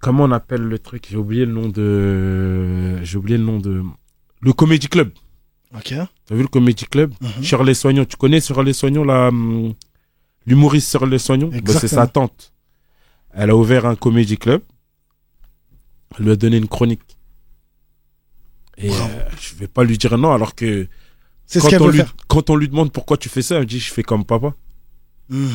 comment 0.00 0.24
on 0.24 0.32
appelle 0.32 0.62
le 0.62 0.78
truc? 0.78 1.06
J'ai 1.10 1.18
oublié 1.18 1.44
le 1.44 1.52
nom 1.52 1.68
de, 1.68 2.98
j'ai 3.04 3.18
oublié 3.18 3.36
le 3.36 3.44
nom 3.44 3.58
de, 3.58 3.82
le 4.40 4.52
Comedy 4.52 4.88
Club. 4.88 5.10
Ok. 5.74 5.94
T'as 6.26 6.34
vu 6.34 6.42
le 6.42 6.48
Comedy 6.48 6.84
Club? 6.86 7.12
Mhm. 7.20 7.42
Shirley 7.42 7.74
Soignon, 7.74 8.04
tu 8.04 8.16
connais 8.16 8.40
Shirley 8.40 8.72
Soignon, 8.72 9.08
hum, 9.08 9.74
l'humoriste 10.46 10.90
Shirley 10.90 11.18
Soignon? 11.18 11.48
Bah, 11.48 11.72
C'est 11.78 11.88
sa 11.88 12.06
tante. 12.06 12.52
Elle 13.32 13.50
a 13.50 13.56
ouvert 13.56 13.86
un 13.86 13.94
Comedy 13.96 14.38
Club. 14.38 14.62
Elle 16.18 16.24
lui 16.24 16.32
a 16.32 16.36
donné 16.36 16.56
une 16.56 16.68
chronique. 16.68 17.02
Et 18.78 18.90
euh, 18.90 18.94
je 19.40 19.54
vais 19.56 19.66
pas 19.66 19.84
lui 19.84 19.98
dire 19.98 20.16
non, 20.16 20.32
alors 20.32 20.54
que 20.54 20.86
C'est 21.46 21.58
ce 21.58 21.64
quand 21.64 21.70
qu'elle 21.70 21.82
on, 21.82 21.86
veut 21.86 21.92
lui, 21.92 21.98
faire. 21.98 22.14
quand 22.28 22.48
on 22.50 22.56
lui 22.56 22.68
demande 22.68 22.92
pourquoi 22.92 23.16
tu 23.16 23.28
fais 23.28 23.42
ça, 23.42 23.56
elle 23.56 23.66
dit 23.66 23.80
je 23.80 23.92
fais 23.92 24.02
comme 24.04 24.24
papa. 24.24 24.54
Mhm. 25.28 25.50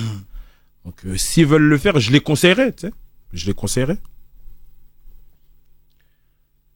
Donc 0.85 1.05
euh, 1.05 1.15
s'ils 1.17 1.45
veulent 1.47 1.63
le 1.63 1.77
faire, 1.77 1.99
je 1.99 2.11
les 2.11 2.19
conseillerais, 2.19 2.73
tu 2.73 2.87
sais. 2.87 2.93
Je 3.31 3.45
les 3.47 3.53
conseillerais. 3.53 3.97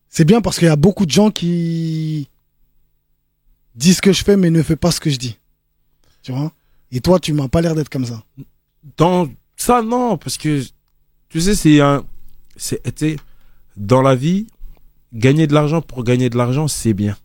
C'est 0.09 0.25
bien 0.25 0.41
parce 0.41 0.57
qu'il 0.57 0.67
y 0.67 0.71
a 0.71 0.75
beaucoup 0.75 1.05
de 1.05 1.11
gens 1.11 1.31
qui 1.31 2.29
disent 3.75 3.97
ce 3.97 4.01
que 4.01 4.13
je 4.13 4.23
fais 4.23 4.37
mais 4.37 4.49
ne 4.49 4.63
font 4.63 4.75
pas 4.75 4.91
ce 4.91 4.99
que 4.99 5.09
je 5.09 5.17
dis. 5.17 5.37
Tu 6.23 6.31
vois? 6.31 6.51
Et 6.91 7.01
toi, 7.01 7.19
tu 7.19 7.33
m'as 7.33 7.47
pas 7.47 7.61
l'air 7.61 7.75
d'être 7.75 7.89
comme 7.89 8.05
ça. 8.05 8.23
Dans 8.97 9.29
ça, 9.55 9.81
non, 9.81 10.17
parce 10.17 10.37
que 10.37 10.63
tu 11.29 11.41
sais, 11.41 11.55
c'est 11.55 11.81
un. 11.81 12.05
C'est, 12.55 12.81
dans 13.75 14.01
la 14.01 14.15
vie, 14.15 14.47
gagner 15.13 15.45
de 15.45 15.53
l'argent 15.53 15.81
pour 15.81 16.03
gagner 16.03 16.29
de 16.29 16.37
l'argent, 16.37 16.67
c'est 16.67 16.93
bien. 16.93 17.17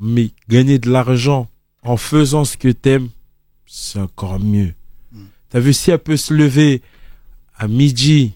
Mais 0.00 0.30
gagner 0.48 0.78
de 0.78 0.90
l'argent 0.90 1.48
en 1.82 1.96
faisant 1.96 2.44
ce 2.44 2.56
que 2.56 2.68
t'aimes, 2.68 3.08
c'est 3.66 4.00
encore 4.00 4.40
mieux. 4.40 4.74
Mm. 5.12 5.24
T'as 5.50 5.60
vu, 5.60 5.72
si 5.72 5.90
elle 5.90 5.98
peut 5.98 6.16
se 6.16 6.34
lever 6.34 6.82
à 7.56 7.68
midi, 7.68 8.34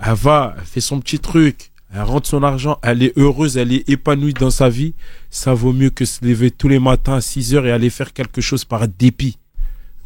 elle 0.00 0.14
va, 0.14 0.54
elle 0.58 0.64
fait 0.64 0.80
son 0.80 1.00
petit 1.00 1.18
truc, 1.18 1.72
elle 1.92 2.02
rentre 2.02 2.28
son 2.28 2.42
argent, 2.42 2.78
elle 2.82 3.02
est 3.02 3.16
heureuse, 3.16 3.56
elle 3.56 3.72
est 3.72 3.88
épanouie 3.88 4.34
dans 4.34 4.50
sa 4.50 4.68
vie, 4.68 4.94
ça 5.30 5.54
vaut 5.54 5.72
mieux 5.72 5.90
que 5.90 6.04
se 6.04 6.24
lever 6.24 6.50
tous 6.50 6.68
les 6.68 6.78
matins 6.78 7.14
à 7.14 7.20
6 7.20 7.54
heures 7.54 7.66
et 7.66 7.72
aller 7.72 7.90
faire 7.90 8.12
quelque 8.12 8.40
chose 8.40 8.64
par 8.64 8.86
dépit. 8.86 9.38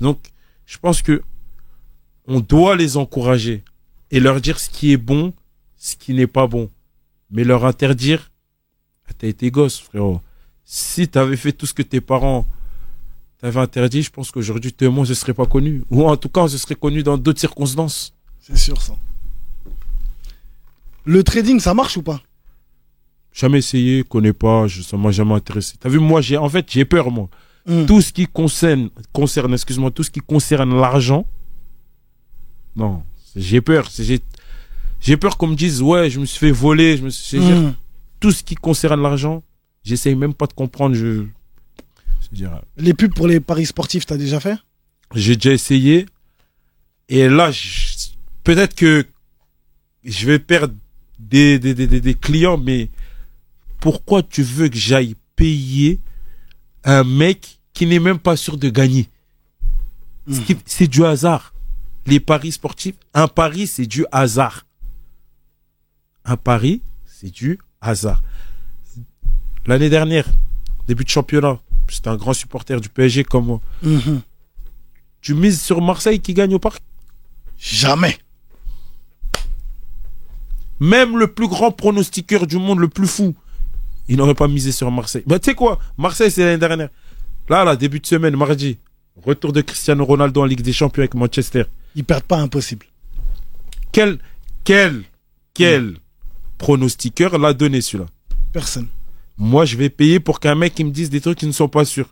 Donc, 0.01 0.19
je 0.67 0.79
pense 0.79 1.03
que 1.03 1.23
on 2.27 2.41
doit 2.41 2.77
les 2.77 2.97
encourager 2.97 3.65
et 4.11 4.21
leur 4.21 4.41
dire 4.41 4.61
ce 4.61 4.71
qui 4.71 4.93
est 4.93 4.97
bon, 4.97 5.35
ce 5.77 5.97
qui 5.97 6.15
n'est 6.15 6.27
pas 6.29 6.47
bon. 6.47 6.71
Mais 7.31 7.45
leur 7.45 7.65
interdire, 7.65 8.31
Ah, 9.09 9.13
t'as 9.19 9.27
été 9.27 9.51
gosse, 9.51 9.81
frérot. 9.81 10.21
Si 10.65 11.09
t'avais 11.09 11.37
fait 11.37 11.53
tout 11.53 11.67
ce 11.67 11.75
que 11.75 11.83
tes 11.83 12.01
parents 12.01 12.47
t'avaient 13.39 13.61
interdit, 13.61 14.03
je 14.03 14.11
pense 14.11 14.31
qu'aujourd'hui, 14.31 14.73
tout 14.73 14.85
le 14.85 14.91
monde 14.91 15.09
ne 15.09 15.15
serait 15.15 15.35
pas 15.35 15.47
connu. 15.47 15.83
Ou 15.91 16.07
en 16.09 16.17
tout 16.17 16.29
cas, 16.29 16.43
on 16.43 16.49
se 16.49 16.59
serait 16.59 16.77
connu 16.77 17.03
dans 17.03 17.19
d'autres 17.19 17.41
circonstances. 17.41 18.15
C'est 18.39 18.57
sûr 18.57 18.81
ça. 18.81 18.95
Le 21.05 21.23
trading, 21.25 21.59
ça 21.61 21.75
marche 21.75 21.97
ou 21.97 22.03
pas? 22.03 22.21
Jamais 23.33 23.59
essayé, 23.59 24.05
connais 24.05 24.33
pas, 24.33 24.67
je, 24.67 24.97
m'a 24.97 25.11
jamais 25.11 25.35
intéressé. 25.35 25.75
T'as 25.81 25.89
vu, 25.89 25.99
moi, 25.99 26.21
j'ai, 26.21 26.37
en 26.37 26.49
fait, 26.49 26.67
j'ai 26.71 26.85
peur, 26.85 27.11
moi. 27.11 27.29
Mm. 27.67 27.87
Tout 27.87 28.01
ce 28.03 28.13
qui 28.13 28.27
concerne, 28.27 28.91
concerne, 29.13 29.53
excuse-moi, 29.55 29.91
tout 29.91 30.03
ce 30.03 30.11
qui 30.11 30.21
concerne 30.21 30.79
l'argent, 30.79 31.27
non, 32.77 33.03
j'ai 33.37 33.61
peur. 33.61 33.89
J'ai, 35.01 35.17
peur 35.17 35.37
qu'on 35.37 35.49
me 35.49 35.55
dise, 35.57 35.83
ouais, 35.83 36.11
je 36.11 36.21
me 36.21 36.27
suis 36.27 36.39
fait 36.39 36.51
voler, 36.51 36.97
je 36.97 37.03
me 37.05 37.11
suis, 37.11 37.25
c'est-à-dire, 37.39 37.57
Mm. 37.61 37.75
tout 38.21 38.31
ce 38.33 38.43
qui 38.43 38.55
concerne 38.55 39.01
l'argent, 39.03 39.43
j'essaye 39.85 40.15
même 40.15 40.35
pas 40.35 40.47
de 40.47 40.53
comprendre. 40.53 40.95
Je, 40.95 41.25
c'est-à-dire, 42.21 42.61
Les 42.77 42.95
pubs 42.95 43.15
pour 43.15 43.27
les 43.27 43.41
paris 43.41 43.67
sportifs, 43.67 44.07
t'as 44.07 44.17
déjà 44.17 44.41
fait? 44.41 44.57
j'ai 45.15 45.37
déjà 45.37 45.53
essayé, 45.53 46.07
et 47.11 47.29
là, 47.29 47.51
je- 47.51 48.09
peut-être 48.45 48.75
que 48.75 49.07
je 50.05 50.27
vais 50.27 50.39
perdre 50.39 50.75
des, 51.31 51.59
des, 51.59 51.75
des, 51.75 51.87
des- 51.87 52.01
des 52.01 52.15
clients, 52.15 52.59
mais 52.59 52.89
pourquoi 53.81 54.23
tu 54.23 54.43
veux 54.43 54.69
que 54.69 54.77
j'aille 54.77 55.17
payer 55.37 55.99
un 56.85 57.05
mec 57.05 57.59
qui 57.73 57.87
n'est 57.87 57.99
même 58.01 58.19
pas 58.19 58.37
sûr 58.37 58.57
de 58.59 58.69
gagner? 58.69 59.09
Qui- 60.47 60.57
C'est 60.67 60.87
du 60.87 61.05
hasard. 61.05 61.53
Les 62.07 62.21
paris 62.21 62.53
sportifs, 62.53 62.95
un 63.15 63.29
pari, 63.29 63.67
c'est 63.67 63.87
du 63.87 64.05
hasard. 64.13 64.67
Un 66.25 66.37
pari, 66.37 66.81
c'est 67.07 67.31
du 67.31 67.59
hasard. 67.81 68.23
L'année 69.67 69.89
dernière, 69.91 70.27
début 70.87 71.05
de 71.05 71.09
championnat, 71.09 71.59
j'étais 71.89 72.09
un 72.09 72.17
grand 72.17 72.33
supporter 72.33 72.81
du 72.81 72.89
PSG 72.89 73.25
comme 73.25 73.47
moi. 73.47 73.61
Mhm. 73.83 74.21
Tu 75.21 75.35
mises 75.35 75.61
sur 75.63 75.81
Marseille 75.81 76.21
qui 76.21 76.35
gagne 76.35 76.55
au 76.55 76.59
parc? 76.59 76.83
Jamais. 77.59 78.19
Même 80.83 81.17
le 81.17 81.29
plus 81.29 81.47
grand 81.47 81.71
pronostiqueur 81.71 82.45
du 82.45 82.57
monde, 82.57 82.81
le 82.81 82.89
plus 82.89 83.07
fou, 83.07 83.37
il 84.09 84.17
n'aurait 84.17 84.35
pas 84.35 84.49
misé 84.49 84.73
sur 84.73 84.91
Marseille. 84.91 85.23
Bah, 85.27 85.39
tu 85.39 85.45
sais 85.45 85.55
quoi? 85.55 85.79
Marseille, 85.97 86.33
c'est 86.33 86.45
l'année 86.45 86.59
dernière. 86.59 86.89
Là, 87.49 87.63
là, 87.63 87.77
début 87.77 88.01
de 88.01 88.07
semaine, 88.07 88.35
mardi, 88.35 88.79
retour 89.25 89.53
de 89.53 89.61
Cristiano 89.61 90.05
Ronaldo 90.05 90.43
en 90.43 90.45
Ligue 90.45 90.63
des 90.63 90.73
Champions 90.73 91.03
avec 91.03 91.15
Manchester. 91.15 91.67
Ils 91.95 92.03
perdent 92.03 92.25
pas 92.25 92.39
impossible. 92.39 92.87
Quel, 93.93 94.19
quel, 94.65 95.05
quel 95.55 95.99
pronostiqueur 96.59 97.39
l'a 97.39 97.55
donné 97.55 97.81
celui-là? 97.81 98.11
Personne. 98.53 98.89
Moi, 99.39 99.65
je 99.67 99.77
vais 99.77 99.89
payer 99.89 100.19
pour 100.19 100.41
qu'un 100.41 100.57
mec 100.57 100.77
il 100.81 100.87
me 100.87 100.91
dise 100.91 101.11
des 101.11 101.21
trucs 101.21 101.39
qui 101.39 101.47
ne 101.47 101.53
sont 101.53 101.69
pas 101.69 101.85
sûrs. 101.85 102.09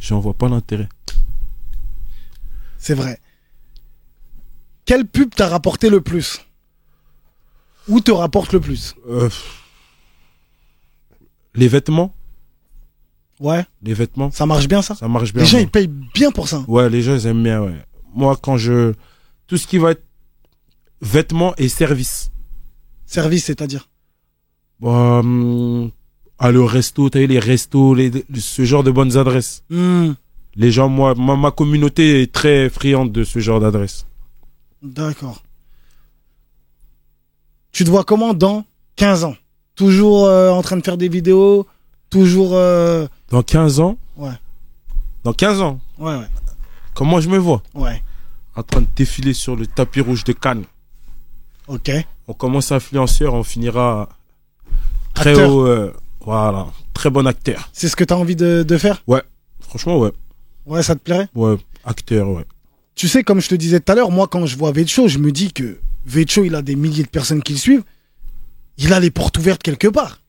J'en 0.00 0.20
vois 0.20 0.32
pas 0.32 0.48
l'intérêt. 0.48 0.88
C'est 2.78 2.94
vrai. 2.94 3.20
Quelle 4.86 5.06
pub 5.06 5.34
t'a 5.34 5.48
rapporté 5.48 5.90
le 5.90 6.00
plus? 6.00 6.40
Ou 7.88 8.00
te 8.00 8.10
rapporte 8.10 8.52
le 8.52 8.60
plus 8.60 8.94
Euh, 9.08 9.28
les 11.54 11.68
vêtements, 11.68 12.14
Ouais, 13.40 13.64
les 13.82 13.94
vêtements, 13.94 14.30
ça 14.30 14.44
marche 14.44 14.68
bien 14.68 14.82
ça 14.82 14.94
ça 14.94 15.08
marche 15.08 15.32
bien. 15.32 15.42
Les 15.42 15.48
gens, 15.48 15.56
moi. 15.56 15.62
ils 15.62 15.70
payent 15.70 15.86
bien 16.14 16.30
pour 16.30 16.46
ça. 16.46 16.62
Ouais, 16.68 16.90
les 16.90 17.00
gens, 17.00 17.14
ils 17.14 17.26
aiment 17.26 17.42
bien, 17.42 17.62
ouais. 17.62 17.74
Moi, 18.14 18.36
quand 18.40 18.58
je. 18.58 18.92
Tout 19.46 19.56
ce 19.56 19.66
qui 19.66 19.78
va 19.78 19.92
être 19.92 20.04
vêtements 21.00 21.54
et 21.56 21.68
services. 21.70 22.30
Service, 23.06 23.46
c'est-à-dire 23.46 23.88
Bah, 24.78 25.20
hum, 25.20 25.90
aller 26.38 26.58
au 26.58 26.66
resto, 26.66 27.08
t'as 27.08 27.20
vu, 27.20 27.28
les 27.28 27.38
restos, 27.38 27.94
les, 27.94 28.10
ce 28.38 28.64
genre 28.64 28.84
de 28.84 28.90
bonnes 28.90 29.16
adresses. 29.16 29.64
Hmm, 29.70 30.12
Les 30.54 30.70
gens, 30.70 30.90
moi, 30.90 31.14
ma, 31.14 31.34
ma 31.36 31.50
communauté 31.50 32.20
est 32.22 32.30
très 32.32 32.68
friande 32.68 33.10
de 33.10 33.24
ce 33.24 33.38
genre 33.38 33.60
d'adresse. 33.60 34.04
D'accord. 34.82 35.42
Tu 37.72 37.84
te 37.84 37.90
vois 37.90 38.04
comment 38.04 38.34
dans 38.34 38.64
15 38.96 39.24
ans? 39.24 39.36
Toujours 39.74 40.26
euh, 40.26 40.50
en 40.50 40.62
train 40.62 40.76
de 40.76 40.82
faire 40.84 40.96
des 40.96 41.08
vidéos 41.08 41.66
Toujours... 42.10 42.50
euh, 42.54 43.06
Dans 43.30 43.42
15 43.42 43.80
ans? 43.80 43.96
Ouais. 44.16 44.32
Dans 45.24 45.32
15 45.32 45.60
ans, 45.60 45.80
Ouais, 45.98 46.16
ouais. 46.16 46.26
comment 46.94 47.20
je 47.20 47.28
me 47.28 47.38
vois? 47.38 47.62
Ouais. 47.74 48.02
En 48.56 48.62
train 48.62 48.80
de 48.80 48.86
défiler 48.96 49.32
sur 49.34 49.54
le 49.54 49.66
tapis 49.66 50.00
rouge 50.00 50.24
de 50.24 50.32
Cannes. 50.32 50.64
Ok. 51.68 51.90
On 52.26 52.32
commence 52.32 52.72
influenceur, 52.72 53.34
on 53.34 53.44
finira 53.44 54.08
très 55.14 55.30
Acteur. 55.30 55.50
haut. 55.54 55.66
euh, 55.66 55.92
voilà, 56.24 56.66
très 56.94 57.10
bon 57.10 57.26
acteur. 57.26 57.68
C'est 57.72 57.88
ce 57.88 57.96
que 57.96 58.02
t'as 58.04 58.16
envie 58.16 58.34
de, 58.36 58.64
de 58.66 58.78
faire? 58.78 59.02
Franchement, 59.60 59.98
ouais. 59.98 60.10
Ouais, 60.66 60.82
ça 60.82 60.94
te 60.96 61.00
plairait? 61.00 61.28
Ouais, 61.34 61.56
acteur, 61.84 62.28
ouais. 62.28 62.44
Tu 62.96 63.06
sais, 63.08 63.22
comme 63.22 63.40
je 63.40 63.48
te 63.48 63.54
disais 63.54 63.78
tout 63.80 63.92
à 63.92 63.94
l'heure, 63.94 64.10
moi, 64.10 64.26
quand 64.26 64.44
je 64.46 64.56
vois 64.56 64.72
Vecho, 64.72 65.06
je 65.06 65.18
me 65.18 65.30
dis 65.30 65.52
que 65.52 65.78
Vecho, 66.06 66.44
il 66.44 66.54
a 66.54 66.62
des 66.62 66.76
milliers 66.76 67.04
de 67.04 67.08
personnes 67.08 67.42
qui 67.42 67.52
le 67.52 67.58
suivent. 67.58 67.84
Il 68.78 68.92
a 68.92 69.00
les 69.00 69.10
portes 69.10 69.38
ouvertes 69.38 69.62
quelque 69.62 69.88
part. 69.88 70.22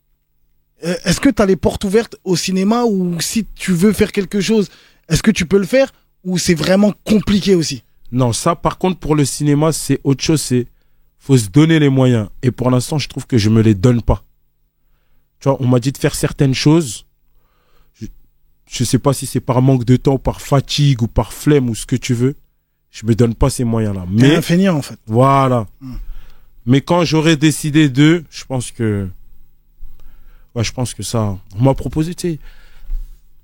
Euh, 0.83 0.95
Est-ce 1.05 1.19
que 1.19 1.29
tu 1.29 1.41
as 1.41 1.45
les 1.45 1.55
portes 1.55 1.83
ouvertes 1.83 2.15
au 2.23 2.35
cinéma 2.35 2.83
ou 2.85 3.19
si 3.21 3.45
tu 3.55 3.71
veux 3.71 3.93
faire 3.93 4.11
quelque 4.11 4.41
chose, 4.41 4.69
est-ce 5.09 5.23
que 5.23 5.31
tu 5.31 5.45
peux 5.45 5.59
le 5.59 5.65
faire 5.65 5.91
ou 6.23 6.37
c'est 6.37 6.53
vraiment 6.55 6.93
compliqué 7.03 7.55
aussi? 7.55 7.83
Non, 8.11 8.33
ça, 8.33 8.55
par 8.55 8.77
contre, 8.77 8.99
pour 8.99 9.15
le 9.15 9.23
cinéma, 9.25 9.71
c'est 9.71 9.99
autre 10.03 10.23
chose. 10.23 10.41
C'est 10.41 10.67
faut 11.17 11.37
se 11.37 11.49
donner 11.49 11.79
les 11.79 11.89
moyens. 11.89 12.29
Et 12.41 12.51
pour 12.51 12.71
l'instant, 12.71 12.97
je 12.97 13.07
trouve 13.07 13.27
que 13.27 13.37
je 13.37 13.49
me 13.49 13.61
les 13.61 13.75
donne 13.75 14.01
pas. 14.01 14.23
Tu 15.39 15.47
vois, 15.47 15.61
on 15.61 15.67
m'a 15.67 15.79
dit 15.79 15.91
de 15.91 15.97
faire 15.97 16.15
certaines 16.15 16.55
choses. 16.55 17.05
Je, 17.93 18.07
je 18.69 18.83
sais 18.83 18.99
pas 18.99 19.13
si 19.13 19.25
c'est 19.27 19.39
par 19.39 19.61
manque 19.61 19.85
de 19.85 19.95
temps, 19.97 20.17
par 20.17 20.41
fatigue 20.41 21.03
ou 21.03 21.07
par 21.07 21.31
flemme 21.31 21.69
ou 21.69 21.75
ce 21.75 21.85
que 21.85 21.95
tu 21.95 22.13
veux. 22.13 22.35
Je 22.91 23.05
me 23.05 23.15
donne 23.15 23.35
pas 23.35 23.49
ces 23.49 23.63
moyens-là. 23.63 24.05
Mais 24.09 24.35
un 24.35 24.41
feignant 24.41 24.77
en 24.77 24.81
fait. 24.81 24.99
voilà. 25.07 25.67
Hmm. 25.79 25.95
Mais 26.65 26.81
quand 26.81 27.03
j'aurais 27.03 27.37
décidé 27.37 27.89
de, 27.89 28.23
je 28.29 28.45
pense 28.45 28.71
que, 28.71 29.07
ouais, 30.53 30.63
je 30.63 30.71
pense 30.71 30.93
que 30.93 31.01
ça, 31.01 31.37
on 31.57 31.63
m'a 31.63 31.73
proposé, 31.73 32.13
tu 32.13 32.39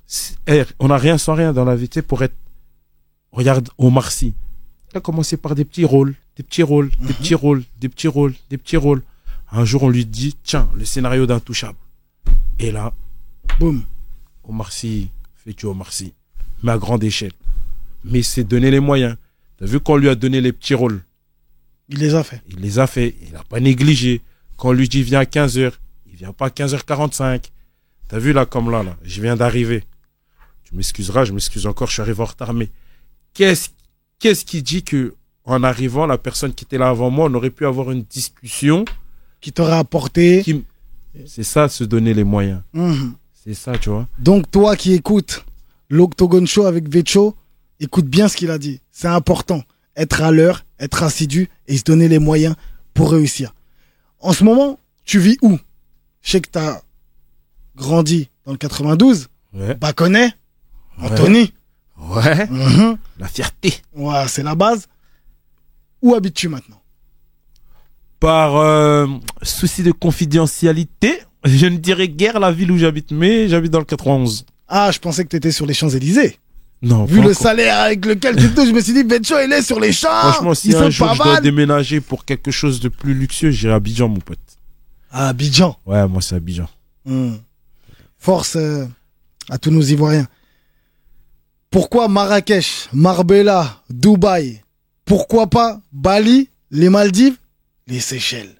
sais, 0.06 0.36
eh, 0.48 0.64
on 0.80 0.90
n'a 0.90 0.98
rien 0.98 1.18
sans 1.18 1.34
rien 1.34 1.52
dans 1.54 1.66
la 1.66 1.76
vie, 1.76 1.90
tu 1.90 1.96
sais, 1.96 2.02
pour 2.02 2.22
être, 2.24 2.36
regarde, 3.32 3.70
Omar 3.78 4.12
Sy. 4.12 4.34
Il 4.94 4.98
a 4.98 5.02
commencé 5.02 5.36
par 5.38 5.56
des 5.56 5.66
petits 5.66 5.86
rôles, 5.86 6.14
des 6.36 6.44
petits 6.44 6.64
rôles, 6.64 6.92
des 7.02 7.14
petits 7.14 7.36
rôles, 7.36 7.64
des 7.80 7.90
petits 7.90 8.08
rôles, 8.08 8.34
des 8.50 8.58
petits 8.58 8.78
rôles. 8.78 9.02
Un 9.52 9.66
jour, 9.66 9.84
on 9.84 9.90
lui 9.90 10.06
dit, 10.06 10.36
tiens, 10.44 10.70
le 10.76 10.86
scénario 10.86 11.26
d'Intouchable. 11.26 11.78
Et 12.60 12.72
là, 12.72 12.94
Boum. 13.60 13.84
Omar 14.48 14.72
Sy 14.72 15.10
fait 15.36 15.54
du 15.54 15.66
Omar 15.66 15.92
Sy, 15.92 16.14
mais 16.64 16.72
à 16.72 16.78
grande 16.78 17.04
échelle. 17.04 17.34
Mais 18.06 18.24
c'est 18.24 18.44
donner 18.44 18.72
les 18.72 18.80
moyens. 18.80 19.18
T'as 19.58 19.65
vu 19.65 19.80
qu'on 19.80 19.96
lui 19.98 20.10
a 20.10 20.15
donné 20.15 20.41
les 20.41 20.52
petits 20.54 20.74
rôles? 20.76 21.02
Il 21.89 22.00
les 22.00 22.15
a 22.15 22.24
fait. 22.24 22.41
Il 22.50 22.58
les 22.60 22.80
a 22.80 22.88
fait. 22.88 23.15
Il 23.26 23.34
n'a 23.34 23.43
pas 23.43 23.60
négligé. 23.60 24.22
Quand 24.58 24.70
on 24.70 24.72
lui 24.74 24.89
dit 24.89 25.04
viens 25.04 25.20
à 25.22 25.24
15h, 25.24 25.72
il 26.08 26.15
vient 26.15 26.34
pas 26.34 26.48
à 26.48 26.50
15h45. 26.50 27.46
T'as 28.10 28.20
vu 28.20 28.34
là, 28.34 28.46
comme 28.46 28.70
là, 28.72 28.84
là, 28.84 28.96
je 29.04 29.22
viens 29.22 29.36
d'arriver. 29.36 29.84
Tu 30.63 30.76
m'excuseras, 30.76 31.26
je 31.26 31.34
m'excuse 31.34 31.65
encore, 31.65 31.88
je 31.88 31.93
suis 31.93 32.02
arrivé 32.02 32.22
en 32.22 32.26
retard, 32.26 32.54
mais 32.54 32.70
qu'est-ce, 33.34 33.70
qu'est-ce 34.20 34.43
qui 34.46 34.62
dit 34.62 34.84
que, 34.84 35.15
en 35.46 35.63
arrivant, 35.63 36.06
la 36.06 36.17
personne 36.17 36.54
qui 36.54 36.65
était 36.65 36.78
là 36.78 36.89
avant 36.89 37.10
moi, 37.10 37.30
on 37.30 37.34
aurait 37.36 37.50
pu 37.52 37.65
avoir 37.65 37.91
une 37.91 38.04
discussion 38.04 38.84
Qui 39.39 39.54
t'aurait 39.54 39.78
apporté. 39.78 40.41
qui, 40.43 40.63
c'est 41.26 41.43
ça, 41.43 41.70
se 41.70 41.84
donner 41.84 42.13
les 42.13 42.24
moyens. 42.26 42.62
Mhm. 42.74 43.13
C'est 43.34 43.54
ça, 43.54 43.78
tu 43.78 43.89
vois. 43.89 44.08
Donc 44.20 44.52
toi 44.52 44.76
qui 44.76 44.93
écoutes 44.93 45.46
l'Octogone 45.89 46.48
Show 46.48 46.65
avec 46.65 46.89
Vecho, 46.89 47.34
écoute 47.80 48.06
bien 48.06 48.28
ce 48.28 48.38
qu'il 48.38 48.52
a 48.52 48.58
dit. 48.58 48.82
C'est 48.92 49.08
important. 49.08 49.63
Être 49.96 50.22
à 50.22 50.32
l'heure, 50.32 50.63
être 50.80 51.04
assidu 51.04 51.50
et 51.68 51.78
se 51.78 51.84
donner 51.84 52.08
les 52.08 52.20
moyens 52.20 52.56
pour 52.94 53.12
réussir. 53.12 53.54
En 54.20 54.34
ce 54.34 54.44
moment, 54.44 54.80
tu 55.06 55.20
vis 55.20 55.38
où? 55.42 55.58
Je 56.22 56.32
sais 56.32 56.42
que 56.42 56.50
tu 56.52 56.60
as 56.60 56.82
grandi 57.76 58.30
dans 58.46 58.52
le 58.52 58.58
92, 58.58 59.28
Ouais. 59.54 59.76
Baconnet, 59.76 60.32
Anthony. 61.02 61.54
Ouais. 62.00 62.48
Mhm. 62.48 62.98
La 63.18 63.28
fierté. 63.28 63.74
Ouais, 63.96 64.28
c'est 64.28 64.44
la 64.44 64.56
base. 64.56 64.88
Où 66.02 66.13
habites-tu 66.13 66.48
maintenant? 66.48 66.82
Par 68.20 68.56
euh, 68.58 69.08
souci 69.42 69.84
de 69.84 69.92
confidentialité, 69.92 71.22
je 71.44 71.66
ne 71.68 71.78
dirais 71.78 72.08
guère 72.10 72.40
la 72.40 72.52
ville 72.52 72.72
où 72.72 72.78
j'habite, 72.78 73.12
mais 73.12 73.48
j'habite 73.48 73.72
dans 73.72 73.80
le 73.80 73.86
91. 73.86 74.46
Ah, 74.68 74.92
je 74.92 75.00
pensais 75.00 75.24
que 75.24 75.30
tu 75.30 75.36
étais 75.38 75.52
sur 75.52 75.66
les 75.66 75.74
Champs-Élysées. 75.74 76.38
Non, 76.82 77.06
Vu 77.06 77.18
le 77.18 77.32
encore. 77.32 77.36
salaire 77.36 77.80
avec 77.80 78.06
lequel 78.06 78.36
tu 78.36 78.54
touches, 78.54 78.68
je 78.68 78.74
me 78.74 78.82
suis 78.82 78.93
dit, 78.93 79.04
Vecho, 79.04 79.36
il 79.43 79.51
est 79.51 79.64
sur 79.64 79.80
les 79.80 79.91
champs. 79.91 80.10
Franchement, 80.32 80.54
si 80.54 80.76
un 80.76 80.89
jour 80.89 81.12
je 81.14 81.24
dois 81.24 81.41
déménager 81.41 82.01
pour 82.01 82.24
quelque 82.24 82.51
chose 82.51 82.80
de 82.80 82.89
plus 82.89 83.16
luxueux, 83.16 83.49
j'irai 83.49 83.74
à 83.74 83.78
Abidjan, 83.78 84.08
mon 84.10 84.20
pote. 84.20 84.38
Ah, 85.12 85.30
Abidjan. 85.30 85.76
Ouais, 85.86 86.08
moi 86.08 86.22
c'est 86.22 86.36
Abidjan. 86.36 86.70
Hmm. 87.06 87.36
Force 88.20 88.56
euh, 88.58 88.86
à 89.49 89.58
tous 89.58 89.72
nos 89.72 89.82
Ivoiriens. 89.82 90.28
Pourquoi 91.72 92.08
Marrakech, 92.08 92.89
Marbella, 92.93 93.82
Dubaï? 93.89 94.62
Pourquoi 95.06 95.47
pas 95.47 95.80
Bali, 95.91 96.49
les 96.70 96.89
Maldives, 96.89 97.38
les 97.88 97.99
Seychelles? 97.99 98.57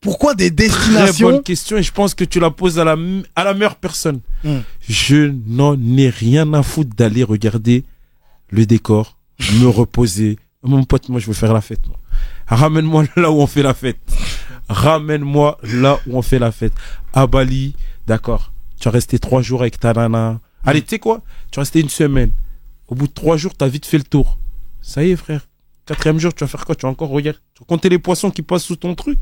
Pourquoi 0.00 0.34
des 0.34 0.54
Très 0.54 0.68
destinations 0.68 1.30
bonne 1.30 1.42
question 1.42 1.76
et 1.78 1.82
je 1.82 1.92
pense 1.92 2.14
que 2.14 2.24
tu 2.24 2.38
la 2.38 2.50
poses 2.50 2.78
à 2.78 2.84
la, 2.84 2.96
à 3.34 3.44
la 3.44 3.54
meilleure 3.54 3.76
personne. 3.76 4.20
Hmm. 4.44 4.58
Je 4.88 5.32
n'en 5.46 5.76
ai 5.96 6.10
rien 6.10 6.52
à 6.54 6.62
foutre 6.62 6.94
d'aller 6.94 7.24
regarder 7.24 7.84
le 8.50 8.66
décor, 8.66 9.16
me 9.60 9.66
reposer. 9.66 10.38
Mon 10.62 10.84
pote, 10.84 11.08
moi 11.08 11.18
je 11.20 11.26
veux 11.26 11.32
faire 11.32 11.52
la 11.52 11.60
fête. 11.60 11.86
moi. 11.88 11.96
Ramène-moi 12.46 13.04
là 13.16 13.30
où 13.30 13.40
on 13.40 13.46
fait 13.46 13.62
la 13.62 13.74
fête. 13.74 13.98
Ramène-moi 14.68 15.58
là 15.62 15.98
où 16.06 16.16
on 16.18 16.22
fait 16.22 16.38
la 16.38 16.52
fête. 16.52 16.72
À 17.12 17.26
Bali, 17.26 17.74
d'accord. 18.06 18.52
Tu 18.80 18.88
as 18.88 18.90
resté 18.90 19.18
trois 19.18 19.42
jours 19.42 19.62
avec 19.62 19.80
ta 19.80 19.92
nana. 19.92 20.40
Allez, 20.64 20.82
tu 20.82 20.90
sais 20.90 20.98
quoi? 20.98 21.22
Tu 21.50 21.58
restais 21.58 21.80
une 21.80 21.88
semaine. 21.88 22.30
Au 22.88 22.94
bout 22.94 23.06
de 23.06 23.12
trois 23.12 23.36
jours, 23.36 23.54
t'as 23.56 23.68
vite 23.68 23.86
fait 23.86 23.98
le 23.98 24.04
tour. 24.04 24.38
Ça 24.82 25.04
y 25.04 25.10
est, 25.12 25.16
frère. 25.16 25.46
Quatrième 25.86 26.18
jour, 26.18 26.34
tu 26.34 26.42
vas 26.44 26.48
faire 26.48 26.64
quoi? 26.64 26.74
Tu 26.74 26.82
vas 26.82 26.90
encore 26.90 27.08
regarder 27.08 27.38
Tu 27.54 27.60
vas 27.62 27.66
compter 27.66 27.88
les 27.88 27.98
poissons 27.98 28.30
qui 28.30 28.42
passent 28.42 28.64
sous 28.64 28.76
ton 28.76 28.94
truc? 28.94 29.18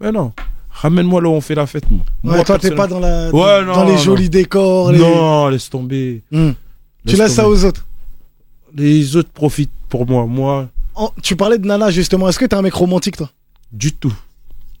Mais 0.00 0.12
non. 0.12 0.32
Ramène-moi 0.70 1.22
là 1.22 1.28
où 1.28 1.32
on 1.32 1.40
fait 1.40 1.54
la 1.54 1.66
fête, 1.66 1.90
moi. 1.90 2.00
Ouais, 2.22 2.36
Moi, 2.36 2.44
toi, 2.44 2.58
t'es 2.58 2.70
pas 2.72 2.86
dans, 2.86 3.00
la, 3.00 3.30
Ouais, 3.30 3.64
dans, 3.64 3.72
dans 3.72 3.80
non, 3.84 3.86
les 3.86 3.92
non. 3.92 3.98
jolis 3.98 4.28
décors. 4.28 4.92
Les... 4.92 4.98
Non, 4.98 5.48
laisse 5.48 5.70
tomber. 5.70 6.22
Hmm. 6.30 6.50
Tu 7.06 7.12
Laisse 7.12 7.18
laisses 7.20 7.34
ça 7.34 7.48
aux 7.48 7.64
autres. 7.64 7.86
Les 8.74 9.16
autres 9.16 9.30
profitent 9.30 9.70
pour 9.88 10.06
moi. 10.06 10.26
Moi, 10.26 10.68
tu 11.22 11.34
parlais 11.34 11.56
de 11.58 11.66
Nana, 11.66 11.90
justement. 11.90 12.28
Est-ce 12.28 12.38
que 12.38 12.44
t'es 12.44 12.54
un 12.56 12.62
mec 12.62 12.74
romantique, 12.74 13.16
toi? 13.16 13.30
du 13.72 13.92
tout. 13.92 14.12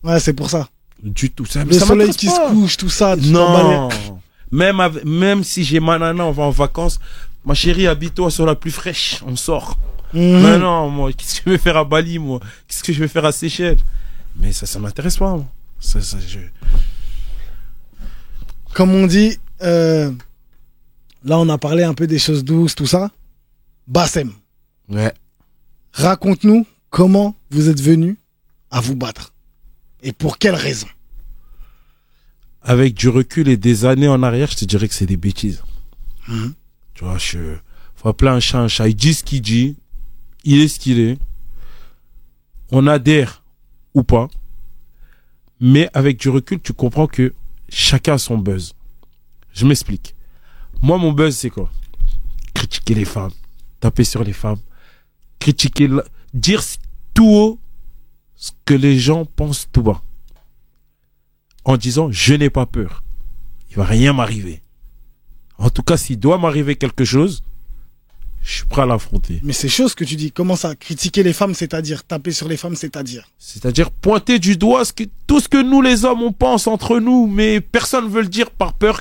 Ouais, 0.04 0.20
c'est 0.20 0.32
pour 0.32 0.48
ça. 0.50 0.68
Du 1.02 1.30
tout. 1.30 1.44
Ça, 1.44 1.64
Le 1.64 1.72
ça 1.72 1.86
soleil 1.86 2.10
qui 2.10 2.26
pas. 2.26 2.48
se 2.48 2.52
couche, 2.54 2.76
tout 2.76 2.88
ça. 2.88 3.16
tu 3.16 3.28
Non. 3.30 3.88
Même, 4.52 4.80
avec- 4.80 5.04
même 5.04 5.42
si 5.44 5.64
j'ai 5.64 5.80
ma 5.80 5.98
nana, 5.98 6.24
on 6.24 6.30
va 6.30 6.44
en 6.44 6.50
vacances. 6.50 6.98
Ma 7.44 7.52
chérie, 7.54 7.86
habite-toi 7.86 8.30
sur 8.30 8.46
la 8.46 8.54
plus 8.54 8.70
fraîche. 8.70 9.20
On 9.26 9.34
sort. 9.36 9.76
Mhm. 10.14 10.40
Mais 10.42 10.58
non, 10.58 10.88
moi, 10.88 11.10
qu'est-ce 11.12 11.36
que 11.36 11.42
je 11.46 11.50
vais 11.50 11.58
faire 11.58 11.76
à 11.76 11.84
Bali, 11.84 12.18
moi? 12.18 12.38
Qu'est-ce 12.68 12.82
que 12.82 12.92
je 12.92 13.00
vais 13.00 13.08
faire 13.08 13.24
à 13.24 13.32
Seychelles? 13.32 13.78
Mais 14.38 14.52
ça, 14.52 14.66
ça 14.66 14.78
m'intéresse 14.78 15.16
pas, 15.16 15.34
moi. 15.36 15.46
Ça, 15.80 16.00
ça, 16.00 16.18
je... 16.20 16.38
Comme 18.74 18.90
on 18.92 19.06
dit, 19.06 19.38
euh, 19.62 20.10
là, 21.24 21.38
on 21.38 21.48
a 21.48 21.58
parlé 21.58 21.82
un 21.82 21.94
peu 21.94 22.06
des 22.06 22.18
choses 22.18 22.44
douces, 22.44 22.74
tout 22.74 22.86
ça. 22.86 23.10
Bassem, 23.86 24.32
Ouais. 24.88 25.12
raconte-nous 25.92 26.66
comment 26.90 27.34
vous 27.50 27.68
êtes 27.68 27.80
venu 27.80 28.18
à 28.70 28.80
vous 28.80 28.96
battre. 28.96 29.32
Et 30.02 30.12
pour 30.12 30.38
quelle 30.38 30.54
raison 30.54 30.88
Avec 32.62 32.94
du 32.94 33.08
recul 33.08 33.48
et 33.48 33.56
des 33.56 33.84
années 33.84 34.08
en 34.08 34.22
arrière, 34.22 34.50
je 34.50 34.56
te 34.56 34.64
dirais 34.64 34.88
que 34.88 34.94
c'est 34.94 35.06
des 35.06 35.16
bêtises. 35.16 35.62
Mhm. 36.28 36.54
Tu 36.94 37.04
vois, 37.04 37.18
je... 37.18 37.56
faut 37.94 38.08
appeler 38.08 38.30
un 38.30 38.40
chat 38.40 38.58
un 38.58 38.68
chat. 38.68 38.88
Il 38.88 38.96
dit 38.96 39.14
ce 39.14 39.22
qu'il 39.24 39.40
dit. 39.42 39.76
Il 40.44 40.60
est 40.60 40.68
ce 40.68 40.78
qu'il 40.78 40.98
est. 41.00 41.18
On 42.70 42.86
adhère 42.86 43.42
ou 43.96 44.04
pas. 44.04 44.28
Mais 45.58 45.88
avec 45.94 46.18
du 46.18 46.28
recul, 46.28 46.60
tu 46.60 46.74
comprends 46.74 47.06
que 47.06 47.34
chacun 47.68 48.14
a 48.14 48.18
son 48.18 48.38
buzz. 48.38 48.74
Je 49.52 49.66
m'explique. 49.66 50.14
Moi, 50.82 50.98
mon 50.98 51.12
buzz, 51.12 51.34
c'est 51.34 51.50
quoi? 51.50 51.72
Critiquer 52.54 52.94
les 52.94 53.06
femmes. 53.06 53.32
Taper 53.80 54.04
sur 54.04 54.22
les 54.22 54.34
femmes. 54.34 54.60
Critiquer... 55.40 55.88
Dire 56.34 56.62
tout 57.14 57.26
haut 57.26 57.58
ce 58.36 58.52
que 58.66 58.74
les 58.74 58.98
gens 58.98 59.24
pensent 59.24 59.66
tout 59.72 59.82
bas. 59.82 60.02
En 61.64 61.78
disant, 61.78 62.10
je 62.12 62.34
n'ai 62.34 62.50
pas 62.50 62.66
peur. 62.66 63.02
Il 63.70 63.76
va 63.76 63.84
rien 63.84 64.12
m'arriver. 64.12 64.62
En 65.56 65.70
tout 65.70 65.82
cas, 65.82 65.96
s'il 65.96 66.20
doit 66.20 66.36
m'arriver 66.36 66.76
quelque 66.76 67.06
chose, 67.06 67.42
je 68.46 68.58
suis 68.58 68.64
prêt 68.64 68.82
à 68.82 68.86
l'affronter. 68.86 69.40
Mais 69.42 69.52
c'est 69.52 69.68
chose 69.68 69.96
que 69.96 70.04
tu 70.04 70.14
dis. 70.14 70.30
Comment 70.30 70.54
ça 70.54 70.76
Critiquer 70.76 71.24
les 71.24 71.32
femmes, 71.32 71.52
c'est-à-dire 71.52 72.04
taper 72.04 72.30
sur 72.30 72.46
les 72.46 72.56
femmes, 72.56 72.76
c'est-à-dire 72.76 73.28
C'est-à-dire 73.38 73.90
pointer 73.90 74.38
du 74.38 74.56
doigt 74.56 74.84
ce 74.84 74.92
que, 74.92 75.02
tout 75.26 75.40
ce 75.40 75.48
que 75.48 75.60
nous 75.60 75.82
les 75.82 76.04
hommes 76.04 76.22
on 76.22 76.32
pense 76.32 76.68
entre 76.68 77.00
nous, 77.00 77.26
mais 77.26 77.60
personne 77.60 78.04
ne 78.04 78.08
veut 78.08 78.22
le 78.22 78.28
dire 78.28 78.52
par 78.52 78.74
peur 78.74 79.00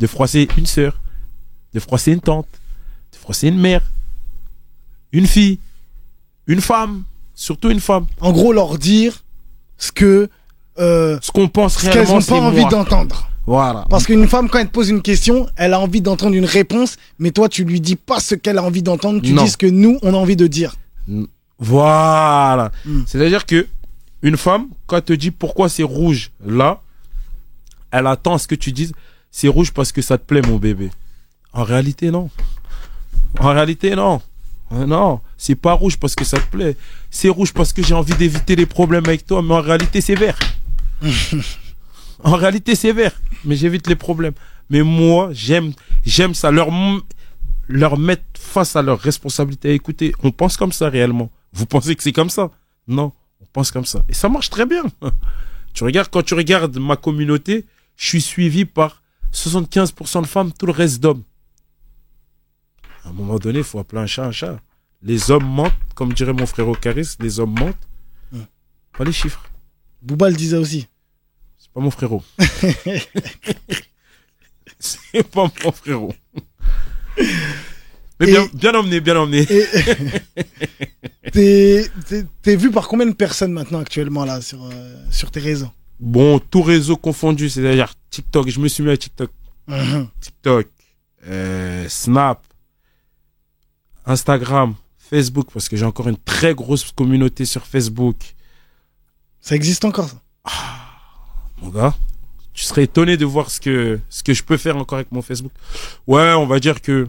de 0.00 0.06
froisser 0.08 0.48
une 0.58 0.66
sœur, 0.66 1.00
de 1.72 1.78
froisser 1.78 2.10
une 2.10 2.20
tante, 2.20 2.48
de 3.12 3.16
froisser 3.18 3.48
une 3.48 3.60
mère, 3.60 3.82
une 5.12 5.28
fille, 5.28 5.60
une 6.48 6.60
femme, 6.60 7.04
surtout 7.36 7.70
une 7.70 7.80
femme. 7.80 8.06
En 8.20 8.32
gros, 8.32 8.52
leur 8.52 8.78
dire 8.78 9.22
ce 9.78 9.92
que 9.92 10.28
euh, 10.80 11.20
Ce 11.22 11.30
qu'on 11.30 11.48
pense 11.48 11.74
ce 11.74 11.82
qu'elles 11.82 12.04
réellement, 12.04 12.18
n'ont 12.18 12.24
pas 12.24 12.40
envie 12.40 12.66
d'entendre. 12.66 13.28
Voilà. 13.46 13.84
Parce 13.90 14.06
qu'une 14.06 14.28
femme, 14.28 14.48
quand 14.48 14.58
elle 14.60 14.68
te 14.68 14.72
pose 14.72 14.88
une 14.88 15.02
question, 15.02 15.48
elle 15.56 15.74
a 15.74 15.80
envie 15.80 16.00
d'entendre 16.00 16.34
une 16.36 16.44
réponse, 16.44 16.96
mais 17.18 17.32
toi, 17.32 17.48
tu 17.48 17.64
lui 17.64 17.80
dis 17.80 17.96
pas 17.96 18.20
ce 18.20 18.34
qu'elle 18.36 18.58
a 18.58 18.62
envie 18.62 18.82
d'entendre, 18.82 19.20
tu 19.20 19.32
Non. 19.32 19.42
dis 19.44 19.50
ce 19.50 19.56
que 19.56 19.66
nous, 19.66 19.98
on 20.02 20.14
a 20.14 20.16
envie 20.16 20.36
de 20.36 20.46
dire. 20.46 20.74
Voilà. 21.58 22.70
Hmm. 22.84 23.02
C'est-à-dire 23.06 23.46
que 23.46 23.66
une 24.22 24.36
femme, 24.36 24.66
quand 24.86 24.96
elle 24.98 25.02
te 25.02 25.12
dit 25.12 25.30
pourquoi 25.32 25.68
c'est 25.68 25.82
rouge 25.82 26.30
là, 26.46 26.80
elle 27.90 28.06
attend 28.06 28.34
à 28.34 28.38
ce 28.38 28.46
que 28.46 28.54
tu 28.54 28.72
dises 28.72 28.92
c'est 29.30 29.48
rouge 29.48 29.72
parce 29.72 29.92
que 29.92 30.02
ça 30.02 30.18
te 30.18 30.24
plaît, 30.24 30.42
mon 30.46 30.56
bébé. 30.56 30.90
En 31.52 31.64
réalité, 31.64 32.10
non. 32.10 32.30
En 33.40 33.48
réalité, 33.52 33.94
non. 33.96 34.20
Euh, 34.72 34.86
Non, 34.86 35.20
c'est 35.38 35.54
pas 35.54 35.72
rouge 35.72 35.96
parce 35.98 36.14
que 36.14 36.24
ça 36.24 36.38
te 36.38 36.46
plaît. 36.50 36.76
C'est 37.10 37.28
rouge 37.30 37.52
parce 37.52 37.72
que 37.72 37.82
j'ai 37.82 37.94
envie 37.94 38.14
d'éviter 38.14 38.56
les 38.56 38.66
problèmes 38.66 39.04
avec 39.06 39.26
toi, 39.26 39.42
mais 39.42 39.54
en 39.54 39.60
réalité, 39.60 40.00
c'est 40.00 40.14
vert. 40.14 40.38
en 42.22 42.36
réalité, 42.36 42.74
c'est 42.74 42.92
vert, 42.92 43.12
mais 43.44 43.56
j'évite 43.56 43.88
les 43.88 43.96
problèmes. 43.96 44.34
Mais 44.70 44.82
moi, 44.82 45.30
j'aime, 45.32 45.72
j'aime 46.04 46.34
ça. 46.34 46.50
Leur, 46.50 46.70
leur 47.68 47.98
mettre 47.98 48.22
face 48.34 48.76
à 48.76 48.82
leurs 48.82 49.00
responsabilités. 49.00 49.74
Écoutez, 49.74 50.12
on 50.22 50.30
pense 50.30 50.56
comme 50.56 50.72
ça 50.72 50.88
réellement. 50.88 51.30
Vous 51.52 51.66
pensez 51.66 51.94
que 51.94 52.02
c'est 52.02 52.12
comme 52.12 52.30
ça? 52.30 52.50
Non, 52.86 53.12
on 53.40 53.46
pense 53.52 53.70
comme 53.70 53.84
ça. 53.84 54.02
Et 54.08 54.14
ça 54.14 54.28
marche 54.28 54.50
très 54.50 54.66
bien. 54.66 54.84
Tu 55.74 55.84
regardes, 55.84 56.10
quand 56.10 56.22
tu 56.22 56.34
regardes 56.34 56.76
ma 56.76 56.96
communauté, 56.96 57.64
je 57.96 58.06
suis 58.06 58.20
suivi 58.20 58.66
par 58.66 59.02
75% 59.32 60.20
de 60.20 60.26
femmes, 60.26 60.52
tout 60.52 60.66
le 60.66 60.72
reste 60.72 61.00
d'hommes. 61.00 61.22
À 63.04 63.08
un 63.08 63.12
moment 63.12 63.38
donné, 63.38 63.60
il 63.60 63.64
faut 63.64 63.78
appeler 63.78 64.02
un 64.02 64.06
chat 64.06 64.26
un 64.26 64.32
chat. 64.32 64.60
Les 65.02 65.30
hommes 65.30 65.46
mentent, 65.46 65.72
comme 65.94 66.12
dirait 66.12 66.34
mon 66.34 66.44
frère 66.44 66.66
Caris, 66.78 67.16
les 67.20 67.40
hommes 67.40 67.58
mentent. 67.58 67.88
Hmm. 68.32 68.42
Pas 68.96 69.04
les 69.04 69.12
chiffres. 69.12 69.42
Bouba 70.02 70.28
le 70.28 70.36
disait 70.36 70.58
aussi. 70.58 70.86
Pas 71.74 71.80
mon 71.80 71.90
frérot. 71.90 72.22
c'est 74.78 75.22
pas 75.28 75.50
mon 75.64 75.72
frérot. 75.72 76.14
Mais 78.20 78.26
bien, 78.54 78.74
emmené, 78.74 79.00
bien 79.00 79.16
emmené. 79.16 79.46
T'es, 81.32 82.56
vu 82.56 82.70
par 82.70 82.88
combien 82.88 83.06
de 83.06 83.12
personnes 83.12 83.52
maintenant 83.52 83.80
actuellement 83.80 84.24
là 84.24 84.40
sur, 84.40 84.64
euh, 84.64 85.04
sur 85.10 85.30
tes 85.30 85.40
réseaux? 85.40 85.70
Bon, 85.98 86.38
tout 86.38 86.62
réseau 86.62 86.96
confondu, 86.96 87.48
c'est-à-dire 87.48 87.94
TikTok. 88.10 88.48
Je 88.48 88.60
me 88.60 88.68
suis 88.68 88.82
mis 88.82 88.90
à 88.90 88.96
TikTok. 88.96 89.30
Mhm. 89.66 90.08
TikTok, 90.20 90.68
euh, 91.28 91.88
Snap, 91.88 92.44
Instagram, 94.04 94.74
Facebook, 94.98 95.48
parce 95.52 95.68
que 95.68 95.76
j'ai 95.76 95.84
encore 95.84 96.08
une 96.08 96.16
très 96.16 96.54
grosse 96.54 96.90
communauté 96.92 97.44
sur 97.44 97.66
Facebook. 97.66 98.34
Ça 99.40 99.54
existe 99.54 99.84
encore 99.84 100.08
ça? 100.08 100.20
Mon 101.62 101.68
gars, 101.70 101.94
tu 102.52 102.64
serais 102.64 102.84
étonné 102.84 103.16
de 103.16 103.24
voir 103.24 103.50
ce 103.50 103.60
que, 103.60 103.98
ce 104.10 104.22
que 104.22 104.34
je 104.34 104.42
peux 104.42 104.56
faire 104.56 104.76
encore 104.76 104.96
avec 104.98 105.10
mon 105.12 105.22
Facebook. 105.22 105.52
Ouais, 106.06 106.32
on 106.34 106.46
va 106.46 106.60
dire 106.60 106.80
que 106.82 107.08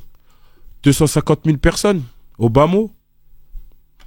250 0.83 1.41
000 1.45 1.57
personnes 1.57 2.03
au 2.37 2.49
bas 2.49 2.67
mot. 2.67 2.91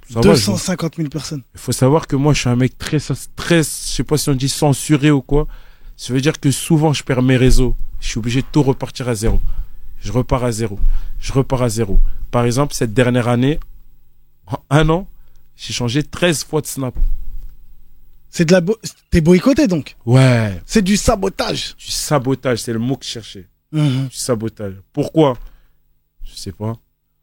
Ça 0.09 0.21
va, 0.21 0.21
je- 0.35 0.45
250 0.45 0.95
000 0.97 1.09
personnes. 1.09 1.43
Il 1.53 1.59
faut 1.59 1.71
savoir 1.73 2.07
que 2.07 2.15
moi, 2.15 2.33
je 2.33 2.39
suis 2.41 2.49
un 2.49 2.55
mec 2.55 2.77
très, 2.77 2.97
très, 3.35 3.57
je 3.59 3.63
sais 3.63 4.03
pas 4.03 4.17
si 4.17 4.29
on 4.29 4.35
dit 4.35 4.49
censuré 4.49 5.11
ou 5.11 5.21
quoi. 5.21 5.47
Ça 5.97 6.13
veut 6.13 6.21
dire 6.21 6.39
que 6.39 6.49
souvent, 6.51 6.93
je 6.93 7.03
perds 7.03 7.21
mes 7.23 7.37
réseaux. 7.37 7.75
Je 7.99 8.07
suis 8.09 8.19
obligé 8.19 8.41
de 8.41 8.47
tout 8.51 8.63
repartir 8.63 9.09
à 9.09 9.15
zéro. 9.15 9.41
Je 9.99 10.11
repars 10.11 10.43
à 10.43 10.51
zéro. 10.51 10.79
Je 11.19 11.33
repars 11.33 11.63
à 11.63 11.69
zéro. 11.69 11.99
Par 12.31 12.45
exemple, 12.45 12.73
cette 12.73 12.93
dernière 12.93 13.27
année, 13.27 13.59
en 14.45 14.59
un 14.69 14.87
an, 14.89 15.07
j'ai 15.55 15.73
changé 15.73 16.03
13 16.03 16.43
fois 16.45 16.61
de 16.61 16.67
snap. 16.67 16.93
C'est 18.29 18.45
de 18.45 18.51
la 18.51 18.61
bo- 18.61 18.77
T'es 19.09 19.21
boycotté 19.21 19.67
donc. 19.67 19.95
Ouais. 20.05 20.61
C'est 20.65 20.81
du 20.81 20.97
sabotage. 20.97 21.75
Du 21.77 21.91
sabotage, 21.91 22.59
c'est 22.59 22.73
le 22.73 22.79
mot 22.79 22.95
que 22.95 23.05
je 23.05 23.09
cherchais. 23.09 23.47
Mhm. 23.71 24.07
Du 24.09 24.15
sabotage. 24.15 24.75
Pourquoi? 24.93 25.37
Je 26.23 26.35
sais 26.35 26.51
pas. 26.51 26.75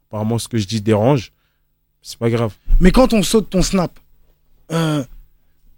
Apparemment, 0.08 0.38
ce 0.38 0.48
que 0.48 0.58
je 0.58 0.66
dis 0.66 0.80
dérange. 0.80 1.32
C'est 2.02 2.18
pas 2.18 2.30
grave. 2.30 2.52
Mais 2.80 2.90
quand 2.90 3.12
on 3.12 3.22
saute 3.22 3.48
ton 3.50 3.62
snap, 3.62 3.98
euh, 4.72 5.02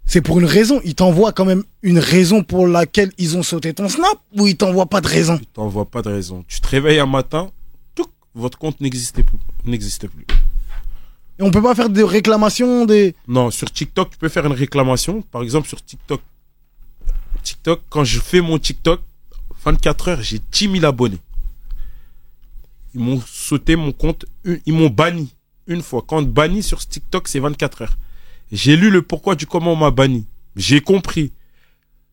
c'est 0.05 0.21
pour 0.21 0.39
une 0.39 0.45
raison. 0.45 0.81
Ils 0.83 0.95
t'envoient 0.95 1.31
quand 1.33 1.45
même 1.45 1.63
une 1.83 1.99
raison 1.99 2.43
pour 2.43 2.67
laquelle 2.67 3.11
ils 3.17 3.37
ont 3.37 3.43
sauté 3.43 3.73
ton 3.73 3.87
snap 3.89 4.17
ou 4.35 4.47
ils 4.47 4.57
t'envoient 4.57 4.89
pas 4.89 5.01
de 5.01 5.07
raison? 5.07 5.37
Tu 5.37 5.45
t'envoies 5.47 5.85
pas 5.89 6.01
de 6.01 6.09
raison. 6.09 6.43
Tu 6.47 6.59
te 6.61 6.67
réveilles 6.67 6.99
un 6.99 7.05
matin, 7.05 7.49
touc, 7.95 8.07
votre 8.33 8.57
compte 8.57 8.81
n'existait 8.81 9.23
plus. 9.23 9.39
N'existe 9.65 10.07
plus. 10.07 10.25
Et 11.39 11.43
on 11.43 11.51
peut 11.51 11.61
pas 11.61 11.75
faire 11.75 11.89
de 11.89 12.01
réclamations 12.01 12.85
des. 12.85 13.15
Non, 13.27 13.51
sur 13.51 13.71
TikTok, 13.71 14.11
tu 14.11 14.17
peux 14.17 14.29
faire 14.29 14.45
une 14.45 14.53
réclamation. 14.53 15.21
Par 15.21 15.43
exemple, 15.43 15.67
sur 15.67 15.83
TikTok, 15.83 16.21
TikTok, 17.43 17.81
quand 17.89 18.03
je 18.03 18.19
fais 18.19 18.41
mon 18.41 18.57
TikTok, 18.57 19.01
24 19.63 20.07
heures, 20.09 20.21
j'ai 20.21 20.39
10 20.51 20.71
000 20.71 20.85
abonnés. 20.85 21.19
Ils 22.95 23.01
m'ont 23.01 23.21
sauté 23.25 23.75
mon 23.75 23.91
compte, 23.91 24.25
ils 24.65 24.73
m'ont 24.73 24.89
banni 24.89 25.33
une 25.67 25.81
fois. 25.81 26.03
Quand 26.07 26.17
on 26.17 26.23
te 26.23 26.29
bannit 26.29 26.63
sur 26.63 26.85
TikTok, 26.85 27.27
c'est 27.27 27.39
24 27.39 27.83
heures. 27.83 27.97
J'ai 28.51 28.75
lu 28.75 28.89
le 28.89 29.01
pourquoi 29.01 29.35
du 29.35 29.45
comment 29.45 29.73
on 29.73 29.75
m'a 29.75 29.91
banni. 29.91 30.25
J'ai 30.55 30.81
compris. 30.81 31.31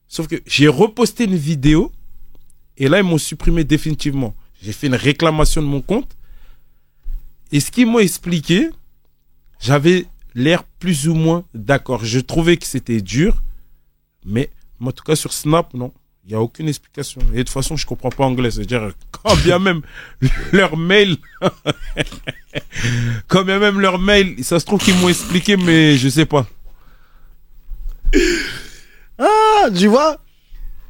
Sauf 0.09 0.27
que 0.27 0.43
j'ai 0.47 0.69
reposté 0.69 1.25
une 1.25 1.37
vidéo 1.37 1.93
et 2.77 2.89
là, 2.89 2.99
ils 2.99 3.05
m'ont 3.05 3.19
supprimé 3.19 3.65
définitivement. 3.65 4.35
J'ai 4.63 4.73
fait 4.73 4.89
une 4.89 4.95
réclamation 4.95 5.63
de 5.63 5.67
mon 5.67 5.81
compte. 5.81 6.17
Et 7.53 7.61
ce 7.61 7.71
qu'ils 7.71 7.87
m'ont 7.87 8.01
expliqué, 8.01 8.71
j'avais 9.65 10.05
l'air 10.35 10.63
plus 10.65 11.09
ou 11.09 11.15
moins 11.15 11.45
d'accord. 11.55 12.05
Je 12.05 12.21
trouvais 12.21 12.57
que 12.57 12.67
c'était 12.67 13.01
dur, 13.01 13.43
mais 14.27 14.51
en 14.85 14.93
tout 14.93 15.03
cas 15.05 15.17
sur 15.17 15.33
Snap, 15.33 15.73
non. 15.75 15.93
Il 16.27 16.33
y 16.33 16.35
a 16.35 16.41
aucune 16.41 16.69
explication. 16.69 17.21
Et 17.35 17.39
de 17.39 17.43
toute 17.43 17.51
façon, 17.51 17.77
je 17.77 17.85
comprends 17.85 18.09
pas 18.09 18.25
anglais. 18.25 18.51
C'est-à-dire, 18.51 18.93
quand 19.11 19.37
bien 19.45 19.59
même 19.59 19.83
leur 20.53 20.77
mail, 20.77 21.17
quand 23.29 23.45
bien 23.45 23.59
même 23.59 23.79
leur 23.79 23.99
mail, 23.99 24.43
ça 24.43 24.59
se 24.59 24.65
trouve 24.65 24.81
qu'ils 24.81 24.95
m'ont 24.97 25.09
expliqué, 25.11 25.57
mais 25.59 25.97
je 25.99 26.09
sais 26.09 26.25
pas. 26.27 26.47
Ah, 29.19 29.69
tu 29.77 29.87
vois 29.87 30.17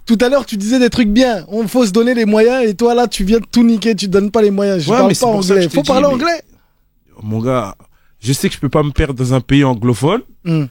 Tout 0.06 0.18
à 0.20 0.28
l'heure, 0.28 0.46
tu 0.46 0.56
disais 0.56 0.78
des 0.78 0.90
trucs 0.90 1.08
bien. 1.08 1.44
On 1.48 1.66
faut 1.68 1.84
se 1.86 1.90
donner 1.90 2.14
les 2.14 2.24
moyens 2.26 2.64
et 2.64 2.74
toi 2.74 2.94
là, 2.94 3.08
tu 3.08 3.24
viens 3.24 3.40
de 3.40 3.46
tout 3.46 3.64
niquer. 3.64 3.94
Tu 3.96 4.08
donnes 4.08 4.30
pas 4.30 4.42
les 4.42 4.50
moyens. 4.50 4.82
Je 4.84 4.90
Ouais, 4.90 4.98
parle 4.98 5.14
pas 5.14 5.26
anglais. 5.26 5.66
te 5.68 5.74
Faut 5.74 5.82
parler 5.82 6.06
mais- 6.08 6.14
anglais. 6.14 6.42
Mon 7.22 7.40
gars, 7.40 7.76
je 8.24 8.32
sais 8.32 8.48
que 8.48 8.54
je 8.54 8.60
peux 8.60 8.68
pas 8.68 8.82
me 8.82 8.90
perdre 8.90 9.14
dans 9.14 9.34
un 9.34 9.40
pays 9.40 9.62
anglophone. 9.64 10.22
Hmm. 10.44 10.64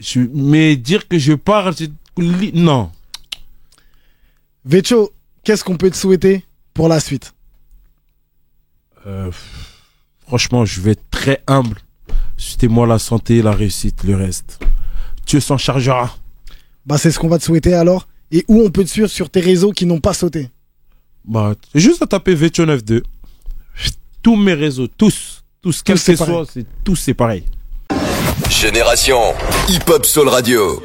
Je- 0.00 0.20
mais 0.32 0.76
dire 0.76 1.06
que 1.08 1.18
je 1.18 1.32
parle, 1.34 1.74
c'est- 1.74 1.90
li- 2.16 2.52
non. 2.54 2.90
Vecho, 4.64 5.12
qu'est-ce 5.44 5.64
qu'on 5.64 5.76
peut 5.76 5.90
te 5.90 5.96
souhaiter 5.96 6.44
pour 6.74 6.88
la 6.88 7.00
suite? 7.00 7.34
Euh, 9.06 9.30
franchement, 10.26 10.64
je 10.64 10.80
vais 10.80 10.92
être 10.92 11.10
très 11.10 11.42
humble. 11.46 11.78
Souhaitez-moi 12.36 12.86
la 12.86 12.98
santé, 12.98 13.42
la 13.42 13.52
réussite, 13.52 14.04
le 14.04 14.14
reste. 14.16 14.60
Dieu 15.26 15.40
s'en 15.40 15.58
chargera. 15.58 16.16
Bah, 16.86 16.98
c'est 16.98 17.10
ce 17.10 17.18
qu'on 17.18 17.28
va 17.28 17.38
te 17.38 17.44
souhaiter 17.44 17.74
alors. 17.74 18.06
Et 18.30 18.44
où 18.48 18.60
on 18.62 18.70
peut 18.70 18.84
te 18.84 18.88
suivre 18.88 19.08
sur 19.08 19.28
tes 19.30 19.40
réseaux 19.40 19.72
qui 19.72 19.84
n'ont 19.86 20.00
pas 20.00 20.14
sauté? 20.14 20.48
Bah, 21.24 21.54
juste 21.74 22.02
à 22.02 22.06
taper 22.06 22.34
Vetio92. 22.34 23.02
Tous 24.22 24.36
mes 24.36 24.54
réseaux, 24.54 24.86
tous, 24.86 25.41
tous, 25.62 25.82
quel 25.84 26.00
que 26.00 26.16
soit, 26.16 26.44
c'est 26.52 26.66
tous 26.82 26.96
c'est 26.96 27.14
pareil. 27.14 27.44
Génération 28.50 29.32
Hip 29.68 29.88
Hop 29.88 30.04
Soul 30.04 30.28
Radio. 30.28 30.82